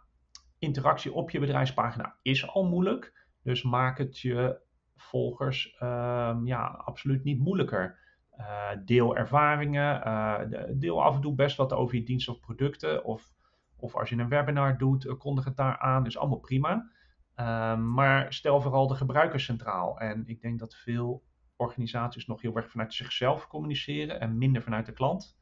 interactie 0.58 1.12
op 1.12 1.30
je 1.30 1.40
bedrijfspagina 1.40 2.16
is 2.22 2.48
al 2.48 2.64
moeilijk. 2.64 3.26
Dus 3.42 3.62
maak 3.62 3.98
het 3.98 4.18
je 4.18 4.60
volgers 4.96 5.76
uh, 5.82 6.36
ja, 6.44 6.66
absoluut 6.66 7.24
niet 7.24 7.38
moeilijker. 7.38 7.98
Uh, 8.38 8.68
deel 8.84 9.16
ervaringen. 9.16 10.06
Uh, 10.06 10.40
deel 10.70 11.02
af 11.02 11.14
en 11.14 11.20
toe 11.20 11.34
best 11.34 11.56
wat 11.56 11.72
over 11.72 11.96
je 11.96 12.02
diensten 12.02 12.32
of 12.32 12.40
producten. 12.40 13.04
Of 13.04 13.34
of 13.76 13.96
als 13.96 14.08
je 14.08 14.16
een 14.16 14.28
webinar 14.28 14.78
doet, 14.78 15.06
eh, 15.06 15.18
kondig 15.18 15.44
het 15.44 15.56
daar 15.56 15.78
aan. 15.78 16.06
Is 16.06 16.18
allemaal 16.18 16.38
prima. 16.38 16.90
Um, 17.36 17.92
maar 17.92 18.32
stel 18.32 18.60
vooral 18.60 18.86
de 18.86 18.94
gebruiker 18.94 19.40
centraal. 19.40 19.98
En 19.98 20.22
ik 20.26 20.40
denk 20.40 20.58
dat 20.58 20.74
veel 20.74 21.24
organisaties 21.56 22.26
nog 22.26 22.40
heel 22.40 22.56
erg 22.56 22.70
vanuit 22.70 22.94
zichzelf 22.94 23.46
communiceren 23.46 24.20
en 24.20 24.38
minder 24.38 24.62
vanuit 24.62 24.86
de 24.86 24.92
klant. 24.92 25.38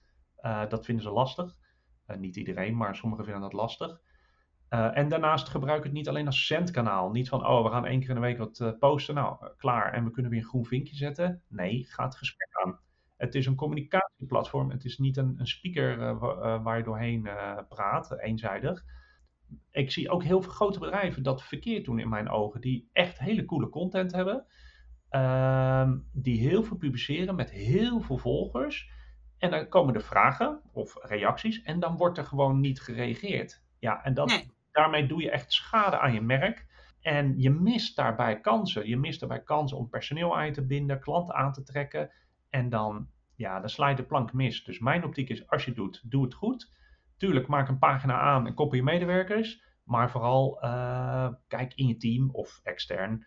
Dat 0.68 0.84
vinden 0.84 1.04
ze 1.04 1.10
lastig. 1.10 1.56
Niet 2.18 2.36
iedereen, 2.36 2.76
maar 2.76 2.96
sommigen 2.96 3.24
vinden 3.24 3.42
dat 3.42 3.52
lastig. 3.52 4.00
En 4.68 5.08
daarnaast 5.08 5.48
gebruik 5.48 5.84
het 5.84 5.92
niet 5.92 6.08
alleen 6.08 6.26
als 6.26 6.46
centkanaal. 6.46 7.10
Niet 7.10 7.28
van, 7.28 7.46
oh, 7.46 7.64
we 7.64 7.70
gaan 7.70 7.86
één 7.86 8.00
keer 8.00 8.08
in 8.08 8.14
de 8.14 8.20
week 8.20 8.38
wat 8.38 8.78
posten. 8.78 9.14
Nou, 9.14 9.36
klaar. 9.56 9.92
En 9.92 10.04
we 10.04 10.10
kunnen 10.10 10.30
weer 10.30 10.40
een 10.40 10.46
groen 10.46 10.66
vinkje 10.66 10.96
zetten. 10.96 11.42
Nee, 11.48 11.84
ga 11.84 12.04
het 12.04 12.16
gesprek. 12.16 12.53
Het 13.24 13.34
is 13.34 13.46
een 13.46 13.54
communicatieplatform. 13.54 14.70
Het 14.70 14.84
is 14.84 14.98
niet 14.98 15.16
een, 15.16 15.34
een 15.38 15.46
speaker 15.46 15.98
uh, 15.98 16.62
waar 16.62 16.76
je 16.76 16.84
doorheen 16.84 17.24
uh, 17.24 17.58
praat, 17.68 18.20
eenzijdig. 18.20 18.84
Ik 19.70 19.90
zie 19.90 20.10
ook 20.10 20.22
heel 20.22 20.42
veel 20.42 20.52
grote 20.52 20.78
bedrijven 20.78 21.22
dat 21.22 21.42
verkeerd 21.42 21.84
doen 21.84 21.98
in 21.98 22.08
mijn 22.08 22.28
ogen. 22.28 22.60
Die 22.60 22.88
echt 22.92 23.18
hele 23.18 23.44
coole 23.44 23.68
content 23.68 24.12
hebben. 24.12 24.46
Uh, 25.10 25.90
die 26.12 26.48
heel 26.48 26.62
veel 26.64 26.76
publiceren 26.76 27.34
met 27.34 27.50
heel 27.50 28.00
veel 28.00 28.18
volgers. 28.18 28.90
En 29.38 29.50
dan 29.50 29.68
komen 29.68 29.94
er 29.94 30.02
vragen 30.02 30.60
of 30.72 30.96
reacties. 31.00 31.62
En 31.62 31.80
dan 31.80 31.96
wordt 31.96 32.18
er 32.18 32.24
gewoon 32.24 32.60
niet 32.60 32.80
gereageerd. 32.80 33.62
Ja, 33.78 34.04
en 34.04 34.14
dat, 34.14 34.46
daarmee 34.72 35.06
doe 35.06 35.22
je 35.22 35.30
echt 35.30 35.52
schade 35.52 35.98
aan 35.98 36.12
je 36.12 36.20
merk. 36.20 36.66
En 37.00 37.38
je 37.38 37.50
mist 37.50 37.96
daarbij 37.96 38.40
kansen. 38.40 38.88
Je 38.88 38.96
mist 38.96 39.20
daarbij 39.20 39.42
kansen 39.42 39.76
om 39.76 39.88
personeel 39.88 40.38
aan 40.38 40.52
te 40.52 40.66
binden, 40.66 41.00
klanten 41.00 41.34
aan 41.34 41.52
te 41.52 41.62
trekken. 41.62 42.10
En 42.50 42.68
dan, 42.68 43.08
ja, 43.36 43.60
dan 43.60 43.68
sla 43.68 43.88
je 43.88 43.96
de 43.96 44.04
plank 44.04 44.32
mis. 44.32 44.64
Dus 44.64 44.78
mijn 44.78 45.04
optiek 45.04 45.28
is, 45.28 45.48
als 45.48 45.64
je 45.64 45.70
het 45.70 45.78
doet, 45.78 46.10
doe 46.10 46.24
het 46.24 46.34
goed. 46.34 46.72
Tuurlijk, 47.16 47.46
maak 47.46 47.68
een 47.68 47.78
pagina 47.78 48.20
aan 48.20 48.46
en 48.46 48.54
koppel 48.54 48.76
je 48.76 48.82
medewerkers. 48.82 49.62
Maar 49.84 50.10
vooral 50.10 50.64
uh, 50.64 51.32
kijk 51.48 51.74
in 51.74 51.86
je 51.86 51.96
team 51.96 52.30
of 52.30 52.60
extern 52.62 53.26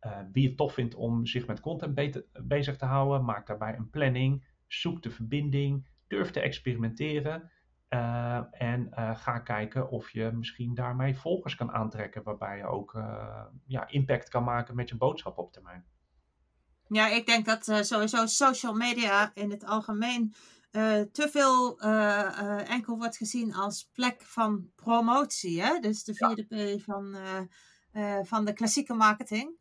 uh, 0.00 0.18
wie 0.32 0.48
het 0.48 0.56
tof 0.56 0.74
vindt 0.74 0.94
om 0.94 1.26
zich 1.26 1.46
met 1.46 1.60
content 1.60 2.22
bezig 2.42 2.76
te 2.76 2.84
houden. 2.84 3.24
Maak 3.24 3.46
daarbij 3.46 3.76
een 3.76 3.90
planning. 3.90 4.46
Zoek 4.66 5.02
de 5.02 5.10
verbinding. 5.10 5.88
Durf 6.06 6.30
te 6.30 6.40
experimenteren. 6.40 7.50
Uh, 7.88 8.40
en 8.50 8.88
ga 9.16 9.38
kijken 9.38 9.90
of 9.90 10.10
je 10.10 10.30
misschien 10.32 10.74
daarmee 10.74 11.16
volgers 11.16 11.54
kan 11.54 11.72
aantrekken. 11.72 12.22
Waarbij 12.22 12.56
je 12.56 12.66
ook 12.66 13.02
ja, 13.66 13.88
impact 13.88 14.28
kan 14.28 14.44
maken 14.44 14.76
met 14.76 14.88
je 14.88 14.96
boodschap 14.96 15.38
op 15.38 15.52
termijn. 15.52 15.84
Ja, 16.88 17.08
ik 17.08 17.26
denk 17.26 17.46
dat 17.46 17.86
sowieso 17.86 18.26
social 18.26 18.74
media 18.74 19.30
in 19.34 19.50
het 19.50 19.64
algemeen 19.64 20.34
uh, 20.74 21.00
te 21.00 21.28
veel 21.28 21.84
uh, 21.84 22.70
enkel 22.70 22.96
wordt 22.96 23.16
gezien 23.16 23.54
als 23.54 23.88
plek 23.92 24.22
van 24.22 24.70
promotie. 24.74 25.62
Hè? 25.62 25.78
Dus 25.78 26.04
de 26.04 26.14
vierde 26.14 26.76
P 26.76 26.82
van, 26.82 27.16
van 28.22 28.44
de 28.44 28.52
klassieke 28.52 28.94
marketing. 28.94 29.58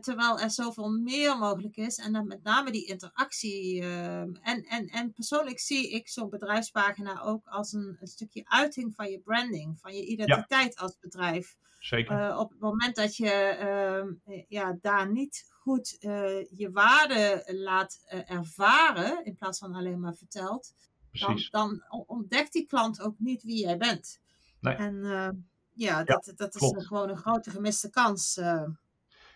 terwijl 0.00 0.40
er 0.40 0.50
zoveel 0.50 0.88
meer 0.90 1.38
mogelijk 1.38 1.76
is. 1.76 1.96
En 1.96 2.12
dan 2.12 2.26
met 2.26 2.42
name 2.42 2.70
die 2.70 2.86
interactie. 2.86 3.82
en, 3.82 4.62
en, 4.68 4.86
en 4.86 5.12
persoonlijk 5.12 5.60
zie 5.60 5.90
ik 5.90 6.08
zo'n 6.08 6.30
bedrijfspagina 6.30 7.20
ook 7.20 7.46
als 7.46 7.72
een, 7.72 7.96
een, 8.00 8.06
stukje 8.06 8.42
uiting 8.44 8.94
van 8.94 9.10
je 9.10 9.20
branding. 9.20 9.78
Van 9.80 9.94
je 9.94 10.06
identiteit 10.06 10.76
als 10.76 10.96
bedrijf. 11.00 11.56
Zeker. 11.78 12.36
op 12.36 12.50
het 12.50 12.60
moment 12.60 12.96
dat 12.96 13.16
je 13.16 14.44
ja, 14.48 14.78
daar 14.80 15.12
niet 15.12 15.44
goed 15.68 15.96
uh, 16.00 16.10
je 16.58 16.70
waarde 16.72 17.44
laat 17.46 18.04
uh, 18.14 18.30
ervaren, 18.30 19.24
in 19.24 19.34
plaats 19.34 19.58
van 19.58 19.74
alleen 19.74 20.00
maar 20.00 20.14
vertelt, 20.14 20.74
dan, 21.12 21.38
dan, 21.50 21.84
ontdekt 22.06 22.52
die 22.52 22.66
klant 22.66 23.00
ook 23.00 23.14
niet 23.18 23.42
wie 23.42 23.60
jij 23.64 23.76
bent. 23.76 24.20
Nee. 24.60 24.74
En 24.74 24.94
uh, 24.94 25.28
ja, 25.72 26.04
dat, 26.04 26.26
ja, 26.26 26.32
dat 26.36 26.54
is 26.54 26.86
gewoon 26.86 27.08
een 27.08 27.16
grote 27.16 27.50
gemiste 27.50 27.90
kans. 27.90 28.40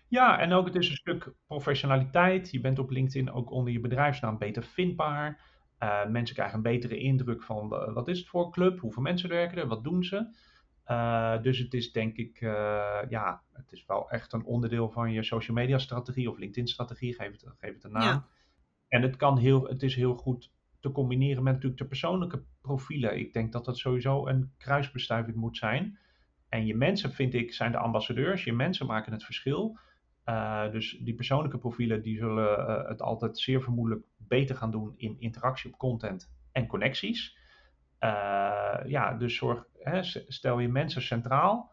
Ja, 0.09 0.39
en 0.39 0.53
ook 0.53 0.67
het 0.67 0.75
is 0.75 0.89
een 0.89 0.97
stuk 0.97 1.33
professionaliteit. 1.47 2.51
Je 2.51 2.61
bent 2.61 2.79
op 2.79 2.91
LinkedIn 2.91 3.33
ook 3.33 3.51
onder 3.51 3.73
je 3.73 3.81
bedrijfsnaam 3.81 4.39
beter 4.39 4.63
vindbaar. 4.63 5.41
mensen 6.09 6.35
krijgen 6.35 6.57
een 6.57 6.63
betere 6.63 6.99
indruk 6.99 7.43
van 7.43 7.69
wat 7.69 8.09
is 8.09 8.19
het 8.19 8.29
voor 8.29 8.53
club, 8.53 8.81
hoeveel 8.81 9.03
mensen 9.03 9.29
werken 9.29 9.59
er, 9.59 9.67
wat 9.67 9.85
doen 9.85 10.05
ze. 10.05 10.35
Uh, 10.87 11.43
dus 11.43 11.59
het 11.59 11.75
is 11.75 11.93
denk 11.93 12.17
ik, 12.17 12.41
uh, 12.41 12.51
ja, 13.09 13.43
het 13.53 13.73
is 13.73 13.87
wel 13.87 14.11
echt 14.11 14.33
een 14.33 14.45
onderdeel 14.45 14.91
van 14.91 15.13
je 15.13 15.23
social 15.23 15.57
media 15.57 15.79
strategie 15.79 16.31
of 16.31 16.39
LinkedIn 16.39 16.67
strategie, 16.67 17.15
geef 17.15 17.31
het, 17.31 17.45
geef 17.59 17.75
het 17.75 17.85
een 17.85 17.93
naam. 17.93 18.03
Ja. 18.03 18.27
En 18.89 19.03
het, 19.03 19.17
kan 19.17 19.39
heel, 19.39 19.67
het 19.67 19.83
is 19.83 19.95
heel 19.95 20.15
goed 20.15 20.53
te 20.81 20.93
combineren 20.93 21.43
met 21.43 21.53
natuurlijk 21.53 21.81
de 21.81 21.89
persoonlijke 21.89 22.43
profielen. 22.61 23.19
Ik 23.19 23.33
denk 23.33 23.53
dat 23.53 23.65
dat 23.65 23.79
sowieso 23.79 24.27
een 24.27 24.53
kruisbestuiving 24.59 25.37
moet 25.37 25.57
zijn. 25.57 25.99
En 26.49 26.67
je 26.67 26.75
mensen, 26.75 27.13
vind 27.13 27.35
ik, 27.35 27.53
zijn 27.53 27.73
de 27.73 27.79
ambassadeurs. 27.79 28.45
Je 28.45 28.53
mensen 28.53 28.87
maken 28.87 29.13
het 29.13 29.25
verschil. 29.25 29.79
Uh, 30.27 30.71
dus 30.71 30.99
die 31.01 31.15
persoonlijke 31.15 31.59
profielen 31.59 32.03
die 32.03 32.17
zullen 32.17 32.87
het 32.89 33.03
altijd 33.03 33.39
zeer 33.39 33.63
vermoedelijk 33.63 34.07
beter 34.17 34.57
gaan 34.57 34.71
doen 34.71 34.95
in 34.97 35.21
interactie 35.21 35.73
op 35.73 35.79
content 35.79 36.33
en 36.53 36.67
connecties. 36.67 37.41
Ja, 38.87 39.15
dus 39.19 39.37
zorg, 39.37 39.67
hè, 39.85 40.03
stel 40.29 40.59
je 40.59 40.69
mensen 40.69 41.03
centraal 41.03 41.73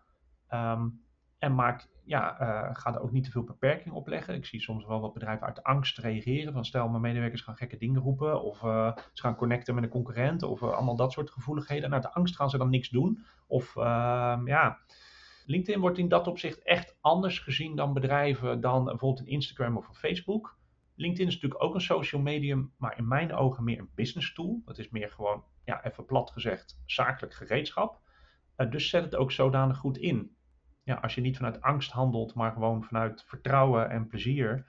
um, 0.49 1.01
en 1.39 1.55
maak, 1.55 1.87
ja, 2.05 2.41
uh, 2.41 2.75
ga 2.75 2.93
er 2.93 3.01
ook 3.01 3.11
niet 3.11 3.23
te 3.23 3.31
veel 3.31 3.43
beperking 3.43 3.95
op 3.95 4.07
leggen. 4.07 4.35
Ik 4.35 4.45
zie 4.45 4.61
soms 4.61 4.85
wel 4.85 4.99
wat 4.99 5.13
bedrijven 5.13 5.47
uit 5.47 5.63
angst 5.63 5.97
reageren. 5.97 6.53
Van 6.53 6.65
stel, 6.65 6.89
mijn 6.89 7.01
medewerkers 7.01 7.41
gaan 7.41 7.55
gekke 7.55 7.77
dingen 7.77 8.01
roepen 8.01 8.41
of 8.41 8.61
uh, 8.61 8.95
ze 8.95 9.21
gaan 9.21 9.35
connecten 9.35 9.75
met 9.75 9.83
een 9.83 9.89
concurrent 9.89 10.43
of 10.43 10.63
allemaal 10.63 10.95
dat 10.95 11.11
soort 11.11 11.31
gevoeligheden. 11.31 11.83
En 11.85 11.93
uit 11.93 12.03
de 12.03 12.13
angst 12.13 12.35
gaan 12.35 12.49
ze 12.49 12.57
dan 12.57 12.69
niks 12.69 12.89
doen. 12.89 13.25
Of 13.47 13.75
ehm, 13.75 14.47
ja, 14.47 14.79
LinkedIn 15.45 15.81
wordt 15.81 15.97
in 15.97 16.07
dat 16.07 16.27
opzicht 16.27 16.63
echt 16.63 16.97
anders 17.01 17.39
gezien 17.39 17.75
dan 17.75 17.93
bedrijven 17.93 18.61
dan 18.61 18.83
bijvoorbeeld 18.83 19.19
een 19.19 19.33
Instagram 19.33 19.77
of 19.77 19.87
een 19.87 19.95
Facebook. 19.95 20.57
LinkedIn 20.95 21.27
is 21.27 21.33
natuurlijk 21.33 21.63
ook 21.63 21.73
een 21.73 21.81
social 21.81 22.21
medium, 22.21 22.73
maar 22.77 22.97
in 22.97 23.07
mijn 23.07 23.33
ogen 23.33 23.63
meer 23.63 23.79
een 23.79 23.89
business 23.95 24.33
tool. 24.33 24.61
Het 24.65 24.77
is 24.77 24.89
meer 24.89 25.09
gewoon 25.09 25.43
ja, 25.69 25.83
even 25.83 26.05
plat 26.05 26.31
gezegd, 26.31 26.81
zakelijk 26.85 27.33
gereedschap. 27.33 27.99
Uh, 28.57 28.71
dus 28.71 28.89
zet 28.89 29.03
het 29.03 29.15
ook 29.15 29.31
zodanig 29.31 29.77
goed 29.77 29.97
in. 29.97 30.35
Ja, 30.83 30.95
als 30.95 31.15
je 31.15 31.21
niet 31.21 31.37
vanuit 31.37 31.61
angst 31.61 31.91
handelt, 31.91 32.33
maar 32.33 32.51
gewoon 32.51 32.83
vanuit 32.83 33.23
vertrouwen 33.27 33.89
en 33.89 34.07
plezier, 34.07 34.65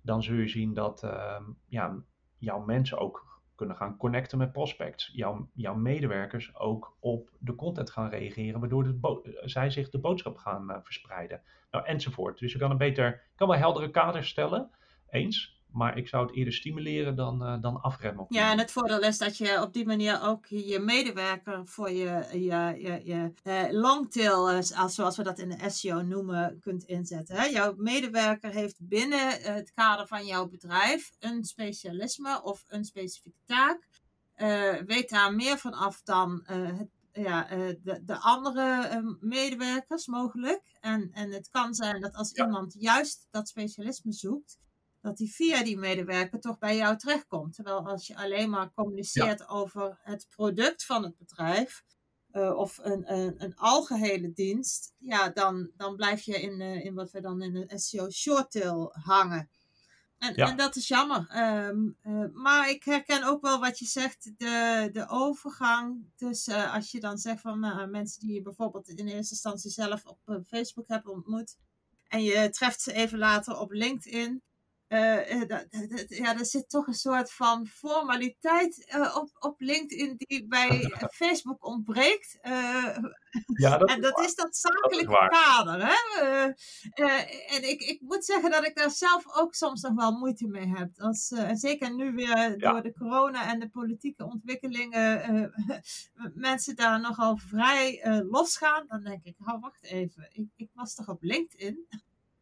dan 0.00 0.22
zul 0.22 0.36
je 0.36 0.48
zien 0.48 0.74
dat 0.74 1.02
uh, 1.04 1.40
ja, 1.66 2.02
jouw 2.38 2.64
mensen 2.64 2.98
ook 2.98 3.40
kunnen 3.54 3.76
gaan 3.76 3.96
connecten 3.96 4.38
met 4.38 4.52
prospects. 4.52 5.10
Jouw, 5.12 5.48
jouw 5.54 5.74
medewerkers 5.74 6.56
ook 6.56 6.96
op 7.00 7.30
de 7.38 7.54
content 7.54 7.90
gaan 7.90 8.08
reageren, 8.08 8.60
waardoor 8.60 8.94
zij 9.42 9.70
zich 9.70 9.90
de 9.90 10.00
boodschap 10.00 10.36
gaan 10.36 10.70
uh, 10.70 10.76
verspreiden. 10.82 11.42
Nou, 11.70 11.84
enzovoort. 11.84 12.38
Dus 12.38 12.52
je 12.52 12.58
kan 12.58 12.70
een 12.70 12.76
beter, 12.76 13.22
kan 13.36 13.48
wel 13.48 13.56
heldere 13.58 13.90
kaders 13.90 14.28
stellen, 14.28 14.70
eens. 15.08 15.61
Maar 15.72 15.96
ik 15.96 16.08
zou 16.08 16.26
het 16.26 16.34
eerder 16.34 16.52
stimuleren 16.52 17.16
dan, 17.16 17.42
uh, 17.42 17.60
dan 17.60 17.80
afremmen. 17.80 18.26
Ja, 18.28 18.50
en 18.50 18.58
het 18.58 18.70
voordeel 18.70 19.00
is 19.00 19.18
dat 19.18 19.36
je 19.36 19.62
op 19.62 19.72
die 19.72 19.86
manier 19.86 20.22
ook 20.22 20.46
je 20.46 20.78
medewerker 20.78 21.66
voor 21.66 21.90
je, 21.90 22.26
je, 22.32 22.74
je, 22.78 23.00
je 23.04 23.32
uh, 23.44 23.80
longtail, 23.80 24.52
uh, 24.52 24.60
zoals 24.86 25.16
we 25.16 25.22
dat 25.22 25.38
in 25.38 25.48
de 25.48 25.70
SEO 25.70 26.02
noemen, 26.02 26.60
kunt 26.60 26.84
inzetten. 26.84 27.36
Hè? 27.36 27.44
Jouw 27.44 27.74
medewerker 27.76 28.50
heeft 28.50 28.76
binnen 28.80 29.30
het 29.42 29.72
kader 29.74 30.06
van 30.06 30.26
jouw 30.26 30.48
bedrijf 30.48 31.10
een 31.18 31.44
specialisme 31.44 32.42
of 32.42 32.64
een 32.68 32.84
specifieke 32.84 33.38
taak. 33.46 33.88
weet 34.86 35.10
daar 35.10 35.34
meer 35.34 35.58
van 35.58 35.72
af 35.72 36.02
dan 36.02 36.42
het 36.46 36.88
ja, 37.12 37.46
de, 37.82 38.00
de 38.04 38.18
andere 38.18 39.16
medewerkers 39.20 40.06
mogelijk. 40.06 40.62
En, 40.80 41.10
en 41.12 41.30
het 41.30 41.48
kan 41.50 41.74
zijn 41.74 42.00
dat 42.00 42.14
als 42.14 42.30
ja. 42.34 42.44
iemand 42.44 42.74
juist 42.78 43.26
dat 43.30 43.48
specialisme 43.48 44.12
zoekt, 44.12 44.58
dat 45.02 45.16
die 45.16 45.34
via 45.34 45.62
die 45.62 45.78
medewerker 45.78 46.40
toch 46.40 46.58
bij 46.58 46.76
jou 46.76 46.96
terechtkomt. 46.96 47.54
Terwijl 47.54 47.86
als 47.86 48.06
je 48.06 48.16
alleen 48.16 48.50
maar 48.50 48.72
communiceert 48.72 49.48
over 49.48 49.98
het 50.02 50.26
product 50.30 50.84
van 50.84 51.02
het 51.02 51.16
bedrijf 51.16 51.84
uh, 52.32 52.56
of 52.56 52.78
een, 52.78 53.12
een, 53.12 53.34
een 53.36 53.56
algehele 53.56 54.32
dienst, 54.32 54.94
ja, 54.98 55.28
dan, 55.28 55.70
dan 55.76 55.96
blijf 55.96 56.22
je 56.22 56.40
in, 56.40 56.60
uh, 56.60 56.84
in 56.84 56.94
wat 56.94 57.10
we 57.10 57.20
dan 57.20 57.42
in 57.42 57.56
een 57.56 57.78
SEO 57.78 58.10
shorttail 58.10 58.90
hangen. 58.92 59.50
En, 60.18 60.34
ja. 60.34 60.48
en 60.48 60.56
dat 60.56 60.76
is 60.76 60.88
jammer. 60.88 61.36
Um, 61.68 61.96
uh, 62.02 62.24
maar 62.32 62.70
ik 62.70 62.84
herken 62.84 63.24
ook 63.24 63.42
wel 63.42 63.60
wat 63.60 63.78
je 63.78 63.86
zegt, 63.86 64.32
de, 64.36 64.88
de 64.92 65.08
overgang 65.08 66.10
tussen 66.16 66.70
als 66.70 66.90
je 66.90 67.00
dan 67.00 67.18
zegt 67.18 67.40
van 67.40 67.90
mensen 67.90 68.20
die 68.20 68.34
je 68.34 68.42
bijvoorbeeld 68.42 68.88
in 68.88 69.06
eerste 69.06 69.34
instantie 69.34 69.70
zelf 69.70 70.04
op 70.04 70.18
Facebook 70.46 70.88
hebt 70.88 71.06
ontmoet 71.06 71.56
en 72.08 72.22
je 72.22 72.50
treft 72.50 72.80
ze 72.80 72.92
even 72.92 73.18
later 73.18 73.58
op 73.58 73.72
LinkedIn 73.72 74.42
uh, 74.92 75.40
dat, 75.46 75.66
dat, 75.70 76.04
ja, 76.08 76.38
er 76.38 76.46
zit 76.46 76.68
toch 76.68 76.86
een 76.86 76.94
soort 76.94 77.32
van 77.32 77.66
formaliteit 77.66 78.92
uh, 78.94 79.16
op, 79.16 79.30
op 79.38 79.60
LinkedIn 79.60 80.14
die 80.16 80.46
bij 80.46 80.90
Facebook 81.20 81.66
ontbreekt. 81.66 82.38
Uh, 82.42 82.98
ja, 83.46 83.78
dat 83.78 83.88
en 83.88 84.00
dat 84.00 84.18
is, 84.18 84.26
is 84.26 84.34
dat 84.34 84.56
zakelijke 84.56 85.28
kader. 85.28 85.86
Hè? 85.86 86.44
en 87.46 87.68
ik, 87.68 87.82
ik 87.82 88.00
moet 88.00 88.24
zeggen 88.24 88.50
dat 88.50 88.66
ik 88.66 88.76
daar 88.76 88.90
zelf 88.90 89.36
ook 89.36 89.54
soms 89.54 89.80
nog 89.80 89.94
wel 89.94 90.12
moeite 90.12 90.46
mee 90.46 90.68
heb. 90.68 90.90
Als, 90.96 91.30
en 91.30 91.56
zeker 91.56 91.94
nu 91.94 92.12
weer 92.12 92.58
ja. 92.58 92.72
door 92.72 92.82
de 92.82 92.92
corona 92.92 93.50
en 93.52 93.60
de 93.60 93.68
politieke 93.68 94.24
ontwikkelingen 94.24 95.52
mensen 96.34 96.76
daar 96.76 97.00
nogal 97.00 97.36
vrij 97.36 98.00
losgaan. 98.30 98.84
Dan 98.86 99.02
denk 99.02 99.24
ik, 99.24 99.34
hou 99.38 99.60
wacht 99.60 99.84
even, 99.84 100.28
ik, 100.32 100.48
ik 100.56 100.70
was 100.74 100.94
toch 100.94 101.08
op 101.08 101.22
LinkedIn? 101.22 101.86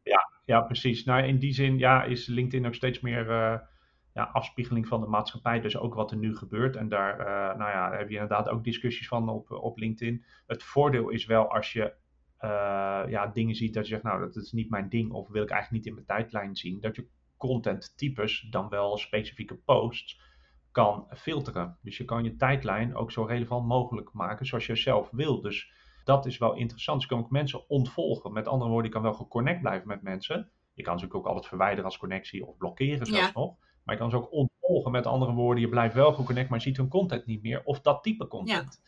Ja, 0.03 0.31
ja, 0.45 0.61
precies. 0.61 1.05
Nou, 1.05 1.23
in 1.23 1.39
die 1.39 1.53
zin 1.53 1.79
ja, 1.79 2.05
is 2.05 2.27
LinkedIn 2.27 2.67
ook 2.67 2.75
steeds 2.75 3.01
meer 3.01 3.27
uh, 3.31 3.59
ja, 4.15 4.23
afspiegeling 4.33 4.89
van 4.89 5.01
de 5.01 5.07
maatschappij. 5.07 5.61
Dus 5.61 5.77
ook 5.77 5.95
wat 5.95 6.11
er 6.11 6.17
nu 6.17 6.37
gebeurt. 6.37 6.77
En 6.77 6.89
daar 6.89 7.19
uh, 7.19 7.59
nou 7.59 7.71
ja, 7.71 7.93
heb 7.93 8.09
je 8.09 8.15
inderdaad 8.15 8.49
ook 8.49 8.65
discussies 8.65 9.09
van 9.09 9.29
op, 9.29 9.51
op 9.51 9.79
LinkedIn. 9.79 10.25
Het 10.47 10.63
voordeel 10.63 11.09
is 11.09 11.27
wel 11.27 11.53
als 11.53 11.73
je 11.73 11.95
uh, 12.41 13.03
ja, 13.09 13.27
dingen 13.27 13.55
ziet 13.55 13.75
dat 13.75 13.85
je 13.85 13.91
zegt, 13.91 14.03
nou, 14.03 14.21
dat 14.21 14.37
is 14.37 14.53
niet 14.53 14.71
mijn 14.71 14.89
ding. 14.89 15.13
Of 15.13 15.29
wil 15.29 15.43
ik 15.43 15.51
eigenlijk 15.51 15.85
niet 15.85 15.87
in 15.87 15.95
mijn 15.95 16.07
tijdlijn 16.21 16.57
zien. 16.57 16.81
Dat 16.81 16.97
je 16.97 17.09
content 17.37 17.97
types, 17.97 18.47
dan 18.51 18.69
wel 18.69 18.99
specifieke 18.99 19.55
posts, 19.55 20.21
kan 20.73 21.07
filteren. 21.17 21.79
Dus 21.83 21.97
je 21.97 22.05
kan 22.05 22.25
je 22.25 22.37
tijdlijn 22.37 22.95
ook 22.95 23.13
zo 23.13 23.23
relevant 23.23 23.67
mogelijk 23.67 24.13
maken 24.13 24.47
zoals 24.47 24.67
je 24.67 24.77
zelf 24.77 25.11
wil. 25.11 25.41
Dus 25.41 25.73
dat 26.05 26.27
is 26.27 26.39
wel 26.39 26.55
interessant. 26.55 27.01
Dus 27.01 27.09
je 27.09 27.15
kan 27.15 27.25
ook 27.25 27.31
mensen 27.31 27.69
ontvolgen. 27.69 28.33
Met 28.33 28.49
andere 28.49 28.71
woorden, 28.71 28.87
je 28.91 28.95
kan 28.97 29.03
wel 29.05 29.15
geconnect 29.15 29.61
blijven 29.61 29.89
met 29.89 30.03
mensen. 30.03 30.51
Je 30.75 30.83
kan 30.83 30.99
ze 30.99 31.13
ook 31.13 31.27
altijd 31.27 31.47
verwijderen 31.47 31.85
als 31.85 31.99
connectie 31.99 32.47
of 32.47 32.57
blokkeren 32.57 33.07
zelfs 33.07 33.27
ja. 33.27 33.41
nog. 33.41 33.57
Maar 33.85 33.95
je 33.95 34.01
kan 34.01 34.11
ze 34.11 34.17
ook 34.17 34.33
ontvolgen. 34.33 34.93
Met 34.93 35.07
andere 35.07 35.33
woorden, 35.33 35.63
je 35.63 35.69
blijft 35.69 35.95
wel 35.95 36.13
geconnect, 36.13 36.49
maar 36.49 36.59
je 36.59 36.65
ziet 36.65 36.77
hun 36.77 36.89
content 36.89 37.27
niet 37.27 37.43
meer. 37.43 37.63
Of 37.65 37.81
dat 37.81 38.03
type 38.03 38.27
content. 38.27 38.83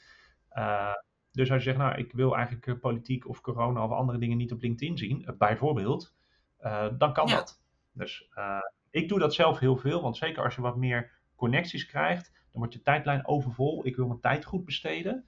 Ja. 0.54 0.88
Uh, 0.88 0.94
Dus 1.30 1.50
als 1.50 1.58
je 1.64 1.68
zegt, 1.70 1.78
nou, 1.82 1.96
ik 1.98 2.12
wil 2.12 2.34
eigenlijk 2.34 2.66
eh, 2.66 2.74
politiek 2.80 3.28
of 3.28 3.40
corona 3.40 3.84
of 3.84 3.90
andere 3.90 4.18
dingen 4.18 4.36
niet 4.36 4.52
op 4.52 4.60
LinkedIn 4.62 4.98
zien, 4.98 5.24
eh, 5.24 5.36
bijvoorbeeld, 5.38 6.14
uh, 6.60 6.86
dan 6.98 7.12
kan 7.12 7.26
Ja. 7.26 7.34
dat. 7.36 7.62
Dus 7.92 8.28
eh, 8.34 8.58
ik 8.90 9.08
doe 9.08 9.18
dat 9.18 9.34
zelf 9.34 9.58
heel 9.58 9.76
veel, 9.76 10.02
want 10.02 10.16
zeker 10.16 10.44
als 10.44 10.54
je 10.54 10.60
wat 10.60 10.76
meer 10.76 11.10
connecties 11.36 11.86
krijgt, 11.86 12.30
dan 12.32 12.60
wordt 12.60 12.72
je 12.72 12.82
tijdlijn 12.82 13.26
overvol. 13.26 13.86
Ik 13.86 13.96
wil 13.96 14.06
mijn 14.06 14.20
tijd 14.20 14.44
goed 14.44 14.64
besteden. 14.64 15.24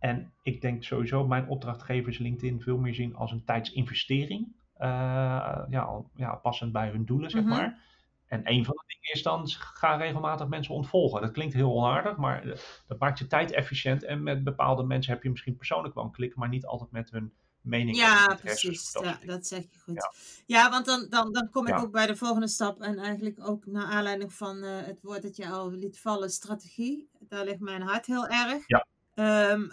En 0.00 0.32
ik 0.42 0.60
denk 0.60 0.84
sowieso 0.84 1.26
mijn 1.26 1.48
opdrachtgevers 1.48 2.18
LinkedIn 2.18 2.60
veel 2.60 2.78
meer 2.78 2.94
zien 2.94 3.14
als 3.16 3.32
een 3.32 3.44
tijdsinvestering. 3.44 4.46
Eh, 4.76 4.88
ja, 5.68 6.00
ja, 6.14 6.34
passend 6.34 6.72
bij 6.72 6.88
hun 6.88 7.04
doelen, 7.04 7.30
zeg 7.30 7.42
Mhm. 7.42 7.50
maar. 7.50 7.78
En 8.26 8.40
een 8.44 8.64
van 8.64 8.74
de 8.74 8.84
dingen 8.86 9.14
is 9.14 9.22
dan, 9.22 9.48
ga 9.48 9.96
regelmatig 9.96 10.48
mensen 10.48 10.74
ontvolgen. 10.74 11.20
Dat 11.20 11.30
klinkt 11.32 11.54
heel 11.54 11.72
onaardig, 11.74 12.16
maar 12.16 12.42
eh, 12.48 12.58
dat 12.86 12.98
maakt 12.98 13.18
je 13.18 13.26
tijd 13.26 13.50
efficiënt. 13.52 14.04
En 14.04 14.22
met 14.22 14.44
bepaalde 14.44 14.82
mensen 14.82 15.12
heb 15.12 15.22
je 15.22 15.30
misschien 15.30 15.56
persoonlijk 15.56 15.94
wel 15.94 16.04
een 16.04 16.10
klik, 16.10 16.34
maar 16.36 16.48
niet 16.48 16.66
altijd 16.66 16.90
met 16.90 17.10
hun 17.10 17.32
mening. 17.60 17.90
en 17.90 18.02
Ja, 18.02 18.38
precies. 18.42 18.92
dat 18.92 19.04
Ja, 19.04 19.18
dat 19.26 19.46
zeg 19.46 19.62
je 19.62 19.78
goed. 19.78 19.94
Ja. 19.94 20.12
Ja, 20.60 20.70
want 20.70 20.86
dan, 20.86 21.06
dan, 21.10 21.32
dan 21.32 21.50
kom 21.50 21.66
ik 21.66 21.74
Ja. 21.74 21.80
ook 21.80 21.92
bij 21.92 22.06
de 22.06 22.16
volgende 22.16 22.48
stap. 22.48 22.80
En 22.80 22.98
eigenlijk 22.98 23.48
ook 23.48 23.66
naar 23.66 23.84
aanleiding 23.86 24.32
van 24.32 24.62
eh, 24.62 24.76
het 24.86 24.98
woord 25.02 25.22
dat 25.22 25.36
je 25.36 25.48
al 25.48 25.70
liet 25.70 26.00
vallen, 26.00 26.30
strategie. 26.30 27.08
Daar 27.28 27.44
ligt 27.44 27.60
mijn 27.60 27.82
hart 27.82 28.06
heel 28.06 28.26
erg. 28.26 28.62
Ja. 28.66 28.86
Ehm, 29.20 29.68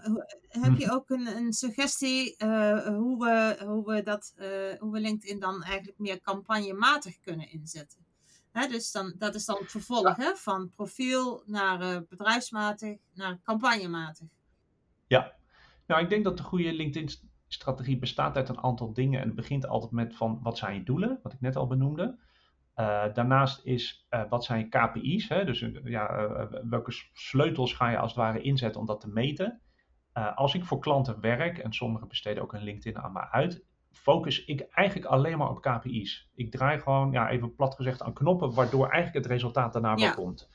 heb 0.48 0.72
Mhm. 0.72 0.80
je 0.80 0.92
ook 0.92 1.10
een, 1.10 1.28
een 1.28 1.54
suggestie 1.54 2.36
eh, 2.38 2.86
hoe, 2.86 3.18
we, 3.18 3.66
hoe, 3.66 3.86
we 3.86 4.04
dat, 4.04 4.34
eh, 4.36 4.48
hoe 4.80 4.92
we 4.92 5.00
LinkedIn 5.00 5.40
dan 5.40 5.64
eigenlijk 5.64 6.00
meer 6.00 6.22
campagnematig 6.22 7.20
kunnen 7.20 7.52
inzetten? 7.52 8.06
Hè, 8.52 8.68
dus 8.68 8.92
dan, 8.92 9.14
dat 9.18 9.36
is 9.36 9.46
dan 9.46 9.58
het 9.60 9.72
vervolg 9.72 10.16
hè, 10.16 10.36
van 10.36 10.70
profiel 10.70 11.44
naar 11.46 11.82
eh, 11.82 11.98
bedrijfsmatig 12.10 12.98
naar 13.14 13.40
campagnematig. 13.44 14.28
Ja, 15.08 15.34
nou 15.86 16.02
ik 16.04 16.10
denk 16.10 16.24
dat 16.24 16.38
de 16.38 16.44
goede 16.44 16.74
LinkedIn-strategie 16.74 17.98
bestaat 17.98 18.36
uit 18.36 18.50
een 18.50 18.64
aantal 18.64 18.94
dingen. 18.94 19.20
En 19.22 19.28
het 19.28 19.36
begint 19.36 19.68
altijd 19.68 19.92
met 19.92 20.16
van 20.16 20.40
wat 20.44 20.58
zijn 20.58 20.76
je 20.76 20.84
doelen, 20.84 21.20
wat 21.24 21.34
ik 21.34 21.42
net 21.42 21.56
al 21.56 21.68
benoemde. 21.68 22.18
Eh, 22.78 23.04
daarnaast 23.14 23.66
is 23.66 24.06
eh, 24.10 24.22
wat 24.30 24.44
zijn 24.46 24.70
KPI's, 24.70 25.30
hè? 25.30 25.46
dus 25.46 25.62
eh, 25.62 25.70
ja, 25.84 26.28
welke 26.70 26.92
sleutels 27.14 27.74
ga 27.74 27.90
je 27.90 27.98
als 27.98 28.12
het 28.12 28.20
ware 28.20 28.42
inzetten 28.42 28.82
om 28.82 28.88
dat 28.88 29.02
te 29.02 29.10
meten. 29.10 29.62
Als 30.36 30.54
ik 30.54 30.66
voor 30.66 30.80
klanten 30.80 31.20
werk, 31.22 31.58
en 31.58 31.74
sommigen 31.74 32.08
besteden 32.08 32.44
ook 32.44 32.54
een 32.54 32.64
LinkedIn 32.64 33.02
aan 33.02 33.12
mij 33.12 33.28
uit, 33.32 33.66
focus 33.92 34.46
ik 34.46 34.62
eigenlijk 34.62 35.08
alleen 35.08 35.38
maar 35.38 35.50
op 35.50 35.62
KPI's. 35.62 36.30
Ik 36.36 36.52
draai 36.52 36.80
gewoon, 36.80 37.12
ja, 37.12 37.30
even 37.30 37.56
plat 37.56 37.76
gezegd, 37.76 38.02
aan 38.02 38.14
knoppen, 38.14 38.54
waardoor 38.54 38.90
eigenlijk 38.90 39.24
het 39.26 39.34
resultaat 39.34 39.74
daarna 39.74 39.96
wel 39.96 40.04
Ja. 40.06 40.12
komt. 40.14 40.50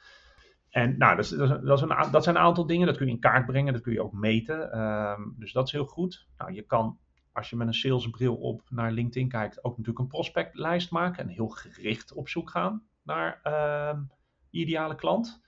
En 0.70 0.98
nou, 0.98 1.16
dat, 1.16 1.24
is, 1.24 1.30
dat, 1.30 1.50
is, 1.50 1.66
dat, 1.66 1.76
is 1.78 1.82
een, 1.84 1.92
a- 1.92 2.10
dat 2.10 2.24
zijn 2.24 2.36
een 2.36 2.42
aantal 2.42 2.66
dingen, 2.66 2.86
dat 2.86 2.96
kun 2.96 3.06
je 3.06 3.12
in 3.12 3.18
kaart 3.20 3.46
brengen, 3.46 3.72
dat 3.72 3.82
kun 3.82 3.92
je 3.92 4.02
ook 4.02 4.12
meten. 4.12 4.72
Ehm, 4.72 5.20
dus 5.36 5.52
dat 5.52 5.66
is 5.66 5.72
heel 5.72 5.86
goed. 5.86 6.26
Nou, 6.38 6.52
je 6.52 6.62
kan, 6.62 6.98
als 7.32 7.50
je 7.50 7.56
met 7.56 7.66
een 7.66 7.74
salesbril 7.74 8.36
op 8.36 8.62
naar 8.68 8.92
LinkedIn 8.92 9.28
kijkt, 9.28 9.64
ook 9.64 9.76
natuurlijk 9.76 9.98
een 9.98 10.06
prospectlijst 10.06 10.90
maken 10.90 11.22
en 11.22 11.28
heel 11.28 11.48
gericht 11.48 12.12
op 12.12 12.28
zoek 12.28 12.50
gaan 12.50 12.86
naar 13.02 13.40
ehm, 13.42 14.02
ideale 14.50 14.94
klant. 14.94 15.42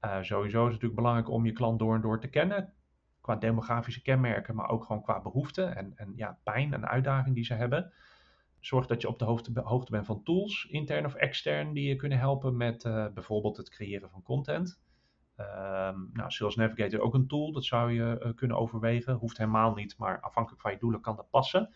Eh, 0.00 0.22
sowieso 0.22 0.58
is 0.58 0.72
het 0.72 0.82
natuurlijk 0.82 0.94
belangrijk 0.94 1.30
om 1.30 1.46
je 1.46 1.52
klant 1.52 1.78
door 1.78 1.94
en 1.94 2.00
door 2.00 2.20
te 2.20 2.28
kennen, 2.28 2.72
qua 3.20 3.36
demografische 3.36 4.02
kenmerken, 4.02 4.54
maar 4.54 4.68
ook 4.68 4.84
gewoon 4.84 5.02
qua 5.02 5.20
behoeften 5.20 5.76
en, 5.76 5.92
en 5.96 6.12
ja, 6.16 6.38
pijn 6.42 6.72
en 6.72 6.88
uitdaging 6.88 7.34
die 7.34 7.44
ze 7.44 7.54
hebben. 7.54 7.92
Zorg 8.60 8.86
dat 8.86 9.00
je 9.00 9.08
op 9.08 9.18
de 9.18 9.24
hoogte, 9.24 9.60
hoogte 9.60 9.90
bent 9.90 10.06
van 10.06 10.22
tools, 10.22 10.66
intern 10.70 11.04
of 11.04 11.14
extern, 11.14 11.72
die 11.72 11.88
je 11.88 11.96
kunnen 11.96 12.18
helpen 12.18 12.56
met 12.56 12.84
eh, 12.84 13.06
bijvoorbeeld 13.14 13.56
het 13.56 13.70
creëren 13.70 14.10
van 14.10 14.22
content. 14.22 14.80
Ehm, 15.38 15.96
nou, 16.12 16.30
Sales 16.30 16.56
Navigator 16.56 17.00
ook 17.00 17.14
een 17.14 17.26
tool, 17.26 17.52
dat 17.52 17.64
zou 17.64 17.92
je 17.92 18.18
eh, 18.18 18.34
kunnen 18.34 18.56
overwegen. 18.56 19.14
Hoeft 19.14 19.38
helemaal 19.38 19.74
niet, 19.74 19.98
maar 19.98 20.20
afhankelijk 20.20 20.62
van 20.62 20.70
je 20.70 20.78
doelen 20.78 21.00
kan 21.00 21.16
dat 21.16 21.30
passen. 21.30 21.74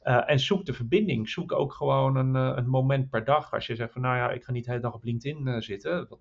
Eh, 0.00 0.30
en 0.30 0.38
zoek 0.40 0.64
de 0.64 0.72
verbinding. 0.72 1.28
Zoek 1.28 1.52
ook 1.52 1.72
gewoon 1.72 2.16
een, 2.16 2.36
eh, 2.36 2.56
een 2.56 2.68
moment 2.68 3.10
per 3.10 3.24
dag. 3.24 3.52
Als 3.52 3.66
je 3.66 3.74
zegt 3.74 3.92
van 3.92 4.02
nou 4.02 4.16
ja, 4.16 4.30
ik 4.30 4.44
ga 4.44 4.52
niet 4.52 4.64
de 4.64 4.70
hele 4.70 4.82
dag 4.82 4.94
op 4.94 5.04
LinkedIn 5.04 5.62
zitten. 5.62 6.08
Wat, 6.08 6.20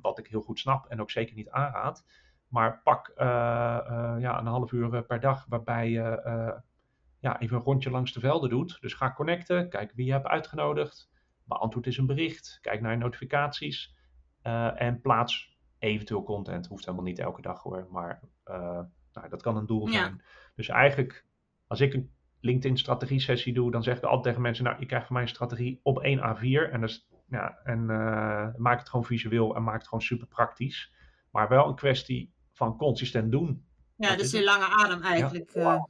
wat 0.00 0.18
ik 0.18 0.26
heel 0.26 0.40
goed 0.40 0.58
snap 0.58 0.86
en 0.86 1.00
ook 1.00 1.10
zeker 1.10 1.34
niet 1.34 1.50
aanraad. 1.50 2.06
Maar 2.48 2.80
pak 2.82 3.12
ja, 3.16 4.38
een 4.38 4.46
half 4.46 4.72
uur 4.72 5.02
per 5.02 5.20
dag 5.20 5.46
waarbij 5.48 5.90
je 5.90 6.22
ja, 7.20 7.40
even 7.40 7.56
een 7.56 7.62
rondje 7.62 7.90
langs 7.90 8.12
de 8.12 8.20
velden 8.20 8.50
doet. 8.50 8.80
Dus 8.80 8.94
ga 8.94 9.12
connecten, 9.12 9.68
kijk 9.68 9.92
wie 9.94 10.06
je 10.06 10.12
hebt 10.12 10.26
uitgenodigd. 10.26 11.10
Beantwoord 11.44 11.86
eens 11.86 11.96
een 11.96 12.06
bericht. 12.06 12.58
Kijk 12.60 12.80
naar 12.80 12.92
je 12.92 12.98
notificaties. 12.98 13.94
en 14.76 15.00
plaats 15.00 15.55
eventueel 15.78 16.22
content. 16.22 16.66
Hoeft 16.66 16.84
helemaal 16.84 17.06
niet 17.06 17.18
elke 17.18 17.42
dag 17.42 17.62
hoor. 17.62 17.86
Maar 17.90 18.20
eh, 18.44 18.80
nou, 19.12 19.28
dat 19.28 19.42
kan 19.42 19.56
een 19.56 19.66
doel 19.66 19.86
Ja. 19.86 19.92
zijn. 19.92 20.22
Dus 20.54 20.68
eigenlijk, 20.68 21.24
als 21.66 21.80
ik 21.80 21.94
een 21.94 22.10
LinkedIn 22.40 22.78
strategie 22.78 23.20
sessie 23.20 23.54
doe, 23.54 23.70
dan 23.70 23.82
zeg 23.82 23.96
ik 23.96 24.02
altijd 24.02 24.22
tegen 24.24 24.40
mensen, 24.40 24.64
nou, 24.64 24.76
je 24.78 24.86
krijgt 24.86 25.06
van 25.06 25.14
mij 25.14 25.24
een 25.24 25.28
strategie 25.28 25.80
op 25.82 25.98
1 26.00 26.18
A4 26.18 26.72
en, 26.72 26.80
dat 26.80 26.90
is, 26.90 27.08
ja, 27.28 27.58
en 27.64 27.90
eh, 27.90 28.48
maak 28.56 28.78
het 28.78 28.88
gewoon 28.88 29.04
visueel 29.04 29.54
en 29.56 29.62
maak 29.62 29.74
het 29.78 29.88
gewoon 29.88 30.04
super 30.04 30.26
praktisch. 30.26 30.92
Maar 31.30 31.48
wel 31.48 31.68
een 31.68 31.74
kwestie 31.74 32.32
van 32.52 32.76
consistent 32.76 33.30
doen. 33.32 33.64
Ja, 33.96 34.08
Dat 34.08 34.18
dus 34.18 34.30
die 34.30 34.40
het. 34.40 34.48
lange 34.48 34.66
adem 34.84 35.02
eigenlijk. 35.02 35.50
eh. 35.50 35.82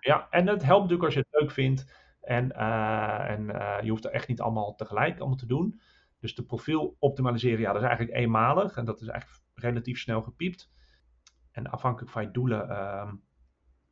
Ja, 0.00 0.26
en 0.30 0.46
het 0.46 0.62
helpt 0.62 0.82
natuurlijk 0.82 1.04
als 1.04 1.14
je 1.14 1.20
het 1.28 1.40
leuk 1.40 1.50
vindt. 1.50 1.94
En, 2.20 2.52
eh, 2.52 3.30
en 3.30 3.50
eh, 3.50 3.82
je 3.84 3.90
hoeft 3.90 4.04
er 4.04 4.10
echt 4.10 4.28
niet 4.28 4.40
allemaal 4.40 4.74
tegelijk 4.74 5.18
allemaal 5.18 5.36
te 5.36 5.46
doen. 5.46 5.80
Dus 6.26 6.34
de 6.34 6.42
profiel 6.44 6.96
optimaliseren, 6.98 7.60
ja, 7.60 7.72
dat 7.72 7.82
is 7.82 7.88
eigenlijk 7.88 8.18
eenmalig. 8.18 8.76
En 8.76 8.84
dat 8.84 9.00
is 9.00 9.08
eigenlijk 9.08 9.42
relatief 9.54 9.98
snel 9.98 10.22
gepiept. 10.22 10.70
En 11.52 11.66
afhankelijk 11.70 12.12
van 12.12 12.22
je 12.22 12.30
doelen, 12.30 12.68
ehm, 12.70 13.14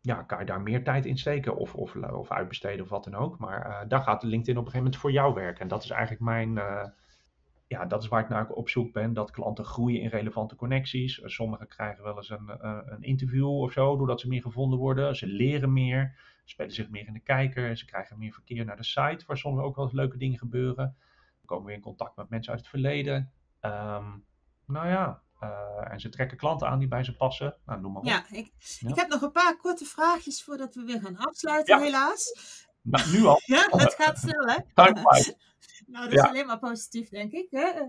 ja, 0.00 0.22
kan 0.22 0.38
je 0.38 0.44
daar 0.44 0.62
meer 0.62 0.84
tijd 0.84 1.06
in 1.06 1.18
steken. 1.18 1.56
Of, 1.56 1.74
of, 1.74 1.96
of 1.96 2.30
uitbesteden 2.30 2.84
of 2.84 2.90
wat 2.90 3.04
dan 3.04 3.14
ook. 3.14 3.38
Maar 3.38 3.62
eh, 3.66 3.88
daar 3.88 4.00
gaat 4.00 4.22
LinkedIn 4.22 4.58
op 4.58 4.64
een 4.66 4.70
gegeven 4.70 4.78
moment 4.84 4.96
voor 4.96 5.12
jou 5.12 5.34
werken. 5.34 5.60
En 5.60 5.68
dat 5.68 5.84
is 5.84 5.90
eigenlijk 5.90 6.22
mijn... 6.22 6.58
eh, 6.58 6.88
ja, 7.66 7.86
dat 7.86 8.02
is 8.02 8.08
waar 8.08 8.22
ik 8.22 8.28
naar 8.28 8.48
op 8.48 8.68
zoek 8.68 8.92
ben. 8.92 9.12
Dat 9.12 9.30
klanten 9.30 9.64
groeien 9.64 10.00
in 10.00 10.08
relevante 10.08 10.56
connecties. 10.56 11.20
Eh, 11.20 11.28
Sommigen 11.28 11.68
krijgen 11.68 12.04
wel 12.04 12.16
eens 12.16 12.30
een, 12.30 12.66
een 12.92 13.02
interview 13.02 13.48
of 13.48 13.72
zo, 13.72 13.96
doordat 13.96 14.20
ze 14.20 14.28
meer 14.28 14.42
gevonden 14.42 14.78
worden. 14.78 15.16
Ze 15.16 15.26
leren 15.26 15.72
meer, 15.72 16.18
spelen 16.44 16.72
zich 16.72 16.90
meer 16.90 17.06
in 17.06 17.12
de 17.12 17.20
kijker. 17.20 17.76
Ze 17.76 17.84
krijgen 17.84 18.18
meer 18.18 18.32
verkeer 18.32 18.64
naar 18.64 18.76
de 18.76 18.84
site, 18.84 19.24
waar 19.26 19.38
soms 19.38 19.60
ook 19.60 19.76
wel 19.76 19.84
eens 19.84 19.94
leuke 19.94 20.16
dingen 20.18 20.38
gebeuren. 20.38 20.96
We 21.44 21.50
komen 21.50 21.66
weer 21.66 21.76
in 21.76 21.82
contact 21.82 22.16
met 22.16 22.28
mensen 22.28 22.52
uit 22.52 22.60
het 22.60 22.70
verleden. 22.70 23.32
Ehm, 23.60 24.04
nou 24.66 24.88
ja, 24.88 25.22
eh, 25.40 25.92
en 25.92 26.00
ze 26.00 26.08
trekken 26.08 26.36
klanten 26.36 26.68
aan 26.68 26.78
die 26.78 26.88
bij 26.88 27.04
ze 27.04 27.16
passen. 27.16 27.56
Nou, 27.66 27.80
noem 27.80 27.92
maar 27.92 28.02
op. 28.02 28.08
Ja, 28.08 28.24
ik, 28.30 28.52
Ja. 28.78 28.88
ik 28.88 28.96
heb 28.96 29.08
nog 29.08 29.22
een 29.22 29.32
paar 29.32 29.56
korte 29.56 29.84
vraagjes 29.84 30.44
voordat 30.44 30.74
we 30.74 30.82
weer 30.84 31.00
gaan 31.00 31.16
afsluiten, 31.16 31.76
Ja. 31.78 31.82
helaas. 31.84 32.32
Nou, 32.82 33.10
nu 33.10 33.24
al. 33.24 33.40
Ja, 33.54 33.66
het 33.70 33.94
gaat 33.94 34.18
snel, 34.24 34.46
hè? 34.46 34.56
Time. 34.74 35.02
Nou, 35.86 36.04
dat 36.04 36.14
is 36.14 36.20
Ja. 36.22 36.28
alleen 36.28 36.46
maar 36.46 36.58
positief, 36.58 37.08
denk 37.08 37.32
ik. 37.32 37.46
Hè? 37.50 37.64
Eh, 37.66 37.88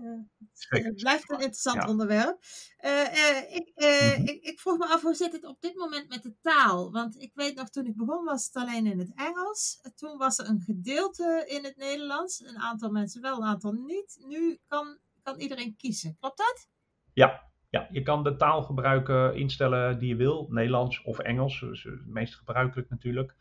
het 0.68 0.94
blijft 0.96 1.30
een 1.30 1.36
interessant 1.36 1.82
Ja. 1.82 1.88
onderwerp. 1.88 2.38
Eh, 2.76 3.00
eh, 3.02 3.54
ik, 3.56 3.72
Mhm. 3.74 4.26
ik, 4.28 4.42
ik 4.44 4.60
vroeg 4.60 4.78
me 4.78 4.86
af, 4.86 5.02
hoe 5.02 5.14
zit 5.14 5.32
het 5.32 5.44
op 5.44 5.60
dit 5.60 5.74
moment 5.76 6.08
met 6.08 6.22
de 6.22 6.34
taal? 6.40 6.92
Want 6.92 7.20
ik 7.20 7.30
weet 7.34 7.54
nog, 7.56 7.70
toen 7.70 7.86
ik 7.86 7.96
begon 7.96 8.24
was 8.24 8.44
het 8.44 8.54
alleen 8.56 8.86
in 8.86 8.98
het 8.98 9.12
Engels. 9.14 9.80
Toen 9.94 10.16
was 10.18 10.38
er 10.38 10.48
een 10.48 10.60
gedeelte 10.60 11.44
in 11.46 11.64
het 11.64 11.76
Nederlands. 11.76 12.40
Een 12.40 12.58
aantal 12.58 12.90
mensen 12.90 13.22
wel, 13.22 13.36
een 13.36 13.48
aantal 13.48 13.72
niet. 13.72 14.24
Nu 14.26 14.58
kan, 14.66 14.98
kan 15.22 15.38
iedereen 15.40 15.76
kiezen. 15.76 16.16
Klopt 16.20 16.38
dat? 16.38 16.68
Ja, 17.12 17.42
ja, 17.70 17.88
je 17.90 18.02
kan 18.02 18.22
de 18.22 18.36
taal 18.36 18.62
gebruiken, 18.62 19.36
instellen 19.36 19.98
die 19.98 20.08
je 20.08 20.16
wil. 20.16 20.46
Nederlands 20.50 21.02
of 21.02 21.18
Engels, 21.18 21.60
dus 21.60 21.82
het 21.82 22.06
meest 22.06 22.34
gebruikelijk 22.34 22.88
natuurlijk. 22.90 23.34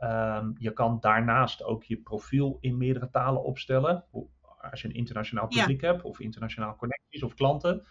Ehm, 0.00 0.50
je 0.58 0.72
kan 0.72 0.96
daarnaast 1.00 1.64
ook 1.64 1.84
je 1.84 1.96
profiel 1.96 2.58
in 2.60 2.76
meerdere 2.76 3.10
talen 3.10 3.44
opstellen. 3.44 4.04
Als 4.70 4.82
je 4.82 4.88
een 4.88 4.94
internationaal 4.94 5.46
Ja. 5.48 5.60
publiek 5.60 5.80
hebt, 5.80 6.02
of 6.02 6.20
internationaal 6.20 6.76
connecties 6.76 7.22
of 7.22 7.34
klanten. 7.34 7.86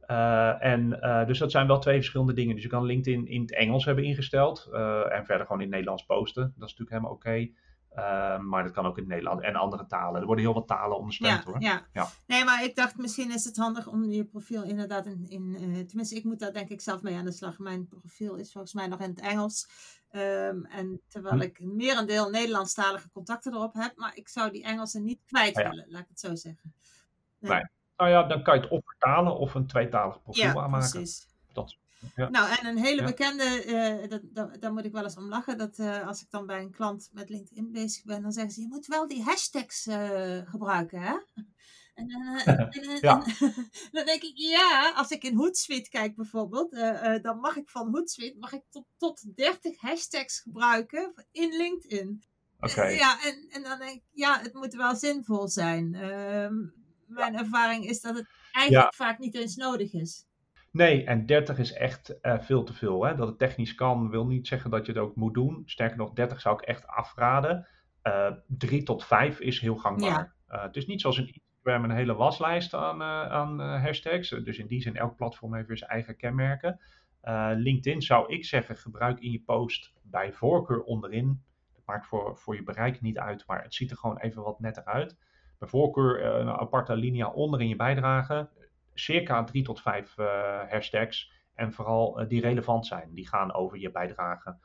Eh, 0.00 0.64
en, 0.64 1.00
eh, 1.00 1.26
dus 1.26 1.38
dat 1.38 1.50
zijn 1.50 1.66
wel 1.66 1.78
twee 1.78 1.96
verschillende 1.96 2.32
dingen. 2.32 2.54
Dus 2.54 2.62
je 2.64 2.68
kan 2.70 2.84
LinkedIn 2.84 3.26
in 3.26 3.40
het 3.40 3.54
Engels 3.54 3.84
hebben 3.84 4.04
ingesteld 4.04 4.68
eh, 4.72 5.12
en 5.16 5.24
verder 5.24 5.46
gewoon 5.46 5.58
in 5.62 5.66
het 5.66 5.74
Nederlands 5.74 6.04
posten. 6.04 6.42
Dat 6.42 6.68
is 6.68 6.76
natuurlijk 6.76 6.90
helemaal 6.90 7.12
oké. 7.12 7.48
Eh, 7.88 8.38
maar 8.38 8.62
dat 8.62 8.72
kan 8.72 8.86
ook 8.86 8.96
in 8.96 9.02
het 9.02 9.12
Nederlands 9.12 9.44
en 9.44 9.54
andere 9.54 9.86
talen. 9.86 10.20
Er 10.20 10.26
worden 10.26 10.44
heel 10.44 10.54
wat 10.54 10.66
talen 10.66 10.96
ondersteund 10.98 11.44
Ja, 11.44 11.50
hoor. 11.50 11.60
ja. 11.60 11.86
Ja. 11.92 12.06
Nee, 12.26 12.44
maar 12.44 12.64
ik 12.64 12.76
dacht 12.76 12.96
misschien 12.96 13.32
is 13.32 13.44
het 13.44 13.56
handig 13.56 13.86
om 13.86 14.04
je 14.04 14.24
profiel 14.24 14.64
inderdaad 14.64 15.06
in... 15.06 15.26
in 15.28 15.86
tenminste, 15.86 16.16
ik 16.16 16.24
moet 16.24 16.38
daar 16.38 16.52
denk 16.52 16.68
ik 16.68 16.80
zelf 16.80 17.02
mee 17.02 17.16
aan 17.16 17.24
de 17.24 17.32
slag. 17.32 17.58
Mijn 17.58 17.86
profiel 17.88 18.36
is 18.36 18.52
volgens 18.52 18.74
mij 18.74 18.86
nog 18.86 19.00
in 19.00 19.08
het 19.10 19.20
Engels. 19.20 19.68
Ehm, 20.10 20.64
en 20.64 21.00
terwijl 21.08 21.34
Hm. 21.34 21.40
ik 21.40 21.60
merendeel 21.60 22.30
Nederlandstalige 22.30 23.08
contacten 23.10 23.52
erop 23.52 23.74
heb. 23.74 23.96
Maar 23.96 24.16
ik 24.16 24.28
zou 24.28 24.50
die 24.50 24.62
Engelse 24.64 25.00
niet 25.00 25.20
kwijt 25.26 25.56
ja. 25.56 25.68
willen, 25.68 25.86
laat 25.88 26.02
ik 26.02 26.08
het 26.08 26.20
zo 26.20 26.34
zeggen. 26.34 26.74
Nee. 27.38 27.62
Nou 27.96 28.10
ja, 28.10 28.22
dan 28.22 28.42
kan 28.42 28.54
je 28.54 28.60
het 28.60 28.70
of 28.70 28.80
vertalen 28.84 29.36
of 29.38 29.54
een 29.54 29.66
tweetalig 29.66 30.22
profiel 30.22 30.44
Ja, 30.44 30.54
aanmaken. 30.54 30.90
precies. 30.90 31.26
Dat, 31.52 31.76
ja. 32.14 32.28
Nou, 32.28 32.56
en 32.60 32.66
een 32.66 32.78
hele 32.78 33.04
bekende, 33.04 33.44
eh, 33.44 34.08
dat, 34.08 34.20
dat, 34.24 34.60
daar 34.60 34.72
moet 34.72 34.84
ik 34.84 34.92
wel 34.92 35.02
eens 35.02 35.16
om 35.16 35.28
lachen, 35.28 35.58
dat 35.58 35.78
eh, 35.78 36.06
als 36.06 36.22
ik 36.22 36.30
dan 36.30 36.46
bij 36.46 36.60
een 36.60 36.70
klant 36.70 37.10
met 37.12 37.28
LinkedIn 37.28 37.72
bezig 37.72 38.04
ben, 38.04 38.22
dan 38.22 38.32
zeggen 38.32 38.52
ze, 38.52 38.60
je 38.60 38.68
moet 38.68 38.86
wel 38.86 39.08
die 39.08 39.22
hashtags 39.22 39.86
eh, 39.86 40.38
gebruiken, 40.44 41.00
hè? 41.02 41.16
En, 42.06 42.08
dan, 42.08 42.98
ja. 43.00 43.24
dan 43.90 44.04
denk 44.04 44.22
ik, 44.22 44.32
ja, 44.34 44.92
als 44.96 45.10
ik 45.10 45.22
in 45.22 45.36
Hootsuite 45.36 45.90
kijk 45.90 46.16
bijvoorbeeld, 46.16 46.70
dan 47.22 47.38
mag 47.40 47.56
ik 47.56 47.68
van 47.68 47.90
Hootsuite 47.90 48.38
mag 48.38 48.52
ik 48.52 48.62
tot, 48.70 48.84
tot 48.96 49.36
30 49.36 49.80
hashtags 49.80 50.40
gebruiken 50.40 51.26
in 51.32 51.56
LinkedIn. 51.56 52.22
Oké. 52.60 52.84
Ja, 52.84 53.18
en, 53.24 53.46
en 53.50 53.62
dan 53.62 53.78
denk 53.78 53.90
ik, 53.90 54.02
ja, 54.10 54.40
het 54.40 54.54
moet 54.54 54.74
wel 54.74 54.94
zinvol 54.94 55.48
zijn. 55.48 55.94
Ehm, 55.94 56.54
mijn 57.06 57.36
ervaring 57.36 57.84
is 57.84 58.00
dat 58.00 58.16
het 58.16 58.26
eigenlijk 58.52 58.94
vaak 58.94 59.18
niet 59.18 59.34
eens 59.34 59.56
nodig 59.56 59.92
is. 59.92 60.26
Nee, 60.70 61.04
en 61.04 61.26
30 61.26 61.58
is 61.58 61.72
echt 61.72 62.18
uh, 62.22 62.38
veel 62.40 62.64
te 62.64 62.72
veel. 62.72 63.04
Hè? 63.04 63.14
Dat 63.14 63.28
het 63.28 63.38
technisch 63.38 63.74
kan, 63.74 64.10
wil 64.10 64.26
niet 64.26 64.46
zeggen 64.46 64.70
dat 64.70 64.86
je 64.86 64.92
het 64.92 65.00
ook 65.00 65.16
moet 65.16 65.34
doen. 65.34 65.62
Sterker 65.66 65.96
nog, 65.96 66.12
30 66.12 66.40
zou 66.40 66.56
ik 66.56 66.68
echt 66.68 66.86
afraden. 66.86 67.68
Uh, 68.02 68.26
eh, 68.26 68.32
3 68.46 68.82
tot 68.82 69.04
5 69.04 69.40
is 69.40 69.60
heel 69.60 69.76
gangbaar. 69.76 70.36
Ja. 70.48 70.56
Uh, 70.56 70.62
het 70.62 70.76
is 70.76 70.86
niet 70.86 71.00
zoals 71.00 71.16
een 71.16 71.42
Instagram 71.64 71.90
een 71.90 71.96
hele 71.96 72.14
waslijst 72.14 72.74
aan, 72.74 73.02
aan 73.02 73.60
hashtags. 73.60 74.28
Dus 74.28 74.58
in 74.58 74.66
die 74.66 74.80
zin, 74.80 74.96
elk 74.96 75.16
platform 75.16 75.54
heeft 75.54 75.68
weer 75.68 75.76
zijn 75.76 75.90
eigen 75.90 76.16
kenmerken. 76.16 76.80
LinkedIn 77.56 78.02
zou 78.02 78.32
ik 78.32 78.44
zeggen, 78.44 78.76
gebruik 78.76 79.20
in 79.20 79.30
je 79.30 79.40
post 79.40 79.92
bij 80.02 80.32
voorkeur 80.32 80.82
onderin. 80.82 81.42
Dat 81.74 81.82
maakt 81.86 82.06
voor, 82.06 82.36
voor 82.36 82.54
je 82.54 82.62
bereik 82.62 83.00
niet 83.00 83.18
uit, 83.18 83.44
maar 83.46 83.62
het 83.62 83.74
ziet 83.74 83.90
er 83.90 83.96
gewoon 83.96 84.18
even 84.18 84.42
wat 84.42 84.60
netter 84.60 84.84
uit. 84.84 85.16
Bij 85.58 85.68
voorkeur 85.68 86.24
een 86.24 86.48
aparte 86.48 86.96
linia 86.96 87.28
onder 87.28 87.60
in 87.60 87.68
je 87.68 87.76
bijdrage 87.76 88.48
circa 89.00 89.44
drie 89.44 89.62
tot 89.62 89.80
vijf 89.80 90.18
eh, 90.18 90.70
hashtags. 90.70 91.32
En 91.54 91.72
vooral 91.72 92.20
eh, 92.20 92.28
die 92.28 92.40
relevant 92.40 92.86
zijn. 92.86 93.14
Die 93.14 93.28
gaan 93.28 93.54
over 93.54 93.78
je 93.78 93.90
bijdrage. 93.90 94.56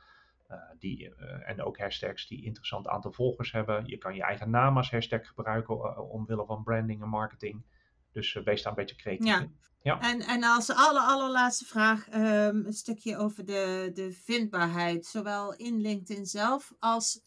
Uh, 0.50 0.56
die, 0.78 1.14
en 1.44 1.62
ook 1.62 1.78
hashtags 1.78 2.26
die 2.26 2.44
interessant 2.44 2.88
aantal 2.88 3.12
volgers 3.12 3.52
hebben. 3.52 3.86
Je 3.86 3.98
kan 3.98 4.14
je 4.14 4.22
eigen 4.22 4.50
naam 4.50 4.76
als 4.76 4.90
hashtag 4.90 5.26
gebruiken 5.26 6.10
omwille 6.10 6.46
van 6.46 6.62
branding 6.62 7.02
en 7.02 7.08
marketing. 7.08 7.64
Dus 8.12 8.32
wees 8.32 8.62
daar 8.62 8.72
een 8.72 8.78
beetje 8.78 8.96
creatief 8.96 9.26
ja. 9.26 9.48
Ja. 9.82 10.00
En, 10.00 10.20
en 10.20 10.44
als 10.44 10.70
aller, 10.70 11.02
allerlaatste 11.02 11.64
vraag, 11.64 12.14
um, 12.14 12.66
een 12.66 12.72
stukje 12.72 13.16
over 13.16 13.44
de, 13.44 13.90
de 13.94 14.12
vindbaarheid, 14.12 15.06
zowel 15.06 15.54
in 15.54 15.80
LinkedIn 15.80 16.26
zelf 16.26 16.72
als 16.78 17.22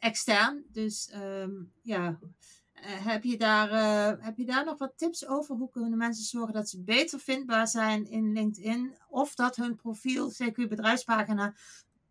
extern. 0.00 0.64
Dus 0.72 1.12
um, 1.14 1.72
ja, 1.82 2.06
eh, 2.06 2.28
heb, 2.86 3.24
je 3.24 3.36
daar, 3.36 3.72
uh, 3.72 4.24
heb 4.24 4.36
je 4.36 4.44
daar 4.44 4.64
nog 4.64 4.78
wat 4.78 4.92
tips 4.96 5.28
over? 5.28 5.56
Hoe 5.56 5.70
kunnen 5.70 5.98
mensen 5.98 6.24
zorgen 6.24 6.54
dat 6.54 6.68
ze 6.68 6.84
beter 6.84 7.18
vindbaar 7.18 7.68
zijn 7.68 8.10
in 8.10 8.32
LinkedIn? 8.32 8.94
Of 9.08 9.34
dat 9.34 9.56
hun 9.56 9.76
profiel, 9.76 10.30
CQ 10.30 10.68
bedrijfspagina, 10.68 11.54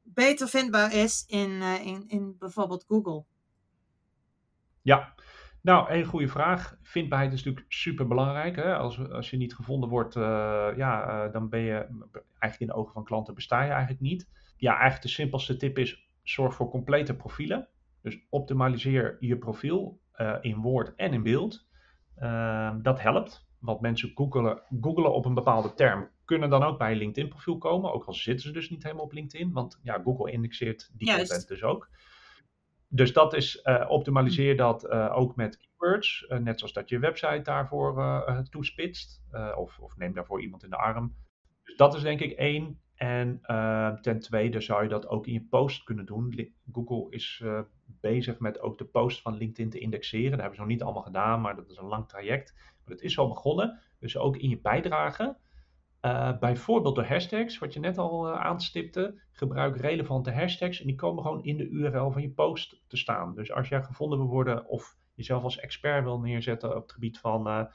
beter 0.03 0.47
vindbaar 0.47 0.93
is 0.93 1.23
in, 1.27 1.49
uh, 1.49 1.85
in, 1.85 2.03
in 2.07 2.35
bijvoorbeeld 2.39 2.85
Google? 2.87 3.25
Ja, 4.81 5.13
nou, 5.61 5.91
een 5.91 6.05
goede 6.05 6.27
vraag. 6.27 6.77
Vindbaarheid 6.81 7.33
is 7.33 7.43
natuurlijk 7.43 7.73
super 7.73 8.07
belangrijk. 8.07 8.57
Als, 8.57 9.09
als 9.09 9.29
je 9.29 9.37
niet 9.37 9.55
gevonden 9.55 9.89
wordt, 9.89 10.13
ja, 10.75 11.27
dan 11.27 11.49
ben 11.49 11.59
je 11.59 11.73
eigenlijk 12.39 12.59
in 12.59 12.67
de 12.67 12.73
ogen 12.73 12.93
van 12.93 13.03
klanten 13.03 13.33
besta 13.33 13.63
je 13.63 13.71
eigenlijk 13.71 14.01
niet. 14.01 14.29
Ja, 14.57 14.71
eigenlijk 14.71 15.01
de 15.01 15.09
simpelste 15.09 15.57
tip 15.57 15.77
is: 15.77 16.09
zorg 16.23 16.55
voor 16.55 16.69
complete 16.69 17.15
profielen. 17.15 17.67
Dus 18.01 18.25
optimaliseer 18.29 19.17
je 19.19 19.37
profiel 19.37 20.01
uh, 20.17 20.37
in 20.41 20.61
woord 20.61 20.95
en 20.95 21.13
in 21.13 21.23
beeld. 21.23 21.67
Uh, 22.19 22.75
dat 22.81 23.01
helpt, 23.01 23.47
want 23.59 23.81
mensen 23.81 24.11
googelen, 24.15 24.61
googelen 24.81 25.13
op 25.13 25.25
een 25.25 25.33
bepaalde 25.33 25.73
term. 25.73 26.09
Kunnen 26.25 26.49
dan 26.49 26.63
ook 26.63 26.77
bij 26.77 26.91
een 26.91 26.97
LinkedIn 26.97 27.29
profiel 27.29 27.57
komen, 27.57 27.93
ook 27.93 28.05
al 28.05 28.13
zitten 28.13 28.45
ze 28.45 28.51
dus 28.51 28.69
niet 28.69 28.83
helemaal 28.83 29.05
op 29.05 29.11
LinkedIn. 29.11 29.51
Want 29.51 29.79
ja, 29.83 30.01
Google 30.03 30.31
indexeert 30.31 30.91
die 30.93 31.07
Juist. 31.07 31.29
content 31.29 31.47
dus 31.47 31.63
ook. 31.63 31.89
Dus 32.87 33.13
dat 33.13 33.33
is, 33.33 33.61
uh, 33.63 33.85
optimaliseer 33.87 34.57
dat 34.57 34.85
uh, 34.85 35.17
ook 35.17 35.35
met 35.35 35.57
keywords. 35.57 36.25
Net 36.27 36.59
zoals 36.59 36.73
dat 36.73 36.89
je 36.89 36.99
website 36.99 37.41
daarvoor 37.41 38.45
toespitst. 38.49 39.23
of, 39.55 39.79
of 39.79 39.97
neem 39.97 40.13
daarvoor 40.13 40.41
iemand 40.41 40.63
in 40.63 40.69
de 40.69 40.77
arm. 40.77 41.15
Dus 41.63 41.75
dat 41.75 41.95
is 41.95 42.01
denk 42.01 42.19
ik 42.19 42.31
één. 42.31 42.81
En 43.03 43.41
uh, 43.47 43.93
ten 43.93 44.19
tweede 44.19 44.61
zou 44.61 44.83
je 44.83 44.89
dat 44.89 45.07
ook 45.07 45.27
in 45.27 45.33
je 45.33 45.45
post 45.49 45.83
kunnen 45.83 46.05
doen. 46.05 46.51
Google 46.71 47.07
is 47.09 47.41
uh, 47.43 47.59
bezig 47.85 48.39
met 48.39 48.59
ook 48.59 48.77
de 48.77 48.85
post 48.85 49.21
van 49.21 49.37
LinkedIn 49.37 49.69
te 49.69 49.79
indexeren. 49.79 50.31
Dat 50.31 50.39
hebben 50.39 50.55
ze 50.55 50.61
nog 50.61 50.71
niet 50.71 50.83
allemaal 50.83 51.03
gedaan, 51.03 51.41
maar 51.41 51.55
dat 51.55 51.69
is 51.69 51.77
een 51.77 51.85
lang 51.85 52.07
traject. 52.07 52.53
Maar 52.55 52.95
het 52.95 53.01
is 53.03 53.17
al 53.17 53.27
begonnen. 53.27 53.79
Dus 53.99 54.17
ook 54.17 54.37
in 54.37 54.49
je 54.49 54.59
bijdrage. 54.59 55.37
Uh, 56.01 56.37
bijvoorbeeld 56.39 56.95
door 56.95 57.05
hashtags, 57.05 57.57
wat 57.57 57.73
je 57.73 57.79
net 57.79 57.97
al 57.97 58.37
aanstipte. 58.37 59.21
Gebruik 59.31 59.77
relevante 59.77 60.31
hashtags 60.31 60.79
en 60.79 60.87
die 60.87 60.95
komen 60.95 61.23
gewoon 61.23 61.43
in 61.43 61.57
de 61.57 61.69
URL 61.69 62.11
van 62.11 62.21
je 62.21 62.31
post 62.31 62.81
te 62.87 62.97
staan. 62.97 63.35
Dus 63.35 63.51
als 63.51 63.69
jij 63.69 63.83
gevonden 63.83 64.17
wil 64.17 64.27
worden 64.27 64.67
of 64.67 64.97
jezelf 65.13 65.43
als 65.43 65.59
expert 65.59 66.03
wil 66.03 66.19
neerzetten 66.19 66.75
op 66.75 66.81
het 66.81 66.91
gebied 66.91 67.19
van 67.19 67.67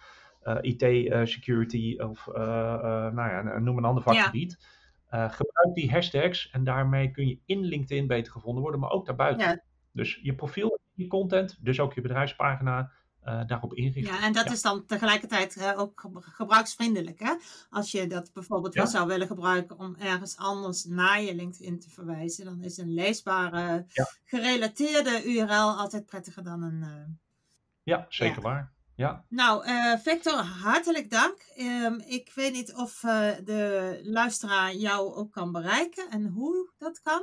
IT-security 0.61 1.99
of 1.99 2.27
nou 2.33 3.15
ja, 3.15 3.59
noem 3.59 3.79
een 3.79 3.85
ander 3.85 4.03
vakgebied. 4.03 4.78
Uh, 5.15 5.33
gebruik 5.33 5.75
die 5.75 5.91
hashtags 5.91 6.51
en 6.51 6.65
daarmee 6.65 7.11
kun 7.11 7.29
je 7.29 7.39
in 7.45 7.61
LinkedIn 7.61 8.07
beter 8.07 8.33
gevonden 8.33 8.63
worden, 8.63 8.81
maar 8.81 8.91
ook 8.91 9.07
daarbuiten. 9.07 9.47
Ja. 9.47 9.63
Dus 9.93 10.19
je 10.23 10.35
profiel, 10.35 10.79
je 10.93 11.07
content, 11.07 11.59
dus 11.61 11.81
ook 11.81 11.95
je 11.95 12.01
bedrijfspagina, 12.01 12.91
uh, 13.25 13.47
daarop 13.47 13.75
inrichten. 13.75 14.15
Ja, 14.15 14.23
en 14.23 14.33
dat 14.33 14.51
is 14.51 14.63
dan 14.63 14.87
tegelijkertijd 14.87 15.57
uh, 15.57 15.79
ook 15.79 16.09
gebruiksvriendelijk. 16.21 17.19
Hè? 17.19 17.35
Als 17.71 17.91
je 17.91 18.07
dat 18.07 18.33
bijvoorbeeld 18.33 18.75
wel 18.75 18.87
zou 18.87 19.07
willen 19.07 19.27
gebruiken 19.27 19.79
om 19.79 19.97
ergens 19.97 20.37
anders 20.37 20.85
naar 20.85 21.21
je 21.21 21.35
LinkedIn 21.35 21.79
te 21.79 21.91
verwijzen, 21.91 22.45
dan 22.45 22.63
is 22.63 22.77
een 22.77 22.95
leesbare, 22.95 23.87
gerelateerde 24.25 25.23
URL 25.25 25.79
altijd 25.79 26.07
prettiger 26.07 26.45
dan 26.45 26.63
een. 26.63 27.19
ja, 27.83 28.07
zeker 28.09 28.43
waar. 28.43 28.77
Ja. 28.99 29.25
Nou, 29.29 29.67
uh, 29.67 29.97
Victor, 29.97 30.39
hartelijk 30.63 31.11
dank. 31.11 31.37
Um, 31.57 32.01
ik 32.07 32.33
weet 32.35 32.53
niet 32.53 32.75
of 32.75 33.03
uh, 33.03 33.31
de 33.45 34.01
luisteraar 34.05 34.75
jou 34.75 35.15
ook 35.15 35.33
kan 35.33 35.53
bereiken 35.53 36.11
en 36.11 36.27
hoe 36.27 36.71
dat 36.79 37.01
kan. 37.03 37.23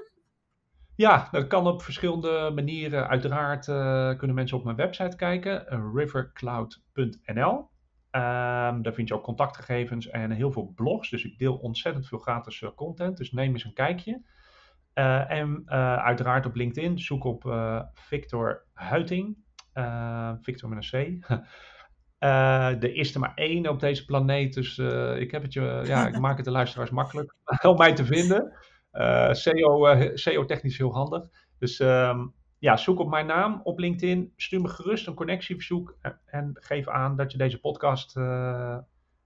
Ja, 0.95 1.28
dat 1.32 1.47
kan 1.47 1.67
op 1.67 1.82
verschillende 1.82 2.51
manieren. 2.55 3.07
Uiteraard 3.07 3.67
uh, 3.67 4.17
kunnen 4.17 4.36
mensen 4.36 4.57
op 4.57 4.63
mijn 4.63 4.76
website 4.76 5.15
kijken, 5.15 5.91
rivercloud.nl. 5.93 7.57
Um, 7.57 7.67
ehm, 8.11 8.82
daar 8.82 8.93
vind 8.93 9.07
je 9.07 9.13
ook 9.13 9.23
contactgegevens 9.23 10.09
en 10.09 10.32
heel 10.32 10.51
veel 10.51 10.71
blogs. 10.76 11.09
Dus 11.09 11.23
ik 11.23 11.38
deel 11.38 11.55
ontzettend 11.55 12.07
veel 12.07 12.19
gratis 12.19 12.63
content. 12.76 13.17
Dus 13.17 13.32
neem 13.32 13.53
eens 13.53 13.63
een 13.63 13.73
kijkje. 13.73 14.21
en 15.28 15.63
uiteraard 16.01 16.45
op 16.45 16.55
LinkedIn 16.55 16.99
zoek 16.99 17.23
op 17.23 17.43
Victor 17.93 18.65
Huiting. 18.73 19.43
Uh, 19.76 20.32
Victor 20.41 20.69
met 20.69 20.93
een 20.93 21.19
C. 21.21 21.30
Uh, 21.30 21.39
er 22.84 22.95
is 22.95 23.13
er 23.13 23.19
maar 23.19 23.34
één 23.36 23.67
op 23.67 23.80
deze 23.80 24.05
planeet, 24.05 24.53
dus 24.53 24.78
uh, 24.78 25.19
ik, 25.19 25.32
heb 25.32 25.41
het 25.41 25.53
je, 25.53 25.82
ja, 25.86 26.07
ik 26.07 26.19
maak 26.19 26.36
het 26.36 26.45
de 26.45 26.51
luisteraars 26.51 26.89
makkelijk 26.89 27.36
om 27.61 27.78
mij 27.78 27.93
te 27.93 28.05
vinden. 28.05 28.53
SEO, 29.32 29.95
SEO-technisch 30.13 30.78
heel 30.78 30.93
handig. 30.93 31.28
Dus 31.59 31.80
um, 31.80 32.34
ja, 32.59 32.78
zoek 32.78 32.99
op 32.99 33.09
mijn 33.09 33.26
naam 33.26 33.61
op 33.63 33.80
LinkedIn. 33.80 34.34
Stuur 34.36 34.61
me 34.61 34.67
gerust 34.67 35.07
een 35.07 35.13
connectieverzoek 35.13 35.97
en, 36.01 36.19
en 36.26 36.51
geef 36.53 36.88
aan 36.88 37.15
dat 37.15 37.32
je 37.32 37.38
deze 37.38 37.59
podcast 37.59 38.13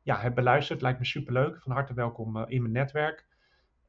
ja, 0.01 0.19
hebt 0.19 0.35
beluisterd. 0.35 0.81
Lijkt 0.81 0.99
me 0.99 1.05
superleuk. 1.05 1.61
Van 1.61 1.71
harte 1.71 1.93
welkom 1.93 2.37
in 2.37 2.61
mijn 2.61 2.73
netwerk. 2.73 3.28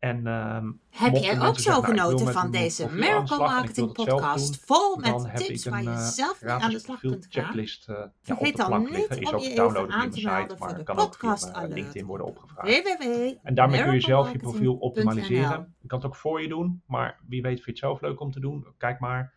En, 0.01 0.26
uh, 0.26 0.62
heb 0.90 1.14
jij 1.14 1.40
ook 1.40 1.59
zo 1.59 1.70
nou, 1.70 1.84
genoten 1.84 2.32
van 2.32 2.51
deze 2.51 2.88
Miracle 2.92 3.38
Marketing 3.38 3.92
Podcast? 3.92 4.64
Vol 4.64 4.96
met 4.96 5.36
tips 5.36 5.64
waar 5.64 5.82
je 5.82 5.88
uh, 5.88 5.98
zelf 5.98 6.42
mee 6.42 6.53
aan 6.53 6.70
de 6.70 6.78
slag 6.78 7.01
kunt 7.01 7.26
gaan? 7.30 7.44
Checklist, 7.44 7.88
uh, 7.88 8.03
Vergeet 8.22 8.57
ja, 8.57 8.68
dan 8.68 8.82
niet 8.82 9.09
om 9.32 9.38
je 9.38 9.51
even 9.51 9.90
aan 9.90 10.11
te 10.11 10.22
melden 10.22 10.59
voor 10.59 10.74
de 10.74 10.82
podcast 10.82 11.51
via, 11.51 11.62
uh, 11.64 11.74
LinkedIn 11.74 12.07
worden 12.07 12.26
opgevraagd. 12.26 12.98
En 13.42 13.55
daarmee 13.55 13.82
kun 13.82 13.92
je 13.92 14.01
zelf 14.01 14.32
je 14.32 14.38
profiel 14.38 14.74
optimaliseren. 14.74 15.74
Je 15.80 15.88
kan 15.88 15.98
het 15.98 16.07
ook 16.07 16.16
voor 16.16 16.42
je 16.42 16.48
doen, 16.48 16.82
maar 16.86 17.20
wie 17.26 17.42
weet 17.42 17.62
vind 17.62 17.64
je 17.64 17.70
het 17.70 17.78
zelf 17.78 18.01
leuk 18.01 18.20
om 18.20 18.30
te 18.30 18.40
doen. 18.40 18.66
Kijk 18.78 19.01
maar. 19.01 19.34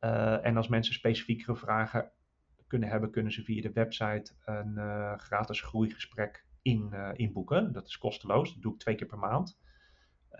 Uh, 0.00 0.46
en 0.46 0.56
als 0.56 0.68
mensen 0.68 0.94
specifiekere 0.94 1.56
vragen 1.56 2.10
kunnen 2.66 2.88
hebben, 2.88 3.10
kunnen 3.10 3.32
ze 3.32 3.42
via 3.42 3.62
de 3.62 3.72
website 3.72 4.32
een 4.44 4.78
gratis 5.16 5.60
groeigesprek 5.60 6.44
in, 6.62 6.94
inboeken. 7.14 7.72
Dat 7.72 7.86
is 7.86 7.98
kosteloos. 7.98 8.52
Dat 8.52 8.62
doe 8.62 8.72
ik 8.72 8.78
twee 8.78 8.94
keer 8.94 9.06
per 9.06 9.18
maand. 9.18 9.62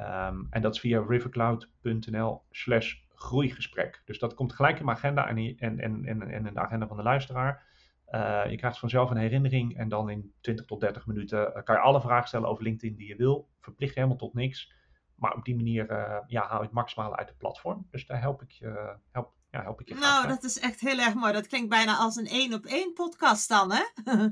Um, 0.00 0.46
en 0.50 0.62
dat 0.62 0.74
is 0.74 0.80
via 0.80 1.04
rivercloud.nl 1.08 2.42
slash 2.50 2.94
groeigesprek. 3.14 4.02
Dus 4.04 4.18
dat 4.18 4.34
komt 4.34 4.52
gelijk 4.52 4.78
in 4.78 4.84
mijn 4.84 4.96
agenda 4.96 5.28
en, 5.28 5.36
en, 5.36 5.80
en, 5.80 6.04
en, 6.04 6.22
en 6.22 6.46
in 6.46 6.54
de 6.54 6.60
agenda 6.60 6.86
van 6.86 6.96
de 6.96 7.02
luisteraar. 7.02 7.72
Uh, 8.10 8.50
je 8.50 8.56
krijgt 8.56 8.78
vanzelf 8.78 9.10
een 9.10 9.16
herinnering 9.16 9.76
en 9.76 9.88
dan 9.88 10.10
in 10.10 10.32
20 10.40 10.66
tot 10.66 10.80
30 10.80 11.06
minuten 11.06 11.38
uh, 11.38 11.62
kan 11.62 11.74
je 11.74 11.80
alle 11.80 12.00
vragen 12.00 12.28
stellen 12.28 12.48
over 12.48 12.62
LinkedIn 12.62 12.96
die 12.96 13.08
je 13.08 13.16
wil. 13.16 13.48
Verplicht 13.60 13.94
je 13.94 14.00
helemaal 14.00 14.20
tot 14.20 14.34
niks. 14.34 14.72
Maar 15.14 15.34
op 15.34 15.44
die 15.44 15.56
manier 15.56 15.90
uh, 15.90 16.18
ja, 16.26 16.46
haal 16.46 16.58
je 16.58 16.64
het 16.64 16.74
maximale 16.74 17.16
uit 17.16 17.28
de 17.28 17.34
platform. 17.34 17.86
Dus 17.90 18.06
daar 18.06 18.20
help 18.20 18.42
ik 18.42 18.50
je, 18.50 18.96
help, 19.10 19.32
ja, 19.50 19.62
help 19.62 19.80
ik 19.80 19.88
je 19.88 19.94
Nou, 19.94 20.28
dat 20.28 20.44
is 20.44 20.58
echt 20.58 20.80
heel 20.80 20.98
erg 20.98 21.14
mooi. 21.14 21.32
Dat 21.32 21.46
klinkt 21.46 21.68
bijna 21.68 21.96
als 21.96 22.16
een 22.16 22.26
één 22.26 22.54
op 22.54 22.64
één 22.64 22.92
podcast 22.92 23.48
dan, 23.48 23.72
hè? 23.72 23.84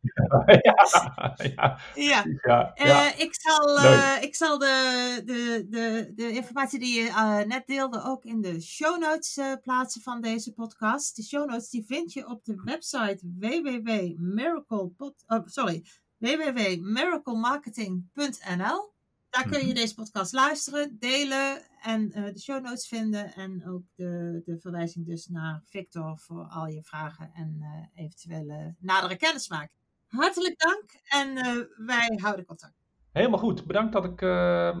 ja, 0.62 0.74
ja, 1.54 1.78
Ja. 1.94 2.24
ja, 2.42 2.74
Eh, 2.74 3.18
ik 3.20 3.34
zal, 3.40 3.78
eh, 3.78 4.16
ik 4.22 4.34
zal 4.34 4.58
de, 4.58 5.22
de, 5.24 5.66
de, 5.68 6.12
de 6.14 6.30
informatie 6.30 6.78
die 6.78 7.02
je 7.02 7.08
eh, 7.08 7.38
net 7.42 7.66
deelde 7.66 8.02
ook 8.04 8.24
in 8.24 8.40
de 8.40 8.60
show 8.60 9.00
notes 9.00 9.38
plaatsen 9.62 10.02
van 10.02 10.20
deze 10.20 10.52
podcast. 10.52 11.16
De 11.16 11.22
show 11.22 11.48
notes 11.50 11.68
die 11.70 11.84
vind 11.86 12.12
je 12.12 12.26
op 12.28 12.44
de 12.44 12.54
website 12.64 13.18
www.miraclepod, 13.38 15.24
oh, 15.26 15.46
sorry, 15.46 15.84
www.miraclemarketing.nl. 16.18 18.92
Daar 19.30 19.48
kun 19.48 19.58
je 19.60 19.64
Mhm. 19.66 19.74
deze 19.74 19.94
podcast 19.94 20.32
luisteren, 20.32 20.96
delen 20.98 21.62
en 21.82 22.08
de 22.08 22.40
show 22.40 22.62
notes 22.64 22.88
vinden. 22.88 23.34
En 23.34 23.68
ook 23.68 23.82
de, 23.94 24.42
de 24.44 24.58
verwijzing 24.58 25.06
dus 25.06 25.26
naar 25.26 25.62
Victor 25.66 26.18
voor 26.18 26.44
al 26.44 26.66
je 26.66 26.82
vragen 26.82 27.30
en 27.34 27.62
eventuele 27.94 28.74
nadere 28.78 29.16
kennismaking. 29.16 29.78
Hartelijk 30.10 30.58
dank 30.58 30.84
en 31.08 31.36
eh, 31.36 31.86
wij 31.86 32.18
houden 32.22 32.44
contact. 32.44 32.74
Helemaal 33.12 33.38
goed. 33.38 33.66
Bedankt 33.66 33.92
dat 33.92 34.04
ik 34.04 34.22
eh, 34.22 34.28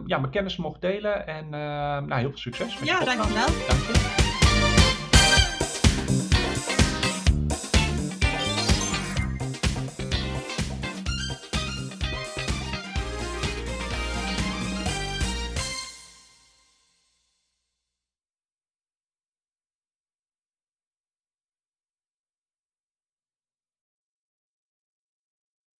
ja, 0.06 0.18
mijn 0.18 0.30
kennis 0.30 0.56
mocht 0.56 0.80
delen. 0.80 1.26
En 1.26 1.44
eh, 1.44 1.50
nou, 1.50 2.14
heel 2.14 2.28
veel 2.28 2.38
succes 2.38 2.78
met 2.78 2.88
Ja, 2.88 3.04
dankjewel. 3.04 3.46
Dank 3.46 3.80
je. 3.80 4.29